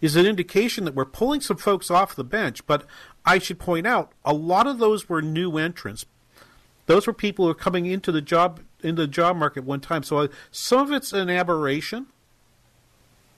is 0.00 0.16
an 0.16 0.26
indication 0.26 0.84
that 0.84 0.94
we're 0.94 1.04
pulling 1.04 1.40
some 1.40 1.56
folks 1.56 1.90
off 1.90 2.14
the 2.14 2.24
bench. 2.24 2.66
But 2.66 2.84
I 3.24 3.38
should 3.38 3.58
point 3.58 3.86
out, 3.86 4.12
a 4.24 4.34
lot 4.34 4.66
of 4.66 4.78
those 4.78 5.08
were 5.08 5.22
new 5.22 5.58
entrants. 5.58 6.06
Those 6.86 7.06
were 7.06 7.12
people 7.12 7.44
who 7.44 7.50
are 7.50 7.54
coming 7.54 7.86
into 7.86 8.12
the 8.12 8.22
job 8.22 8.60
into 8.82 9.02
the 9.02 9.08
job 9.08 9.36
market 9.36 9.64
one 9.64 9.80
time. 9.80 10.02
So 10.02 10.18
uh, 10.18 10.28
some 10.50 10.80
of 10.80 10.92
it's 10.92 11.12
an 11.12 11.28
aberration 11.28 12.06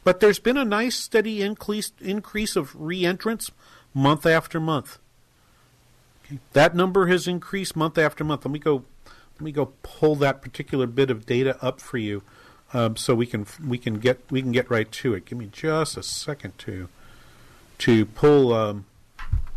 but 0.04 0.20
there's 0.20 0.38
been 0.38 0.56
a 0.56 0.64
nice 0.64 0.96
steady 0.96 1.42
increase 1.42 1.92
increase 2.00 2.56
of 2.56 2.72
reentrants 2.72 3.50
month 3.94 4.26
after 4.26 4.60
month. 4.60 4.98
Okay. 6.24 6.38
That 6.52 6.74
number 6.74 7.06
has 7.06 7.26
increased 7.26 7.76
month 7.76 7.98
after 7.98 8.24
month. 8.24 8.44
Let 8.44 8.52
me 8.52 8.58
go 8.58 8.84
let 9.06 9.40
me 9.44 9.52
go 9.52 9.72
pull 9.82 10.16
that 10.16 10.42
particular 10.42 10.86
bit 10.86 11.10
of 11.10 11.24
data 11.26 11.56
up 11.62 11.80
for 11.80 11.96
you, 11.96 12.22
um, 12.72 12.96
so 12.96 13.14
we 13.14 13.26
can 13.26 13.46
we 13.66 13.78
can 13.78 13.98
get 13.98 14.20
we 14.30 14.42
can 14.42 14.52
get 14.52 14.70
right 14.70 14.90
to 14.90 15.14
it. 15.14 15.26
Give 15.26 15.38
me 15.38 15.48
just 15.52 15.96
a 15.96 16.02
second 16.02 16.58
to 16.58 16.88
to 17.78 18.04
pull 18.04 18.52
um, 18.52 18.86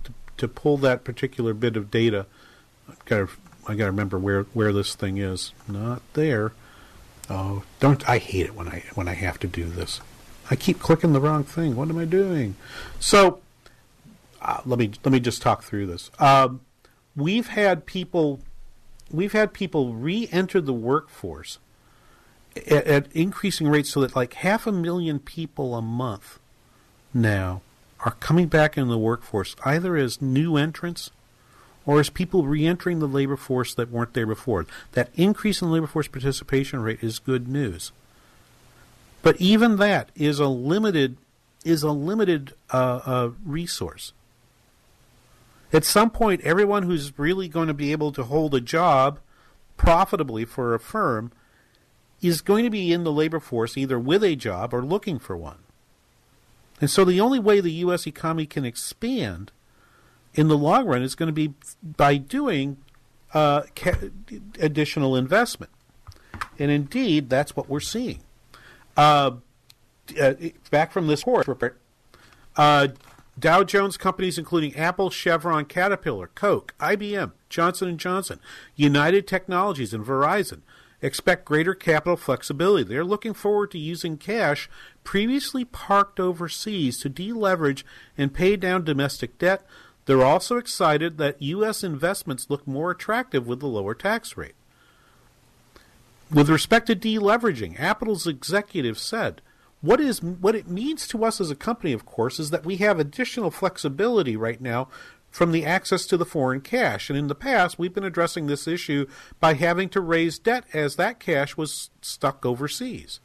to, 0.03 0.13
to 0.37 0.47
pull 0.47 0.77
that 0.77 1.03
particular 1.03 1.53
bit 1.53 1.75
of 1.75 1.89
data. 1.89 2.25
I 2.87 2.93
got 3.05 3.17
to, 3.17 3.29
I 3.67 3.75
got 3.75 3.85
to 3.85 3.91
remember 3.91 4.19
where 4.19 4.43
where 4.53 4.71
this 4.71 4.95
thing 4.95 5.17
is. 5.17 5.51
Not 5.67 6.01
there. 6.13 6.51
Oh, 7.29 7.63
don't 7.79 8.07
I 8.07 8.17
hate 8.17 8.45
it 8.45 8.55
when 8.55 8.67
I 8.67 8.83
when 8.93 9.07
I 9.07 9.13
have 9.13 9.39
to 9.39 9.47
do 9.47 9.65
this. 9.65 9.99
I 10.51 10.55
keep 10.57 10.79
clicking 10.79 11.13
the 11.13 11.21
wrong 11.21 11.45
thing. 11.45 11.77
What 11.77 11.89
am 11.89 11.97
I 11.97 12.03
doing? 12.03 12.55
So 12.99 13.39
uh, 14.41 14.59
let 14.65 14.77
me 14.77 14.91
let 15.05 15.13
me 15.13 15.21
just 15.21 15.41
talk 15.41 15.63
through 15.63 15.87
this. 15.87 16.11
Um, 16.19 16.59
we've 17.15 17.47
had 17.47 17.85
people 17.85 18.41
we've 19.09 19.31
had 19.31 19.53
people 19.53 19.93
re-enter 19.93 20.59
the 20.59 20.73
workforce 20.73 21.57
at, 22.55 22.85
at, 22.85 23.11
increasing 23.13 23.69
rates, 23.69 23.91
so 23.91 24.01
that 24.01 24.13
like 24.13 24.33
half 24.33 24.67
a 24.67 24.73
million 24.73 25.19
people 25.19 25.73
a 25.73 25.81
month 25.81 26.37
now 27.13 27.61
are 28.01 28.11
coming 28.11 28.47
back 28.47 28.77
in 28.77 28.89
the 28.89 28.97
workforce, 28.97 29.55
either 29.63 29.95
as 29.95 30.21
new 30.21 30.57
entrants 30.57 31.11
or 31.85 32.01
as 32.01 32.09
people 32.09 32.45
re-entering 32.45 32.99
the 32.99 33.07
labor 33.07 33.37
force 33.37 33.73
that 33.73 33.89
weren't 33.89 34.13
there 34.13 34.27
before. 34.27 34.65
That 34.91 35.11
increase 35.15 35.61
in 35.61 35.71
labor 35.71 35.87
force 35.87 36.09
participation 36.09 36.81
rate 36.81 36.99
is 37.01 37.19
good 37.19 37.47
news. 37.47 37.93
But 39.21 39.39
even 39.39 39.77
that 39.77 40.11
is 40.15 40.39
a 40.39 40.47
limited 40.47 41.17
is 41.63 41.83
a 41.83 41.91
limited 41.91 42.53
uh, 42.71 43.01
uh, 43.05 43.29
resource. 43.45 44.13
At 45.71 45.85
some 45.85 46.09
point, 46.09 46.41
everyone 46.41 46.83
who's 46.83 47.17
really 47.19 47.47
going 47.47 47.67
to 47.67 47.73
be 47.73 47.91
able 47.91 48.11
to 48.13 48.23
hold 48.23 48.55
a 48.55 48.61
job 48.61 49.19
profitably 49.77 50.45
for 50.45 50.73
a 50.73 50.79
firm 50.79 51.31
is 52.21 52.41
going 52.41 52.63
to 52.63 52.69
be 52.69 52.91
in 52.91 53.03
the 53.03 53.11
labor 53.11 53.39
force 53.39 53.77
either 53.77 53.99
with 53.99 54.23
a 54.23 54.35
job 54.35 54.73
or 54.73 54.83
looking 54.83 55.17
for 55.17 55.37
one. 55.37 55.59
And 56.79 56.89
so 56.89 57.05
the 57.05 57.21
only 57.21 57.39
way 57.39 57.61
the 57.61 57.71
U.S. 57.71 58.07
economy 58.07 58.45
can 58.45 58.65
expand 58.65 59.51
in 60.33 60.47
the 60.47 60.57
long 60.57 60.85
run 60.85 61.03
is 61.03 61.15
going 61.15 61.27
to 61.27 61.33
be 61.33 61.53
by 61.83 62.17
doing 62.17 62.77
uh, 63.33 63.63
ca- 63.75 64.09
additional 64.59 65.15
investment. 65.15 65.71
And 66.57 66.71
indeed, 66.71 67.29
that's 67.29 67.55
what 67.55 67.69
we're 67.69 67.79
seeing. 67.79 68.21
Uh, 69.01 69.37
uh, 70.21 70.33
back 70.69 70.91
from 70.91 71.07
this 71.07 71.23
horse 71.23 71.47
report, 71.47 71.81
uh, 72.55 72.89
Dow 73.39 73.63
Jones 73.63 73.97
companies 73.97 74.37
including 74.37 74.75
Apple, 74.75 75.09
Chevron, 75.09 75.65
Caterpillar, 75.65 76.27
Coke, 76.35 76.75
IBM, 76.79 77.31
Johnson 77.49 77.97
& 77.97 77.97
Johnson, 77.97 78.39
United 78.75 79.25
Technologies, 79.25 79.91
and 79.91 80.05
Verizon 80.05 80.61
expect 81.01 81.45
greater 81.45 81.73
capital 81.73 82.15
flexibility. 82.15 82.83
They're 82.83 83.03
looking 83.03 83.33
forward 83.33 83.71
to 83.71 83.79
using 83.79 84.17
cash 84.17 84.69
previously 85.03 85.65
parked 85.65 86.19
overseas 86.19 86.99
to 86.99 87.09
deleverage 87.09 87.83
and 88.19 88.31
pay 88.31 88.55
down 88.55 88.83
domestic 88.83 89.39
debt. 89.39 89.65
They're 90.05 90.23
also 90.23 90.57
excited 90.57 91.17
that 91.17 91.41
U.S. 91.41 91.83
investments 91.83 92.51
look 92.51 92.67
more 92.67 92.91
attractive 92.91 93.47
with 93.47 93.61
the 93.61 93.67
lower 93.67 93.95
tax 93.95 94.37
rate. 94.37 94.53
With 96.33 96.49
respect 96.49 96.87
to 96.87 96.95
deleveraging, 96.95 97.79
Apple's 97.79 98.25
executive 98.25 98.97
said, 98.97 99.41
what 99.81 99.99
is 99.99 100.21
what 100.21 100.55
it 100.55 100.67
means 100.67 101.07
to 101.07 101.25
us 101.25 101.41
as 101.41 101.51
a 101.51 101.55
company, 101.55 101.91
of 101.91 102.05
course, 102.05 102.39
is 102.39 102.51
that 102.51 102.65
we 102.65 102.77
have 102.77 102.99
additional 102.99 103.51
flexibility 103.51 104.37
right 104.37 104.61
now 104.61 104.87
from 105.29 105.51
the 105.51 105.65
access 105.65 106.05
to 106.05 106.17
the 106.17 106.25
foreign 106.25 106.61
cash. 106.61 107.09
And 107.09 107.17
in 107.17 107.27
the 107.27 107.35
past, 107.35 107.79
we've 107.79 107.93
been 107.93 108.03
addressing 108.03 108.47
this 108.47 108.67
issue 108.67 109.07
by 109.39 109.55
having 109.55 109.89
to 109.89 110.01
raise 110.01 110.37
debt 110.37 110.65
as 110.73 110.95
that 110.95 111.19
cash 111.19 111.57
was 111.57 111.89
stuck 112.01 112.45
overseas. 112.45 113.19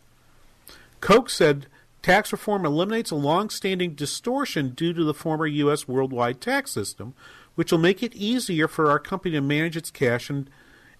Coke 1.00 1.28
said 1.28 1.66
tax 2.00 2.32
reform 2.32 2.64
eliminates 2.64 3.11
a 3.11 3.16
long-standing 3.16 3.94
distortion 3.94 4.70
due 4.70 4.92
to 4.94 5.04
the 5.04 5.14
former 5.14 5.46
U.S. 5.46 5.86
worldwide 5.86 6.40
tax 6.40 6.70
system, 6.70 7.14
which 7.54 7.70
will 7.70 7.78
make 7.78 8.02
it 8.02 8.14
easier 8.14 8.66
for 8.66 8.90
our 8.90 8.98
company 8.98 9.32
to 9.32 9.40
manage 9.40 9.76
its 9.76 9.90
cash 9.90 10.30
and 10.30 10.48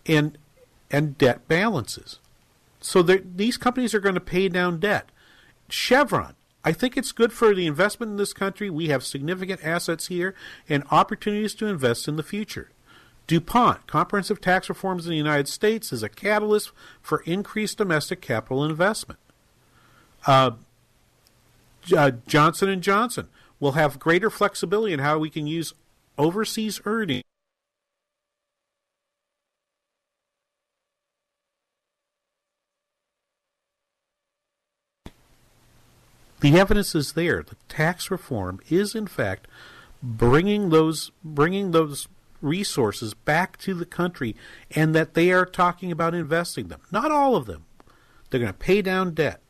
and 0.09 0.39
and 0.91 1.19
debt 1.19 1.49
balances. 1.49 2.19
So 2.81 3.03
these 3.03 3.57
companies 3.57 3.95
are 3.95 4.01
going 4.01 4.15
to 4.15 4.21
pay 4.21 4.49
down 4.49 4.79
debt. 4.79 5.11
Chevron, 5.69 6.35
I 6.65 6.73
think 6.73 6.97
it's 6.97 7.13
good 7.13 7.33
for 7.33 7.55
the 7.55 7.67
investment 7.67 8.11
in 8.11 8.17
this 8.17 8.33
country. 8.33 8.71
We 8.71 8.89
have 8.89 9.05
significant 9.05 9.65
assets 9.65 10.07
here 10.07 10.35
and 10.69 10.85
opportunities 10.91 11.55
to 11.57 11.67
invest 11.67 12.07
in 12.09 12.17
the 12.17 12.23
future. 12.23 12.71
DuPont, 13.27 13.87
comprehensive 13.87 14.41
tax 14.41 14.69
reforms 14.69 15.07
in 15.07 15.11
the 15.11 15.17
United 15.17 15.49
States 15.49 15.93
is 15.93 16.03
a 16.03 16.09
catalyst 16.09 16.71
for 17.03 17.23
increased 17.23 17.79
domestic 17.79 18.21
capital 18.21 18.65
investment. 18.65 19.19
Uh, 20.27 20.53
uh, 21.97 22.13
Johnson 22.27 22.81
& 22.81 22.83
Johnson 22.83 23.29
will 23.59 23.73
have 23.73 23.99
greater 23.99 24.31
flexibility 24.31 24.93
in 24.93 25.01
how 25.01 25.19
we 25.19 25.31
can 25.31 25.47
use 25.47 25.75
overseas 26.19 26.81
earnings 26.85 27.26
The 36.47 36.61
evidence 36.61 36.95
is 36.95 37.15
there. 37.15 37.43
The 37.43 37.57
tax 37.69 38.09
reform 38.09 38.61
is, 38.69 38.95
in 38.95 39.09
fact, 39.09 39.49
bringing 40.01 40.69
those 40.71 41.11
bringing 41.25 41.73
those 41.73 42.07
resources 42.41 43.15
back 43.15 43.57
to 43.59 43.75
the 43.75 43.85
country, 43.85 44.37
and 44.71 44.95
that 44.95 45.15
they 45.15 45.33
are 45.33 45.45
talking 45.45 45.91
about 45.91 46.15
investing 46.15 46.69
them. 46.69 46.83
Not 46.93 47.11
all 47.11 47.35
of 47.35 47.47
them. 47.47 47.65
They're 48.31 48.39
going 48.39 48.53
to 48.53 48.57
pay 48.57 48.81
down 48.81 49.13
debt. 49.13 49.41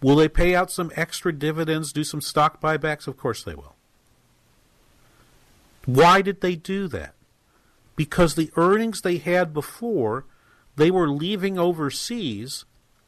Will 0.00 0.16
they 0.16 0.30
pay 0.30 0.54
out 0.54 0.70
some 0.70 0.90
extra 0.96 1.30
dividends, 1.30 1.92
do 1.92 2.02
some 2.02 2.22
stock 2.22 2.58
buybacks? 2.58 3.06
Of 3.06 3.18
course 3.18 3.44
they 3.44 3.54
will. 3.54 3.74
Why 5.84 6.22
did 6.22 6.40
they 6.40 6.56
do 6.56 6.88
that? 6.88 7.12
Because 7.96 8.34
the 8.34 8.50
earnings 8.56 9.02
they 9.02 9.18
had 9.18 9.52
before, 9.52 10.24
they 10.76 10.90
were 10.90 11.10
leaving 11.10 11.58
overseas 11.58 12.64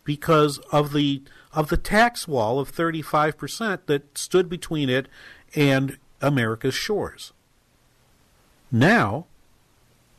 because 0.06 0.58
of 0.72 0.94
the 0.94 1.22
of 1.52 1.68
the 1.68 1.76
tax 1.76 2.26
wall 2.26 2.58
of 2.58 2.72
35% 2.72 3.80
that 3.86 4.16
stood 4.16 4.48
between 4.48 4.88
it 4.88 5.08
and 5.54 5.98
America's 6.22 6.74
shores. 6.74 7.32
Now, 8.70 9.26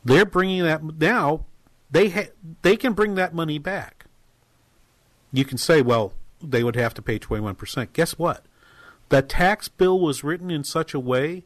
they're 0.04 0.24
bringing 0.24 0.62
that 0.62 0.82
now 0.82 1.46
they 1.90 2.10
ha- 2.10 2.32
they 2.62 2.76
can 2.76 2.92
bring 2.92 3.16
that 3.16 3.34
money 3.34 3.58
back. 3.58 4.06
You 5.32 5.44
can 5.44 5.58
say, 5.58 5.82
well, 5.82 6.12
they 6.42 6.62
would 6.62 6.76
have 6.76 6.94
to 6.94 7.02
pay 7.02 7.18
21%. 7.18 7.92
Guess 7.92 8.18
what? 8.18 8.44
The 9.08 9.22
tax 9.22 9.68
bill 9.68 9.98
was 9.98 10.24
written 10.24 10.50
in 10.50 10.64
such 10.64 10.94
a 10.94 11.00
way 11.00 11.44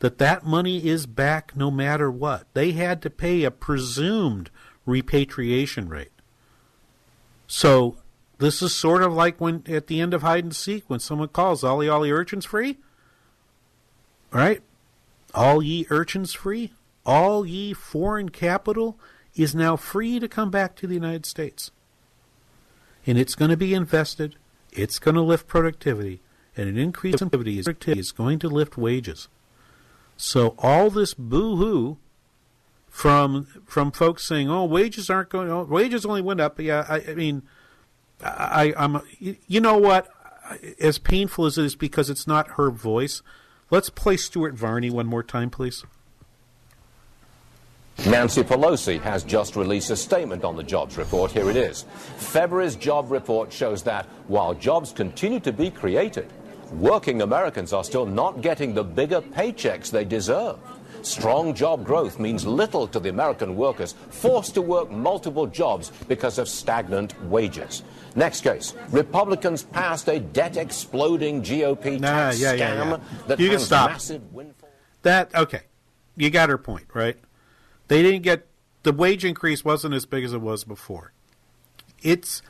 that 0.00 0.18
that 0.18 0.44
money 0.44 0.86
is 0.86 1.06
back 1.06 1.56
no 1.56 1.70
matter 1.70 2.10
what. 2.10 2.46
They 2.54 2.72
had 2.72 3.00
to 3.02 3.10
pay 3.10 3.44
a 3.44 3.50
presumed 3.50 4.50
repatriation 4.84 5.88
rate. 5.88 6.10
So 7.54 7.96
this 8.38 8.62
is 8.62 8.74
sort 8.74 9.02
of 9.02 9.12
like 9.12 9.38
when 9.38 9.62
at 9.68 9.86
the 9.86 10.00
end 10.00 10.14
of 10.14 10.22
hide 10.22 10.42
and 10.42 10.56
seek 10.56 10.88
when 10.88 11.00
someone 11.00 11.28
calls 11.28 11.62
Ollie 11.62 11.86
Ollie 11.86 12.10
urchins 12.10 12.46
free. 12.46 12.78
All 14.32 14.40
right? 14.40 14.62
All 15.34 15.62
ye 15.62 15.86
urchins 15.90 16.32
free, 16.32 16.72
all 17.04 17.44
ye 17.44 17.74
foreign 17.74 18.30
capital 18.30 18.98
is 19.36 19.54
now 19.54 19.76
free 19.76 20.18
to 20.18 20.28
come 20.28 20.50
back 20.50 20.74
to 20.76 20.86
the 20.86 20.94
United 20.94 21.26
States. 21.26 21.70
And 23.06 23.18
it's 23.18 23.34
going 23.34 23.50
to 23.50 23.56
be 23.58 23.74
invested, 23.74 24.36
it's 24.72 24.98
going 24.98 25.16
to 25.16 25.20
lift 25.20 25.46
productivity, 25.46 26.22
and 26.56 26.70
an 26.70 26.78
increase 26.78 27.20
in 27.20 27.28
productivity 27.28 27.98
is 28.00 28.12
going 28.12 28.38
to 28.38 28.48
lift 28.48 28.78
wages. 28.78 29.28
So 30.16 30.54
all 30.56 30.88
this 30.88 31.12
boo-hoo 31.12 31.98
from 32.92 33.46
from 33.66 33.90
folks 33.90 34.22
saying, 34.28 34.50
"Oh, 34.50 34.66
wages 34.66 35.08
aren't 35.08 35.30
going. 35.30 35.50
Oh, 35.50 35.64
wages 35.64 36.04
only 36.04 36.20
went 36.20 36.40
up." 36.40 36.60
Yeah, 36.60 36.84
I, 36.88 36.96
I 37.08 37.14
mean, 37.14 37.42
I, 38.22 38.74
I'm. 38.76 39.00
You 39.18 39.60
know 39.60 39.78
what? 39.78 40.08
As 40.78 40.98
painful 40.98 41.46
as 41.46 41.56
it 41.56 41.64
is, 41.64 41.74
because 41.74 42.10
it's 42.10 42.26
not 42.26 42.52
her 42.52 42.70
voice. 42.70 43.22
Let's 43.70 43.88
play 43.88 44.18
Stuart 44.18 44.52
Varney 44.54 44.90
one 44.90 45.06
more 45.06 45.22
time, 45.22 45.48
please. 45.48 45.84
Nancy 48.06 48.42
Pelosi 48.42 49.00
has 49.00 49.24
just 49.24 49.56
released 49.56 49.90
a 49.90 49.96
statement 49.96 50.44
on 50.44 50.56
the 50.56 50.62
jobs 50.62 50.98
report. 50.98 51.32
Here 51.32 51.48
it 51.48 51.56
is. 51.56 51.86
February's 52.16 52.76
job 52.76 53.10
report 53.10 53.52
shows 53.52 53.82
that 53.84 54.04
while 54.28 54.52
jobs 54.52 54.92
continue 54.92 55.40
to 55.40 55.52
be 55.52 55.70
created, 55.70 56.28
working 56.72 57.22
Americans 57.22 57.72
are 57.72 57.84
still 57.84 58.04
not 58.04 58.42
getting 58.42 58.74
the 58.74 58.84
bigger 58.84 59.22
paychecks 59.22 59.90
they 59.90 60.04
deserve. 60.04 60.58
Strong 61.02 61.54
job 61.54 61.84
growth 61.84 62.18
means 62.18 62.46
little 62.46 62.86
to 62.88 63.00
the 63.00 63.08
American 63.08 63.56
workers 63.56 63.94
forced 64.10 64.54
to 64.54 64.62
work 64.62 64.90
multiple 64.90 65.46
jobs 65.46 65.90
because 66.08 66.38
of 66.38 66.48
stagnant 66.48 67.20
wages. 67.24 67.82
Next 68.14 68.42
case. 68.42 68.74
Republicans 68.90 69.62
passed 69.64 70.08
a 70.08 70.20
debt 70.20 70.56
exploding 70.56 71.42
GOP 71.42 71.98
Nah, 72.00 72.08
tax 72.08 72.40
yeah, 72.40 72.52
scam 72.52 72.58
yeah, 72.58 72.90
yeah. 72.90 73.00
that 73.26 73.40
You 73.40 73.50
can 73.50 73.58
stop. 73.58 73.90
massive 73.90 74.32
windfall. 74.32 74.70
That 75.02 75.34
okay. 75.34 75.62
You 76.16 76.30
got 76.30 76.48
her 76.50 76.58
point, 76.58 76.86
right? 76.94 77.16
They 77.88 78.02
didn't 78.02 78.22
get 78.22 78.46
the 78.82 78.92
wage 78.92 79.24
increase 79.24 79.64
wasn't 79.64 79.94
as 79.94 80.06
big 80.06 80.24
as 80.24 80.32
it 80.32 80.40
was 80.40 80.64
before. 80.64 81.12
It's 82.02 82.42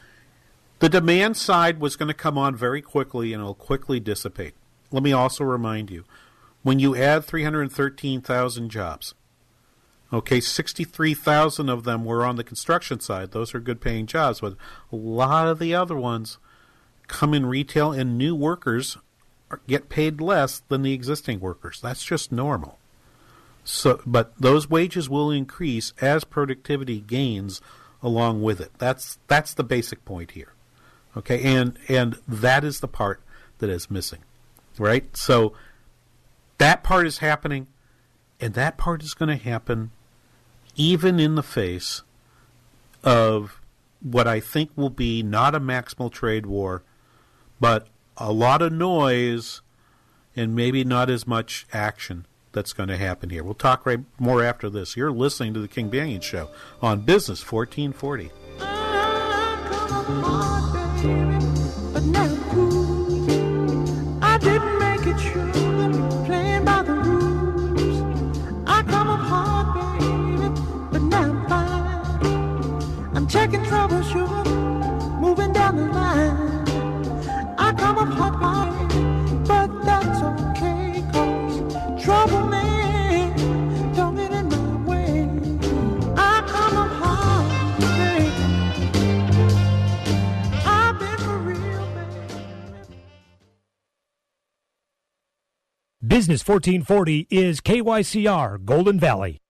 the 0.78 0.88
demand 0.88 1.36
side 1.36 1.78
was 1.78 1.94
going 1.96 2.08
to 2.08 2.14
come 2.14 2.36
on 2.36 2.56
very 2.56 2.82
quickly 2.82 3.32
and 3.32 3.40
it'll 3.40 3.54
quickly 3.54 4.00
dissipate. 4.00 4.54
Let 4.90 5.02
me 5.02 5.12
also 5.12 5.44
remind 5.44 5.90
you, 5.90 6.04
when 6.62 6.78
you 6.78 6.96
add 6.96 7.24
313,000 7.24 8.70
jobs, 8.70 9.14
okay, 10.12 10.40
63,000 10.40 11.68
of 11.68 11.84
them 11.84 12.04
were 12.04 12.24
on 12.24 12.36
the 12.36 12.44
construction 12.44 13.00
side. 13.00 13.32
Those 13.32 13.54
are 13.54 13.60
good 13.60 13.80
paying 13.80 14.06
jobs, 14.06 14.40
but 14.40 14.56
a 14.92 14.96
lot 14.96 15.48
of 15.48 15.58
the 15.58 15.74
other 15.74 15.96
ones 15.96 16.38
come 17.08 17.34
in 17.34 17.46
retail 17.46 17.92
and 17.92 18.16
new 18.16 18.34
workers 18.34 18.96
get 19.66 19.88
paid 19.88 20.20
less 20.20 20.62
than 20.68 20.82
the 20.82 20.92
existing 20.92 21.40
workers. 21.40 21.80
That's 21.80 22.04
just 22.04 22.32
normal. 22.32 22.78
So, 23.64 24.00
but 24.04 24.32
those 24.38 24.68
wages 24.68 25.08
will 25.08 25.30
increase 25.30 25.92
as 26.00 26.24
productivity 26.24 27.00
gains 27.00 27.60
along 28.02 28.42
with 28.42 28.60
it. 28.60 28.72
That's 28.78 29.18
that's 29.28 29.54
the 29.54 29.62
basic 29.62 30.04
point 30.04 30.32
here. 30.32 30.52
Okay, 31.16 31.42
and 31.42 31.78
and 31.88 32.18
that 32.26 32.64
is 32.64 32.80
the 32.80 32.88
part 32.88 33.20
that 33.58 33.70
is 33.70 33.90
missing, 33.90 34.20
right? 34.78 35.16
So 35.16 35.52
that 36.62 36.84
part 36.84 37.08
is 37.08 37.18
happening, 37.18 37.66
and 38.40 38.54
that 38.54 38.78
part 38.78 39.02
is 39.02 39.14
going 39.14 39.28
to 39.36 39.42
happen 39.42 39.90
even 40.76 41.18
in 41.18 41.34
the 41.34 41.42
face 41.42 42.02
of 43.02 43.60
what 44.00 44.28
I 44.28 44.38
think 44.38 44.70
will 44.76 44.90
be 44.90 45.24
not 45.24 45.56
a 45.56 45.60
maximal 45.60 46.10
trade 46.10 46.46
war, 46.46 46.84
but 47.60 47.88
a 48.16 48.32
lot 48.32 48.62
of 48.62 48.72
noise 48.72 49.60
and 50.36 50.54
maybe 50.54 50.84
not 50.84 51.10
as 51.10 51.26
much 51.26 51.66
action 51.72 52.26
that's 52.52 52.72
going 52.72 52.88
to 52.88 52.96
happen 52.96 53.30
here. 53.30 53.42
We'll 53.42 53.54
talk 53.54 53.84
right 53.84 54.00
more 54.20 54.42
after 54.42 54.70
this. 54.70 54.96
You're 54.96 55.10
listening 55.10 55.54
to 55.54 55.60
the 55.60 55.68
King 55.68 55.88
Banyan 55.88 56.20
Show 56.20 56.48
on 56.80 57.00
Business 57.00 57.40
1440. 57.40 58.30
Business 96.12 96.46
1440 96.46 97.26
is 97.30 97.62
KYCR 97.62 98.62
Golden 98.66 99.00
Valley. 99.00 99.41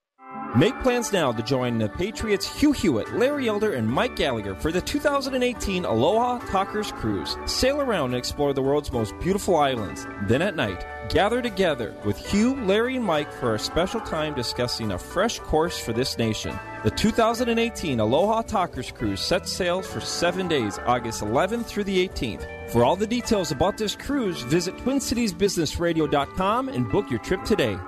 Make 0.54 0.78
plans 0.82 1.14
now 1.14 1.32
to 1.32 1.42
join 1.42 1.78
the 1.78 1.88
Patriots 1.88 2.44
Hugh 2.44 2.72
Hewitt, 2.72 3.14
Larry 3.14 3.48
Elder, 3.48 3.72
and 3.72 3.88
Mike 3.88 4.16
Gallagher 4.16 4.54
for 4.54 4.70
the 4.70 4.82
2018 4.82 5.86
Aloha 5.86 6.40
Talkers 6.50 6.92
Cruise. 6.92 7.38
Sail 7.46 7.80
around 7.80 8.10
and 8.10 8.16
explore 8.16 8.52
the 8.52 8.60
world's 8.60 8.92
most 8.92 9.18
beautiful 9.20 9.56
islands. 9.56 10.06
Then 10.24 10.42
at 10.42 10.54
night, 10.54 10.84
gather 11.08 11.40
together 11.40 11.94
with 12.04 12.18
Hugh, 12.18 12.54
Larry, 12.66 12.96
and 12.96 13.04
Mike 13.04 13.32
for 13.32 13.54
a 13.54 13.58
special 13.58 14.02
time 14.02 14.34
discussing 14.34 14.92
a 14.92 14.98
fresh 14.98 15.38
course 15.38 15.78
for 15.78 15.94
this 15.94 16.18
nation. 16.18 16.54
The 16.84 16.90
2018 16.90 17.98
Aloha 17.98 18.42
Talkers 18.42 18.92
Cruise 18.92 19.22
sets 19.22 19.50
sail 19.50 19.80
for 19.80 20.00
seven 20.00 20.48
days, 20.48 20.78
August 20.84 21.22
11th 21.22 21.64
through 21.64 21.84
the 21.84 22.06
18th. 22.06 22.70
For 22.70 22.84
all 22.84 22.96
the 22.96 23.06
details 23.06 23.52
about 23.52 23.78
this 23.78 23.96
cruise, 23.96 24.42
visit 24.42 24.76
TwinCitiesBusinessRadio.com 24.76 26.68
and 26.68 26.90
book 26.90 27.10
your 27.10 27.20
trip 27.20 27.42
today. 27.44 27.78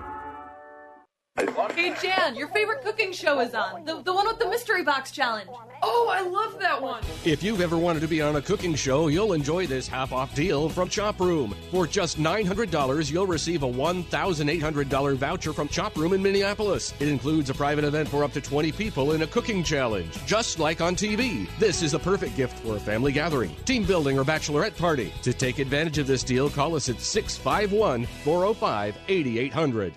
Hey 1.36 1.92
Jan, 2.00 2.36
your 2.36 2.46
favorite 2.48 2.82
cooking 2.82 3.12
show 3.12 3.40
is 3.40 3.52
on. 3.52 3.84
The, 3.84 4.00
the 4.00 4.14
one 4.14 4.28
with 4.28 4.38
the 4.38 4.48
mystery 4.48 4.84
box 4.84 5.10
challenge. 5.10 5.50
Oh, 5.82 6.08
I 6.10 6.20
love 6.20 6.60
that 6.60 6.80
one. 6.80 7.02
If 7.24 7.42
you've 7.42 7.60
ever 7.60 7.76
wanted 7.76 8.00
to 8.00 8.08
be 8.08 8.22
on 8.22 8.36
a 8.36 8.40
cooking 8.40 8.76
show, 8.76 9.08
you'll 9.08 9.32
enjoy 9.32 9.66
this 9.66 9.88
half 9.88 10.12
off 10.12 10.34
deal 10.34 10.68
from 10.68 10.88
Chop 10.88 11.18
Room. 11.18 11.54
For 11.72 11.86
just 11.88 12.18
$900, 12.18 13.10
you'll 13.10 13.26
receive 13.26 13.64
a 13.64 13.66
$1,800 13.66 15.16
voucher 15.16 15.52
from 15.52 15.66
Chop 15.66 15.96
Room 15.96 16.12
in 16.12 16.22
Minneapolis. 16.22 16.94
It 17.00 17.08
includes 17.08 17.50
a 17.50 17.54
private 17.54 17.84
event 17.84 18.08
for 18.08 18.22
up 18.22 18.32
to 18.34 18.40
20 18.40 18.70
people 18.70 19.12
in 19.12 19.22
a 19.22 19.26
cooking 19.26 19.64
challenge, 19.64 20.24
just 20.26 20.60
like 20.60 20.80
on 20.80 20.94
TV. 20.94 21.48
This 21.58 21.82
is 21.82 21.94
a 21.94 21.98
perfect 21.98 22.36
gift 22.36 22.60
for 22.60 22.76
a 22.76 22.80
family 22.80 23.10
gathering, 23.10 23.54
team 23.64 23.84
building, 23.84 24.18
or 24.18 24.24
bachelorette 24.24 24.78
party. 24.78 25.12
To 25.22 25.34
take 25.34 25.58
advantage 25.58 25.98
of 25.98 26.06
this 26.06 26.22
deal, 26.22 26.48
call 26.48 26.76
us 26.76 26.88
at 26.88 27.00
651 27.00 28.06
405 28.22 28.96
8800. 29.08 29.94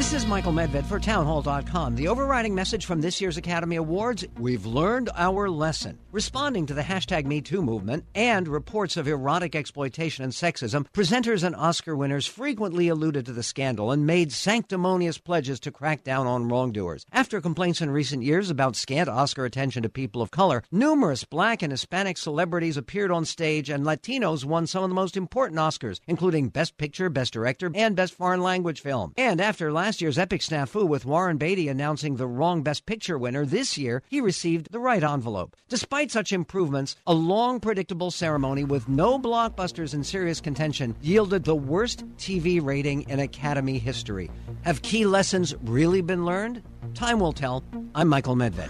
This 0.00 0.14
is 0.14 0.26
Michael 0.26 0.54
Medved 0.54 0.86
for 0.86 0.98
Townhall.com. 0.98 1.94
The 1.94 2.08
overriding 2.08 2.54
message 2.54 2.86
from 2.86 3.02
this 3.02 3.20
year's 3.20 3.36
Academy 3.36 3.76
Awards 3.76 4.24
we've 4.38 4.64
learned 4.64 5.10
our 5.14 5.50
lesson. 5.50 5.98
Responding 6.10 6.64
to 6.66 6.74
the 6.74 6.80
hashtag 6.80 7.26
MeToo 7.26 7.62
movement 7.62 8.06
and 8.14 8.48
reports 8.48 8.96
of 8.96 9.06
erotic 9.06 9.54
exploitation 9.54 10.24
and 10.24 10.32
sexism, 10.32 10.86
presenters 10.94 11.44
and 11.44 11.54
Oscar 11.54 11.94
winners 11.94 12.24
frequently 12.24 12.88
alluded 12.88 13.26
to 13.26 13.34
the 13.34 13.42
scandal 13.42 13.92
and 13.92 14.06
made 14.06 14.32
sanctimonious 14.32 15.18
pledges 15.18 15.60
to 15.60 15.70
crack 15.70 16.02
down 16.02 16.26
on 16.26 16.48
wrongdoers. 16.48 17.04
After 17.12 17.38
complaints 17.42 17.82
in 17.82 17.90
recent 17.90 18.22
years 18.22 18.48
about 18.48 18.76
scant 18.76 19.10
Oscar 19.10 19.44
attention 19.44 19.82
to 19.82 19.90
people 19.90 20.22
of 20.22 20.30
color, 20.30 20.62
numerous 20.72 21.24
black 21.24 21.60
and 21.60 21.70
Hispanic 21.70 22.16
celebrities 22.16 22.78
appeared 22.78 23.10
on 23.10 23.26
stage 23.26 23.68
and 23.68 23.84
Latinos 23.84 24.46
won 24.46 24.66
some 24.66 24.82
of 24.82 24.88
the 24.88 24.94
most 24.94 25.18
important 25.18 25.60
Oscars, 25.60 26.00
including 26.08 26.48
Best 26.48 26.78
Picture, 26.78 27.10
Best 27.10 27.34
Director, 27.34 27.70
and 27.74 27.94
Best 27.94 28.14
Foreign 28.14 28.40
Language 28.40 28.80
Film. 28.80 29.12
And 29.18 29.42
after 29.42 29.70
last 29.70 29.89
year's 29.98 30.18
epic 30.18 30.42
snafu 30.42 30.86
with 30.86 31.06
Warren 31.06 31.38
Beatty 31.38 31.68
announcing 31.68 32.16
the 32.16 32.26
wrong 32.26 32.62
Best 32.62 32.84
Picture 32.84 33.16
winner, 33.16 33.46
this 33.46 33.78
year 33.78 34.02
he 34.10 34.20
received 34.20 34.70
the 34.70 34.78
right 34.78 35.02
envelope. 35.02 35.56
Despite 35.70 36.10
such 36.10 36.34
improvements, 36.34 36.96
a 37.06 37.14
long, 37.14 37.60
predictable 37.60 38.10
ceremony 38.10 38.64
with 38.64 38.90
no 38.90 39.18
blockbusters 39.18 39.94
in 39.94 40.04
serious 40.04 40.38
contention 40.38 40.94
yielded 41.00 41.44
the 41.44 41.56
worst 41.56 42.04
TV 42.18 42.62
rating 42.62 43.08
in 43.08 43.20
Academy 43.20 43.78
history. 43.78 44.30
Have 44.64 44.82
key 44.82 45.06
lessons 45.06 45.54
really 45.62 46.02
been 46.02 46.26
learned? 46.26 46.62
Time 46.92 47.18
will 47.18 47.32
tell. 47.32 47.64
I'm 47.94 48.08
Michael 48.08 48.36
Medved. 48.36 48.68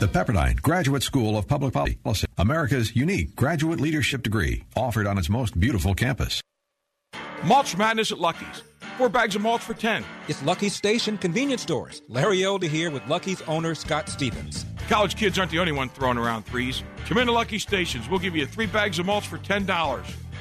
The 0.00 0.08
Pepperdine 0.08 0.60
Graduate 0.60 1.02
School 1.02 1.38
of 1.38 1.48
Public 1.48 1.72
Policy, 1.72 2.26
America's 2.36 2.94
unique 2.94 3.34
graduate 3.34 3.80
leadership 3.80 4.22
degree, 4.22 4.64
offered 4.76 5.06
on 5.06 5.16
its 5.16 5.30
most 5.30 5.58
beautiful 5.58 5.94
campus. 5.94 6.42
Mulch 7.44 7.76
Madness 7.76 8.12
at 8.12 8.18
Lucky's. 8.18 8.62
Four 8.96 9.08
bags 9.08 9.34
of 9.34 9.42
mulch 9.42 9.62
for 9.62 9.74
10. 9.74 10.04
It's 10.28 10.42
Lucky's 10.42 10.74
Station 10.74 11.18
Convenience 11.18 11.62
Stores. 11.62 12.02
Larry 12.08 12.44
Elder 12.44 12.68
here 12.68 12.90
with 12.90 13.06
Lucky's 13.08 13.42
owner, 13.42 13.74
Scott 13.74 14.08
Stevens. 14.08 14.64
College 14.88 15.16
kids 15.16 15.38
aren't 15.38 15.50
the 15.50 15.58
only 15.58 15.72
one 15.72 15.88
throwing 15.88 16.18
around 16.18 16.44
threes. 16.44 16.82
Come 17.06 17.18
into 17.18 17.32
Lucky 17.32 17.58
Stations. 17.58 18.08
We'll 18.08 18.20
give 18.20 18.36
you 18.36 18.46
three 18.46 18.66
bags 18.66 18.98
of 18.98 19.06
mulch 19.06 19.26
for 19.26 19.38
$10. 19.38 19.66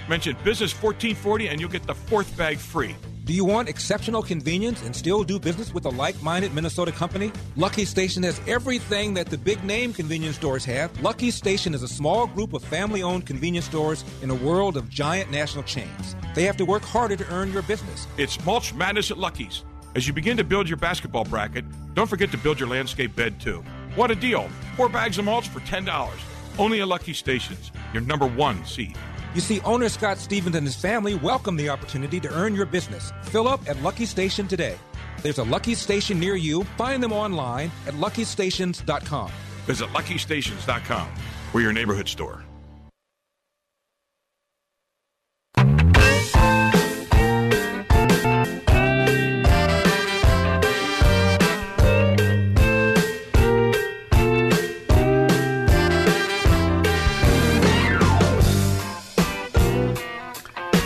Mention 0.08 0.36
Business 0.44 0.72
1440 0.74 1.48
and 1.48 1.60
you'll 1.60 1.70
get 1.70 1.88
the 1.88 1.96
fourth 1.96 2.36
bag 2.38 2.58
free. 2.58 2.96
Do 3.26 3.32
you 3.32 3.45
want 3.45 3.69
exceptional 3.69 4.21
convenience 4.21 4.82
and 4.82 4.93
still 4.93 5.24
do 5.24 5.39
business 5.39 5.74
with 5.74 5.86
a 5.86 5.89
like 5.89 6.21
minded 6.21 6.53
Minnesota 6.53 6.91
company? 6.91 7.32
Lucky 7.55 7.86
Station 7.86 8.21
has 8.24 8.41
everything 8.47 9.13
that 9.13 9.28
the 9.28 9.38
big 9.38 9.63
name 9.63 9.93
convenience 9.93 10.36
stores 10.36 10.65
have. 10.65 11.01
Lucky 11.01 11.32
Station 11.32 11.74
is 11.74 11.84
a 11.84 11.88
small 11.88 12.28
group 12.28 12.51
of 12.51 12.65
family 12.65 13.01
owned 13.01 13.26
convenience 13.26 13.65
stores 13.65 14.03
in 14.21 14.30
a 14.30 14.36
world 14.36 14.76
of 14.76 14.89
giant 14.89 15.32
national 15.32 15.63
chains. 15.63 16.17
They 16.36 16.43
have 16.43 16.57
to 16.57 16.65
work 16.65 16.84
harder 16.84 17.15
to 17.15 17.26
earn 17.34 17.53
your 17.53 17.61
business. 17.61 18.07
It's 18.17 18.43
Mulch 18.43 18.74
Madness 18.74 19.09
at 19.09 19.17
Lucky's. 19.17 19.63
As 19.95 20.05
you 20.05 20.11
begin 20.11 20.36
to 20.36 20.43
build 20.43 20.67
your 20.67 20.78
basketball 20.78 21.24
bracket, 21.24 21.63
don't 21.93 22.07
forget 22.07 22.30
to 22.32 22.38
build 22.38 22.59
your 22.59 22.67
landscape 22.67 23.15
bed 23.15 23.39
too. 23.39 23.63
What 23.95 24.11
a 24.11 24.15
deal! 24.15 24.49
Four 24.76 24.89
bags 24.89 25.17
of 25.17 25.24
mulch 25.24 25.47
for 25.47 25.61
$10. 25.61 26.11
Only 26.59 26.82
at 26.82 26.89
Lucky 26.89 27.13
Stations, 27.13 27.71
your 27.93 28.01
number 28.01 28.28
one 28.28 28.65
seed. 28.65 28.97
You 29.34 29.42
see, 29.42 29.60
owner 29.62 29.90
Scott 29.90 30.18
Stevens 30.18 30.56
and 30.56 30.66
his 30.66 30.76
family 30.76 31.16
welcome 31.16 31.56
the 31.56 31.70
opportunity 31.70 32.20
to 32.20 32.34
earn 32.34 32.56
your 32.56 32.66
business. 32.66 33.12
Fill 33.26 33.48
up 33.48 33.68
at 33.70 33.82
Lucky 33.82 34.06
Station 34.06 34.48
today. 34.48 34.78
There's 35.22 35.38
a 35.38 35.44
Lucky 35.44 35.76
Station 35.76 36.20
near 36.20 36.36
you. 36.36 36.64
Find 36.78 37.02
them 37.02 37.14
online 37.14 37.72
at 37.88 37.94
luckystations.com. 37.96 39.32
Visit 39.66 39.90
luckystations.com. 39.90 41.14
We're 41.54 41.62
your 41.62 41.74
neighborhood 41.74 42.08
store. 42.08 42.44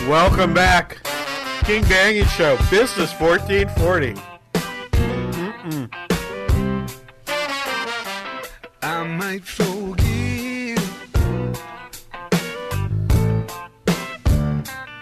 Welcome 0.08 0.54
back. 0.54 0.96
King 1.64 1.82
Banyan 1.82 2.26
Show, 2.28 2.56
Business 2.70 3.12
1440. 3.20 4.14
Mm-mm. 4.94 5.92
I 8.80 9.06
might 9.06 9.44
forgive, 9.44 10.78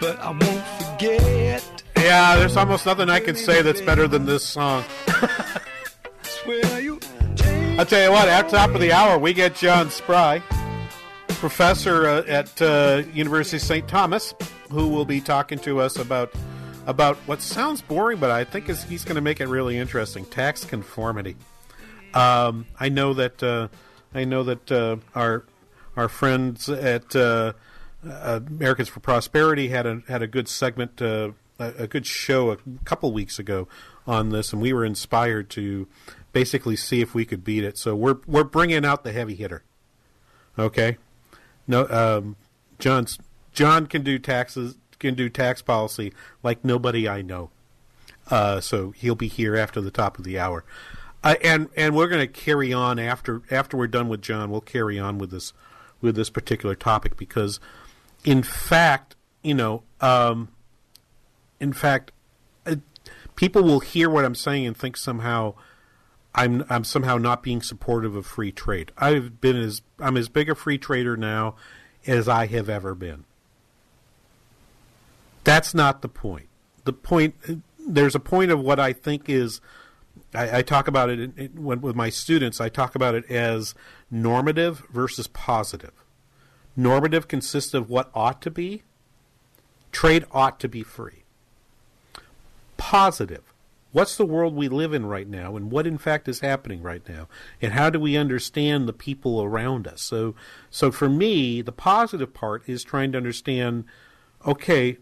but 0.00 0.18
I 0.18 0.30
won't 0.30 0.66
forget. 0.66 1.84
Yeah, 1.96 2.34
there's 2.34 2.56
almost 2.56 2.84
nothing 2.84 3.08
I 3.08 3.20
can 3.20 3.36
say 3.36 3.62
that's 3.62 3.80
better 3.80 4.08
than 4.08 4.26
this 4.26 4.44
song. 4.44 4.82
I'll 7.78 7.86
tell 7.86 8.02
you 8.02 8.10
what, 8.10 8.28
at 8.28 8.48
top 8.48 8.70
of 8.70 8.80
the 8.80 8.90
hour, 8.90 9.20
we 9.20 9.34
get 9.34 9.54
John 9.54 9.88
Spry, 9.88 10.42
professor 11.28 12.08
uh, 12.08 12.24
at 12.26 12.60
uh, 12.60 13.04
University 13.14 13.58
of 13.58 13.62
St. 13.62 13.86
Thomas, 13.86 14.34
who 14.70 14.88
will 14.88 15.04
be 15.04 15.20
talking 15.20 15.58
to 15.60 15.80
us 15.80 15.96
about 15.96 16.32
about 16.86 17.16
what 17.26 17.42
sounds 17.42 17.82
boring, 17.82 18.18
but 18.18 18.30
I 18.30 18.44
think 18.44 18.68
is, 18.68 18.84
he's 18.84 19.04
going 19.04 19.16
to 19.16 19.20
make 19.20 19.40
it 19.40 19.48
really 19.48 19.76
interesting: 19.76 20.24
tax 20.24 20.64
conformity. 20.64 21.36
Um, 22.14 22.66
I 22.78 22.88
know 22.88 23.12
that 23.14 23.42
uh, 23.42 23.68
I 24.14 24.24
know 24.24 24.42
that 24.44 24.72
uh, 24.72 24.96
our 25.14 25.44
our 25.96 26.08
friends 26.08 26.68
at 26.68 27.14
uh, 27.16 27.52
uh, 28.08 28.40
Americans 28.46 28.88
for 28.88 29.00
Prosperity 29.00 29.68
had 29.68 29.86
a 29.86 30.02
had 30.08 30.22
a 30.22 30.26
good 30.26 30.48
segment, 30.48 31.02
uh, 31.02 31.32
a, 31.58 31.72
a 31.78 31.86
good 31.86 32.06
show 32.06 32.50
a 32.52 32.58
couple 32.84 33.12
weeks 33.12 33.38
ago 33.38 33.68
on 34.06 34.30
this, 34.30 34.52
and 34.52 34.62
we 34.62 34.72
were 34.72 34.84
inspired 34.84 35.50
to 35.50 35.88
basically 36.32 36.76
see 36.76 37.00
if 37.00 37.14
we 37.14 37.24
could 37.24 37.42
beat 37.42 37.64
it. 37.64 37.76
So 37.78 37.96
we're 37.96 38.18
we're 38.26 38.44
bringing 38.44 38.84
out 38.84 39.04
the 39.04 39.12
heavy 39.12 39.34
hitter. 39.34 39.64
Okay, 40.58 40.96
no, 41.66 41.86
um, 41.88 42.36
John's 42.78 43.18
John 43.56 43.86
can 43.86 44.02
do 44.02 44.18
taxes, 44.18 44.76
can 44.98 45.14
do 45.14 45.30
tax 45.30 45.62
policy 45.62 46.12
like 46.42 46.62
nobody 46.62 47.08
I 47.08 47.22
know. 47.22 47.50
Uh, 48.30 48.60
so 48.60 48.90
he'll 48.90 49.14
be 49.14 49.28
here 49.28 49.56
after 49.56 49.80
the 49.80 49.90
top 49.90 50.18
of 50.18 50.24
the 50.24 50.38
hour, 50.38 50.64
uh, 51.24 51.36
and 51.42 51.68
and 51.76 51.96
we're 51.96 52.08
going 52.08 52.20
to 52.20 52.32
carry 52.32 52.72
on 52.72 52.98
after 52.98 53.42
after 53.50 53.76
we're 53.76 53.86
done 53.86 54.08
with 54.08 54.20
John. 54.20 54.50
We'll 54.50 54.60
carry 54.60 54.98
on 54.98 55.18
with 55.18 55.30
this 55.30 55.52
with 56.00 56.16
this 56.16 56.28
particular 56.28 56.74
topic 56.74 57.16
because, 57.16 57.60
in 58.24 58.42
fact, 58.42 59.16
you 59.42 59.54
know, 59.54 59.84
um, 60.00 60.48
in 61.60 61.72
fact, 61.72 62.10
uh, 62.66 62.76
people 63.36 63.62
will 63.62 63.80
hear 63.80 64.10
what 64.10 64.24
I'm 64.24 64.34
saying 64.34 64.66
and 64.66 64.76
think 64.76 64.96
somehow 64.96 65.54
I'm 66.34 66.64
I'm 66.68 66.84
somehow 66.84 67.16
not 67.16 67.42
being 67.44 67.62
supportive 67.62 68.16
of 68.16 68.26
free 68.26 68.52
trade. 68.52 68.92
I've 68.98 69.40
been 69.40 69.56
as 69.56 69.82
I'm 69.98 70.16
as 70.16 70.28
big 70.28 70.50
a 70.50 70.54
free 70.56 70.78
trader 70.78 71.16
now 71.16 71.54
as 72.06 72.28
I 72.28 72.46
have 72.48 72.68
ever 72.68 72.94
been. 72.94 73.24
That's 75.46 75.74
not 75.74 76.02
the 76.02 76.08
point. 76.08 76.48
The 76.84 76.92
point 76.92 77.36
there's 77.78 78.16
a 78.16 78.20
point 78.20 78.50
of 78.50 78.60
what 78.60 78.80
I 78.80 78.92
think 78.92 79.28
is 79.28 79.60
I, 80.34 80.58
I 80.58 80.62
talk 80.62 80.88
about 80.88 81.08
it 81.08 81.20
in, 81.20 81.34
in, 81.36 81.62
when, 81.62 81.80
with 81.80 81.94
my 81.94 82.10
students. 82.10 82.60
I 82.60 82.68
talk 82.68 82.96
about 82.96 83.14
it 83.14 83.30
as 83.30 83.72
normative 84.10 84.82
versus 84.90 85.28
positive. 85.28 85.92
Normative 86.76 87.28
consists 87.28 87.74
of 87.74 87.88
what 87.88 88.10
ought 88.12 88.42
to 88.42 88.50
be. 88.50 88.82
Trade 89.92 90.24
ought 90.32 90.58
to 90.58 90.68
be 90.68 90.82
free. 90.82 91.22
Positive 92.76 93.44
what's 93.92 94.16
the 94.16 94.26
world 94.26 94.54
we 94.54 94.68
live 94.68 94.92
in 94.92 95.06
right 95.06 95.26
now 95.26 95.56
and 95.56 95.70
what 95.70 95.86
in 95.86 95.96
fact 95.96 96.28
is 96.28 96.40
happening 96.40 96.82
right 96.82 97.08
now 97.08 97.26
and 97.62 97.72
how 97.72 97.88
do 97.88 97.98
we 97.98 98.14
understand 98.14 98.86
the 98.86 98.92
people 98.92 99.42
around 99.42 99.86
us 99.86 100.02
so 100.02 100.34
so 100.68 100.92
for 100.92 101.08
me 101.08 101.62
the 101.62 101.72
positive 101.72 102.34
part 102.34 102.62
is 102.68 102.84
trying 102.84 103.10
to 103.10 103.16
understand 103.16 103.84
okay 104.46 104.98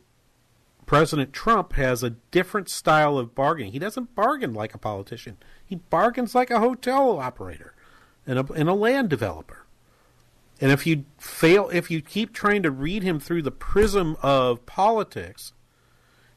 president 0.86 1.32
trump 1.32 1.74
has 1.74 2.02
a 2.02 2.10
different 2.30 2.68
style 2.68 3.18
of 3.18 3.34
bargaining 3.34 3.72
he 3.72 3.78
doesn't 3.78 4.14
bargain 4.14 4.52
like 4.54 4.74
a 4.74 4.78
politician 4.78 5.36
he 5.64 5.76
bargains 5.76 6.34
like 6.34 6.50
a 6.50 6.60
hotel 6.60 7.18
operator 7.18 7.74
and 8.26 8.38
a, 8.38 8.52
and 8.52 8.68
a 8.68 8.74
land 8.74 9.08
developer 9.08 9.64
and 10.60 10.70
if 10.70 10.86
you 10.86 11.04
fail 11.18 11.68
if 11.70 11.90
you 11.90 12.00
keep 12.00 12.32
trying 12.32 12.62
to 12.62 12.70
read 12.70 13.02
him 13.02 13.18
through 13.18 13.42
the 13.42 13.50
prism 13.50 14.16
of 14.22 14.64
politics 14.66 15.52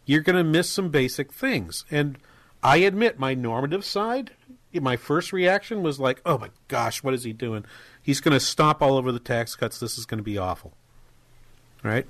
you're 0.06 0.22
going 0.22 0.38
to 0.38 0.44
miss 0.44 0.70
some 0.70 0.90
basic 0.90 1.34
things 1.34 1.86
and 1.92 2.18
I 2.64 2.78
admit 2.78 3.20
my 3.20 3.34
normative 3.34 3.86
side, 3.86 4.32
my 4.74 4.98
first 4.98 5.32
reaction 5.32 5.84
was 5.84 6.00
like, 6.00 6.22
oh 6.26 6.38
my 6.38 6.50
gosh, 6.68 7.04
what 7.04 7.14
is 7.14 7.24
he 7.24 7.34
doing? 7.34 7.66
He's 8.02 8.20
going 8.20 8.34
to 8.34 8.40
stomp 8.40 8.82
all 8.82 8.98
over 8.98 9.12
the 9.12 9.20
tax 9.20 9.56
cuts. 9.56 9.80
This 9.80 9.98
is 9.98 10.06
going 10.06 10.18
to 10.18 10.24
be 10.24 10.38
awful. 10.38 10.74
Right? 11.84 12.08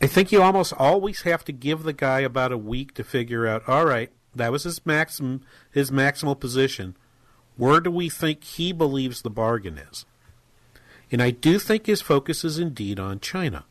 I 0.00 0.06
think 0.06 0.32
you 0.32 0.42
almost 0.42 0.72
always 0.78 1.22
have 1.22 1.44
to 1.44 1.52
give 1.52 1.82
the 1.82 1.92
guy 1.92 2.20
about 2.20 2.52
a 2.52 2.58
week 2.58 2.94
to 2.94 3.04
figure 3.04 3.46
out, 3.46 3.68
all 3.68 3.84
right, 3.84 4.10
that 4.34 4.52
was 4.52 4.64
his 4.64 4.84
maximum 4.86 5.42
his 5.70 5.90
maximal 5.90 6.38
position. 6.38 6.96
Where 7.56 7.80
do 7.80 7.90
we 7.90 8.08
think 8.08 8.44
he 8.44 8.72
believes 8.72 9.22
the 9.22 9.30
bargain 9.30 9.76
is? 9.76 10.06
And 11.12 11.20
I 11.22 11.30
do 11.30 11.58
think 11.58 11.86
his 11.86 12.00
focus 12.00 12.44
is 12.44 12.58
indeed 12.58 12.98
on 12.98 13.20
China. 13.20 13.64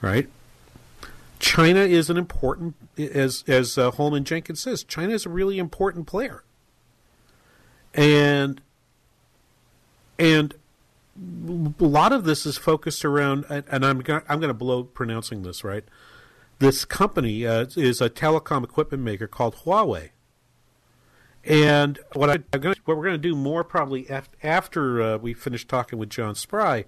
Right? 0.00 0.28
China 1.38 1.80
is 1.80 2.08
an 2.08 2.16
important, 2.16 2.74
as 2.96 3.44
as 3.46 3.76
uh, 3.76 3.90
Holman 3.90 4.24
Jenkins 4.24 4.62
says, 4.62 4.84
China 4.84 5.12
is 5.12 5.26
a 5.26 5.28
really 5.28 5.58
important 5.58 6.06
player, 6.06 6.44
and 7.94 8.60
and 10.18 10.54
a 11.16 11.84
lot 11.84 12.12
of 12.12 12.24
this 12.24 12.46
is 12.46 12.56
focused 12.56 13.04
around, 13.04 13.44
and 13.48 13.84
I'm 13.84 14.00
gonna, 14.00 14.22
I'm 14.28 14.40
going 14.40 14.48
to 14.48 14.54
blow 14.54 14.84
pronouncing 14.84 15.42
this 15.42 15.62
right. 15.62 15.84
This 16.58 16.84
company 16.84 17.46
uh, 17.46 17.66
is 17.76 18.00
a 18.00 18.08
telecom 18.08 18.64
equipment 18.64 19.02
maker 19.02 19.26
called 19.26 19.56
Huawei, 19.64 20.10
and 21.44 21.98
what 22.14 22.30
I, 22.30 22.34
am 22.52 22.60
gonna, 22.60 22.76
what 22.84 22.96
we're 22.96 23.04
going 23.04 23.20
to 23.20 23.28
do 23.28 23.34
more 23.34 23.64
probably 23.64 24.06
af- 24.08 24.30
after 24.42 25.02
uh, 25.02 25.18
we 25.18 25.34
finish 25.34 25.66
talking 25.66 25.98
with 25.98 26.08
John 26.08 26.34
Spry 26.34 26.84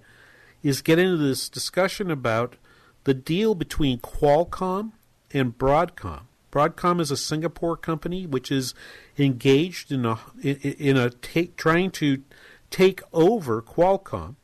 is 0.63 0.81
get 0.81 0.97
into 0.97 1.17
this 1.17 1.47
discussion 1.49 2.09
about 2.09 2.55
the 3.03 3.13
deal 3.13 3.53
between 3.53 3.99
Qualcomm 3.99 4.93
and 5.33 5.57
Broadcom. 5.57 6.21
Broadcom 6.51 7.01
is 7.01 7.11
a 7.11 7.17
Singapore 7.17 7.75
company 7.75 8.25
which 8.25 8.51
is 8.51 8.73
engaged 9.17 9.91
in 9.91 10.05
a 10.05 10.17
in 10.41 10.95
a 10.97 11.09
take, 11.09 11.57
trying 11.57 11.91
to 11.91 12.23
take 12.69 13.01
over 13.13 13.61
Qualcomm 13.61 14.35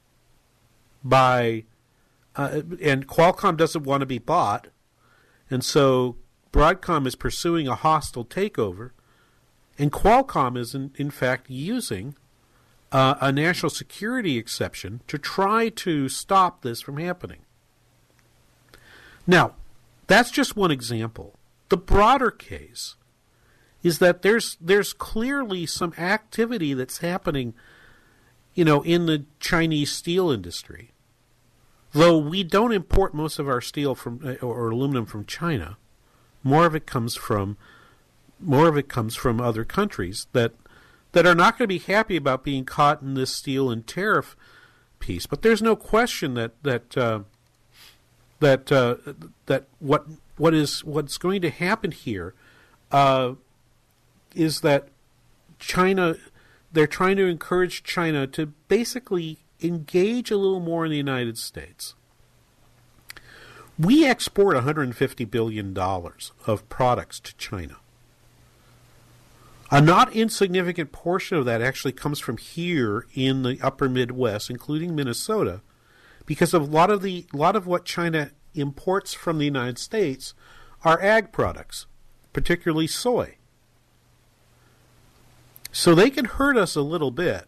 by 1.03 1.65
uh, 2.35 2.61
and 2.81 3.07
Qualcomm 3.07 3.57
doesn't 3.57 3.83
want 3.83 4.01
to 4.01 4.05
be 4.05 4.19
bought, 4.19 4.67
and 5.49 5.63
so 5.63 6.15
Broadcom 6.53 7.05
is 7.05 7.15
pursuing 7.15 7.67
a 7.67 7.75
hostile 7.75 8.25
takeover, 8.25 8.91
and 9.77 9.91
Qualcomm 9.91 10.57
is 10.57 10.73
in, 10.73 10.91
in 10.95 11.11
fact 11.11 11.49
using 11.49 12.15
uh, 12.91 13.15
a 13.19 13.31
national 13.31 13.69
security 13.69 14.37
exception 14.37 15.01
to 15.07 15.17
try 15.17 15.69
to 15.69 16.09
stop 16.09 16.61
this 16.61 16.81
from 16.81 16.97
happening. 16.97 17.39
Now, 19.27 19.55
that's 20.07 20.31
just 20.31 20.55
one 20.55 20.71
example. 20.71 21.35
The 21.69 21.77
broader 21.77 22.31
case 22.31 22.95
is 23.83 23.99
that 23.99 24.21
there's 24.21 24.57
there's 24.59 24.93
clearly 24.93 25.65
some 25.65 25.93
activity 25.97 26.73
that's 26.73 26.99
happening 26.99 27.53
you 28.53 28.65
know, 28.65 28.81
in 28.81 29.05
the 29.05 29.25
Chinese 29.39 29.91
steel 29.91 30.29
industry. 30.31 30.91
Though 31.93 32.17
we 32.17 32.43
don't 32.43 32.71
import 32.71 33.13
most 33.13 33.37
of 33.39 33.49
our 33.49 33.61
steel 33.61 33.95
from 33.95 34.21
uh, 34.23 34.45
or 34.45 34.69
aluminum 34.69 35.05
from 35.05 35.25
China, 35.25 35.77
more 36.43 36.65
of 36.65 36.75
it 36.75 36.85
comes 36.85 37.15
from 37.15 37.57
more 38.39 38.67
of 38.67 38.77
it 38.77 38.87
comes 38.87 39.15
from 39.15 39.41
other 39.41 39.65
countries 39.65 40.27
that 40.31 40.53
that 41.11 41.25
are 41.25 41.35
not 41.35 41.57
going 41.57 41.65
to 41.65 41.67
be 41.67 41.79
happy 41.79 42.15
about 42.15 42.43
being 42.43 42.63
caught 42.63 43.01
in 43.01 43.13
this 43.13 43.33
steel 43.33 43.69
and 43.69 43.85
tariff 43.85 44.35
piece. 44.99 45.25
But 45.25 45.41
there's 45.41 45.61
no 45.61 45.75
question 45.75 46.33
that 46.35 46.51
that 46.63 46.97
uh, 46.97 47.19
that 48.39 48.71
uh, 48.71 48.95
that 49.47 49.65
what 49.79 50.05
what 50.37 50.53
is 50.53 50.83
what's 50.83 51.17
going 51.17 51.41
to 51.41 51.49
happen 51.49 51.91
here 51.91 52.33
uh, 52.91 53.33
is 54.33 54.61
that 54.61 54.87
China 55.59 56.15
they're 56.73 56.87
trying 56.87 57.17
to 57.17 57.25
encourage 57.25 57.83
China 57.83 58.27
to 58.27 58.47
basically 58.67 59.39
engage 59.61 60.31
a 60.31 60.37
little 60.37 60.59
more 60.59 60.85
in 60.85 60.91
the 60.91 60.97
United 60.97 61.37
States. 61.37 61.95
We 63.77 64.05
export 64.05 64.55
$150 64.55 65.29
billion 65.29 65.77
of 65.77 66.69
products 66.69 67.19
to 67.21 67.35
China. 67.37 67.77
A 69.73 69.81
not 69.81 70.13
insignificant 70.13 70.91
portion 70.91 71.37
of 71.37 71.45
that 71.45 71.61
actually 71.61 71.93
comes 71.93 72.19
from 72.19 72.37
here 72.37 73.07
in 73.13 73.43
the 73.43 73.57
upper 73.61 73.87
Midwest, 73.87 74.49
including 74.49 74.95
Minnesota, 74.95 75.61
because 76.25 76.53
a 76.53 76.59
lot 76.59 76.89
of 76.89 77.01
the 77.01 77.25
a 77.33 77.37
lot 77.37 77.55
of 77.55 77.65
what 77.65 77.85
China 77.85 78.31
imports 78.53 79.13
from 79.13 79.37
the 79.37 79.45
United 79.45 79.79
States 79.79 80.33
are 80.83 81.01
ag 81.01 81.31
products, 81.31 81.85
particularly 82.33 82.87
soy. 82.87 83.37
So 85.71 85.95
they 85.95 86.09
can 86.09 86.25
hurt 86.25 86.57
us 86.57 86.75
a 86.75 86.81
little 86.81 87.11
bit 87.11 87.45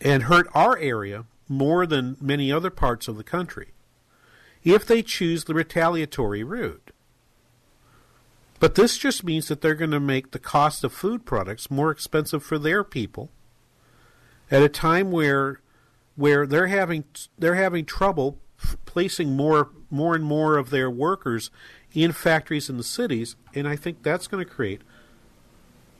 and 0.00 0.24
hurt 0.24 0.48
our 0.54 0.76
area 0.76 1.24
more 1.48 1.86
than 1.86 2.16
many 2.20 2.50
other 2.50 2.70
parts 2.70 3.08
of 3.08 3.16
the 3.16 3.24
country 3.24 3.68
if 4.64 4.86
they 4.86 5.02
choose 5.02 5.44
the 5.44 5.54
retaliatory 5.54 6.42
route. 6.42 6.90
But 8.60 8.76
this 8.76 8.96
just 8.96 9.24
means 9.24 9.48
that 9.48 9.60
they're 9.60 9.74
going 9.74 9.90
to 9.90 10.00
make 10.00 10.30
the 10.30 10.38
cost 10.38 10.84
of 10.84 10.92
food 10.92 11.26
products 11.26 11.70
more 11.70 11.90
expensive 11.90 12.42
for 12.42 12.58
their 12.58 12.82
people 12.82 13.30
at 14.50 14.62
a 14.62 14.68
time 14.68 15.10
where 15.10 15.60
where 16.16 16.46
they're 16.46 16.68
having 16.68 17.04
they're 17.38 17.56
having 17.56 17.84
trouble 17.84 18.38
placing 18.86 19.36
more 19.36 19.70
more 19.90 20.14
and 20.14 20.24
more 20.24 20.56
of 20.56 20.70
their 20.70 20.90
workers 20.90 21.50
in 21.92 22.12
factories 22.12 22.70
in 22.70 22.76
the 22.76 22.84
cities 22.84 23.36
and 23.54 23.68
I 23.68 23.76
think 23.76 24.02
that's 24.02 24.26
going 24.26 24.44
to 24.44 24.50
create 24.50 24.82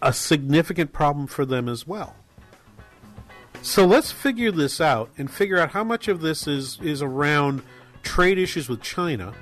a 0.02 0.12
significant 0.12 0.92
problem 0.92 1.26
for 1.26 1.44
them 1.44 1.68
as 1.68 1.86
well. 1.86 2.16
So 3.62 3.86
let's 3.86 4.12
figure 4.12 4.52
this 4.52 4.80
out 4.80 5.10
and 5.16 5.30
figure 5.30 5.58
out 5.58 5.70
how 5.70 5.84
much 5.84 6.08
of 6.08 6.20
this 6.20 6.46
is, 6.46 6.78
is 6.82 7.00
around 7.00 7.62
trade 8.02 8.38
issues 8.38 8.68
with 8.68 8.82
China. 8.82 9.32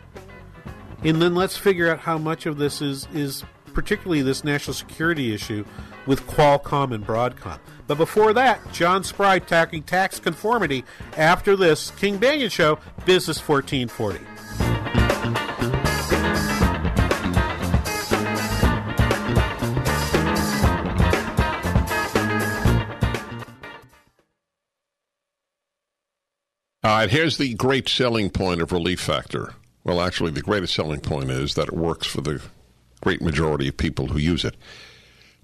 And 1.03 1.21
then 1.21 1.35
let's 1.35 1.57
figure 1.57 1.91
out 1.91 1.99
how 1.99 2.19
much 2.19 2.47
of 2.47 2.57
this 2.57 2.81
is, 2.81 3.09
is 3.13 3.45
particularly 3.75 4.23
this 4.23 4.45
national 4.45 4.75
security 4.75 5.35
issue 5.35 5.65
with 6.07 6.25
Qualcomm 6.27 6.95
and 6.95 7.05
Broadcom. 7.05 7.59
But 7.89 7.99
before 7.99 8.33
that, 8.35 8.61
John 8.73 9.03
Spry 9.03 9.41
tackling 9.41 9.83
tax 9.83 10.21
conformity. 10.21 10.85
After 11.17 11.57
this, 11.57 11.91
King 11.93 12.19
Banyan 12.19 12.49
Show, 12.49 12.79
Business 13.05 13.39
1440. 13.39 14.32
All 26.85 26.91
right, 26.91 27.09
here's 27.09 27.39
the 27.39 27.55
great 27.55 27.89
selling 27.89 28.29
point 28.29 28.61
of 28.61 28.73
Relief 28.73 28.99
Factor. 28.99 29.55
Well, 29.85 30.01
actually, 30.01 30.33
the 30.33 30.43
greatest 30.43 30.75
selling 30.75 30.99
point 30.99 31.31
is 31.31 31.55
that 31.55 31.69
it 31.69 31.75
works 31.75 32.09
for 32.09 32.23
the 32.23 32.43
great 33.01 33.23
majority 33.23 33.69
of 33.69 33.77
people 33.77 34.09
who 34.09 34.19
use 34.19 34.45
it. 34.45 34.57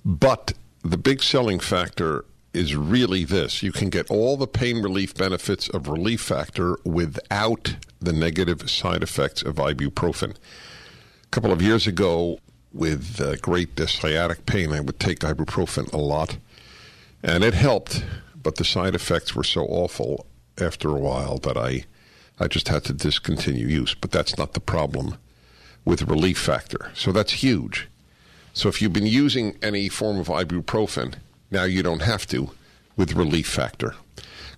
But 0.04 0.54
the 0.82 0.98
big 0.98 1.22
selling 1.22 1.60
factor 1.60 2.24
is 2.52 2.74
really 2.74 3.22
this 3.22 3.62
you 3.62 3.70
can 3.70 3.88
get 3.88 4.10
all 4.10 4.36
the 4.36 4.48
pain 4.48 4.82
relief 4.82 5.14
benefits 5.14 5.68
of 5.68 5.86
Relief 5.86 6.20
Factor 6.20 6.76
without 6.84 7.76
the 8.00 8.12
negative 8.12 8.68
side 8.68 9.04
effects 9.04 9.40
of 9.40 9.56
ibuprofen. 9.56 10.32
A 10.32 11.28
couple 11.30 11.52
of 11.52 11.62
years 11.62 11.86
ago, 11.86 12.40
with 12.72 13.20
uh, 13.20 13.36
great 13.36 13.78
sciatic 13.78 14.44
pain, 14.44 14.72
I 14.72 14.80
would 14.80 14.98
take 14.98 15.20
ibuprofen 15.20 15.92
a 15.92 15.98
lot, 15.98 16.36
and 17.22 17.44
it 17.44 17.54
helped, 17.54 18.04
but 18.34 18.56
the 18.56 18.64
side 18.64 18.96
effects 18.96 19.36
were 19.36 19.44
so 19.44 19.62
awful 19.66 20.26
after 20.60 20.88
a 20.90 21.00
while 21.00 21.38
that 21.38 21.56
I 21.56 21.84
I 22.40 22.46
just 22.46 22.68
had 22.68 22.84
to 22.84 22.92
discontinue 22.92 23.66
use. 23.66 23.94
But 23.94 24.10
that's 24.12 24.38
not 24.38 24.52
the 24.52 24.60
problem 24.60 25.16
with 25.84 26.02
relief 26.02 26.38
factor. 26.38 26.90
So 26.94 27.12
that's 27.12 27.32
huge. 27.32 27.88
So 28.52 28.68
if 28.68 28.80
you've 28.80 28.92
been 28.92 29.06
using 29.06 29.56
any 29.62 29.88
form 29.88 30.18
of 30.18 30.28
ibuprofen, 30.28 31.14
now 31.50 31.64
you 31.64 31.82
don't 31.82 32.02
have 32.02 32.26
to 32.28 32.50
with 32.96 33.14
relief 33.14 33.48
factor. 33.48 33.94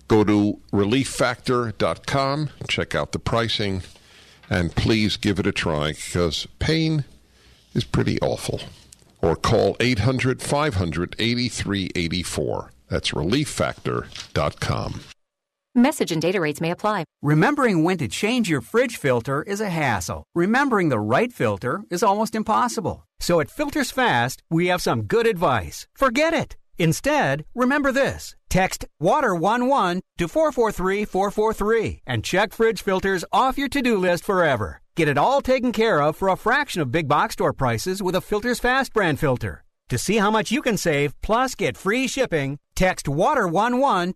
Go 0.07 0.23
to 0.23 0.59
relieffactor.com, 0.73 2.49
check 2.67 2.95
out 2.95 3.11
the 3.13 3.19
pricing, 3.19 3.83
and 4.49 4.75
please 4.75 5.15
give 5.15 5.39
it 5.39 5.47
a 5.47 5.51
try 5.53 5.93
because 5.93 6.47
pain 6.59 7.05
is 7.73 7.85
pretty 7.85 8.19
awful. 8.19 8.59
Or 9.21 9.35
call 9.35 9.77
800 9.79 10.41
500 10.41 11.15
8384. 11.17 12.71
That's 12.89 13.11
relieffactor.com. 13.11 15.01
Message 15.75 16.11
and 16.11 16.21
data 16.21 16.41
rates 16.41 16.59
may 16.59 16.71
apply. 16.71 17.05
Remembering 17.21 17.85
when 17.85 17.97
to 17.99 18.09
change 18.09 18.49
your 18.49 18.59
fridge 18.59 18.97
filter 18.97 19.41
is 19.41 19.61
a 19.61 19.69
hassle. 19.69 20.25
Remembering 20.35 20.89
the 20.89 20.99
right 20.99 21.31
filter 21.31 21.83
is 21.89 22.03
almost 22.03 22.35
impossible. 22.35 23.07
So 23.21 23.39
at 23.39 23.49
Filters 23.49 23.89
Fast, 23.89 24.43
we 24.49 24.67
have 24.67 24.81
some 24.81 25.03
good 25.03 25.25
advice. 25.25 25.87
Forget 25.95 26.33
it. 26.33 26.57
Instead, 26.77 27.45
remember 27.55 27.93
this. 27.93 28.35
Text 28.49 28.83
WATER11 29.01 30.01
to 30.17 30.27
443443 30.27 32.01
and 32.05 32.25
check 32.25 32.51
fridge 32.51 32.81
filters 32.81 33.23
off 33.31 33.57
your 33.57 33.69
to-do 33.69 33.95
list 33.95 34.25
forever. 34.25 34.81
Get 34.97 35.07
it 35.07 35.17
all 35.17 35.39
taken 35.39 35.71
care 35.71 36.01
of 36.01 36.17
for 36.17 36.27
a 36.27 36.35
fraction 36.35 36.81
of 36.81 36.91
big 36.91 37.07
box 37.07 37.33
store 37.35 37.53
prices 37.53 38.03
with 38.03 38.15
a 38.15 38.21
Filters 38.21 38.59
Fast 38.59 38.91
brand 38.91 39.21
filter. 39.21 39.63
To 39.87 39.97
see 39.97 40.17
how 40.17 40.31
much 40.31 40.51
you 40.51 40.61
can 40.61 40.75
save 40.75 41.13
plus 41.21 41.55
get 41.55 41.77
free 41.77 42.09
shipping, 42.09 42.57
text 42.75 43.05
WATER11 43.05 44.15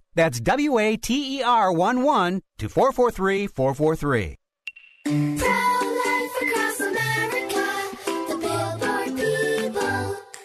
That's 0.13 0.39
W 0.41 0.77
A 0.77 0.97
T 0.97 1.39
E 1.39 1.43
R 1.43 1.71
1 1.71 2.03
1 2.03 2.41
to 2.57 2.69
443 2.69 3.47
443. 3.47 4.37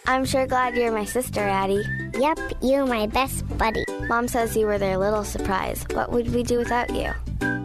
I'm 0.08 0.24
sure 0.24 0.46
glad 0.46 0.76
you're 0.76 0.92
my 0.92 1.04
sister, 1.04 1.40
Addie. 1.40 1.82
Yep, 2.14 2.38
you're 2.62 2.86
my 2.86 3.06
best 3.06 3.46
buddy. 3.58 3.84
Mom 4.08 4.28
says 4.28 4.56
you 4.56 4.66
were 4.66 4.78
their 4.78 4.96
little 4.98 5.24
surprise. 5.24 5.84
What 5.92 6.12
would 6.12 6.32
we 6.32 6.44
do 6.44 6.58
without 6.58 6.94
you? 6.94 7.12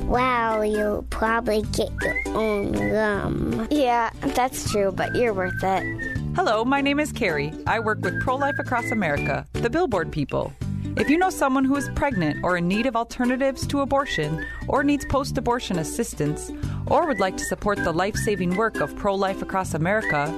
Well, 0.08 0.66
you'll 0.66 1.04
probably 1.04 1.62
get 1.72 1.92
your 2.02 2.16
own 2.30 2.72
gum. 2.74 3.68
Yeah, 3.70 4.10
that's 4.20 4.70
true, 4.72 4.92
but 4.92 5.16
you're 5.16 5.34
worth 5.34 5.64
it. 5.64 5.84
Hello, 6.36 6.66
my 6.66 6.82
name 6.82 7.00
is 7.00 7.12
Carrie. 7.12 7.54
I 7.68 7.80
work 7.80 8.00
with 8.02 8.20
Pro 8.22 8.36
Life 8.36 8.58
Across 8.58 8.92
America, 8.92 9.46
the 9.54 9.70
Billboard 9.70 10.12
people. 10.12 10.52
If 10.98 11.10
you 11.10 11.18
know 11.18 11.30
someone 11.30 11.64
who 11.64 11.78
is 11.78 11.90
pregnant 11.96 12.44
or 12.44 12.58
in 12.58 12.68
need 12.68 12.86
of 12.86 12.98
alternatives 12.98 13.66
to 13.68 13.80
abortion, 13.80 14.46
or 14.68 14.84
needs 14.84 15.06
post 15.06 15.38
abortion 15.38 15.80
assistance, 15.80 16.52
or 16.86 17.08
would 17.08 17.20
like 17.20 17.38
to 17.38 17.46
support 17.46 17.78
the 17.78 17.94
life 17.94 18.16
saving 18.18 18.58
work 18.58 18.82
of 18.82 18.94
Pro 18.98 19.16
Life 19.16 19.42
Across 19.42 19.74
America, 19.74 20.38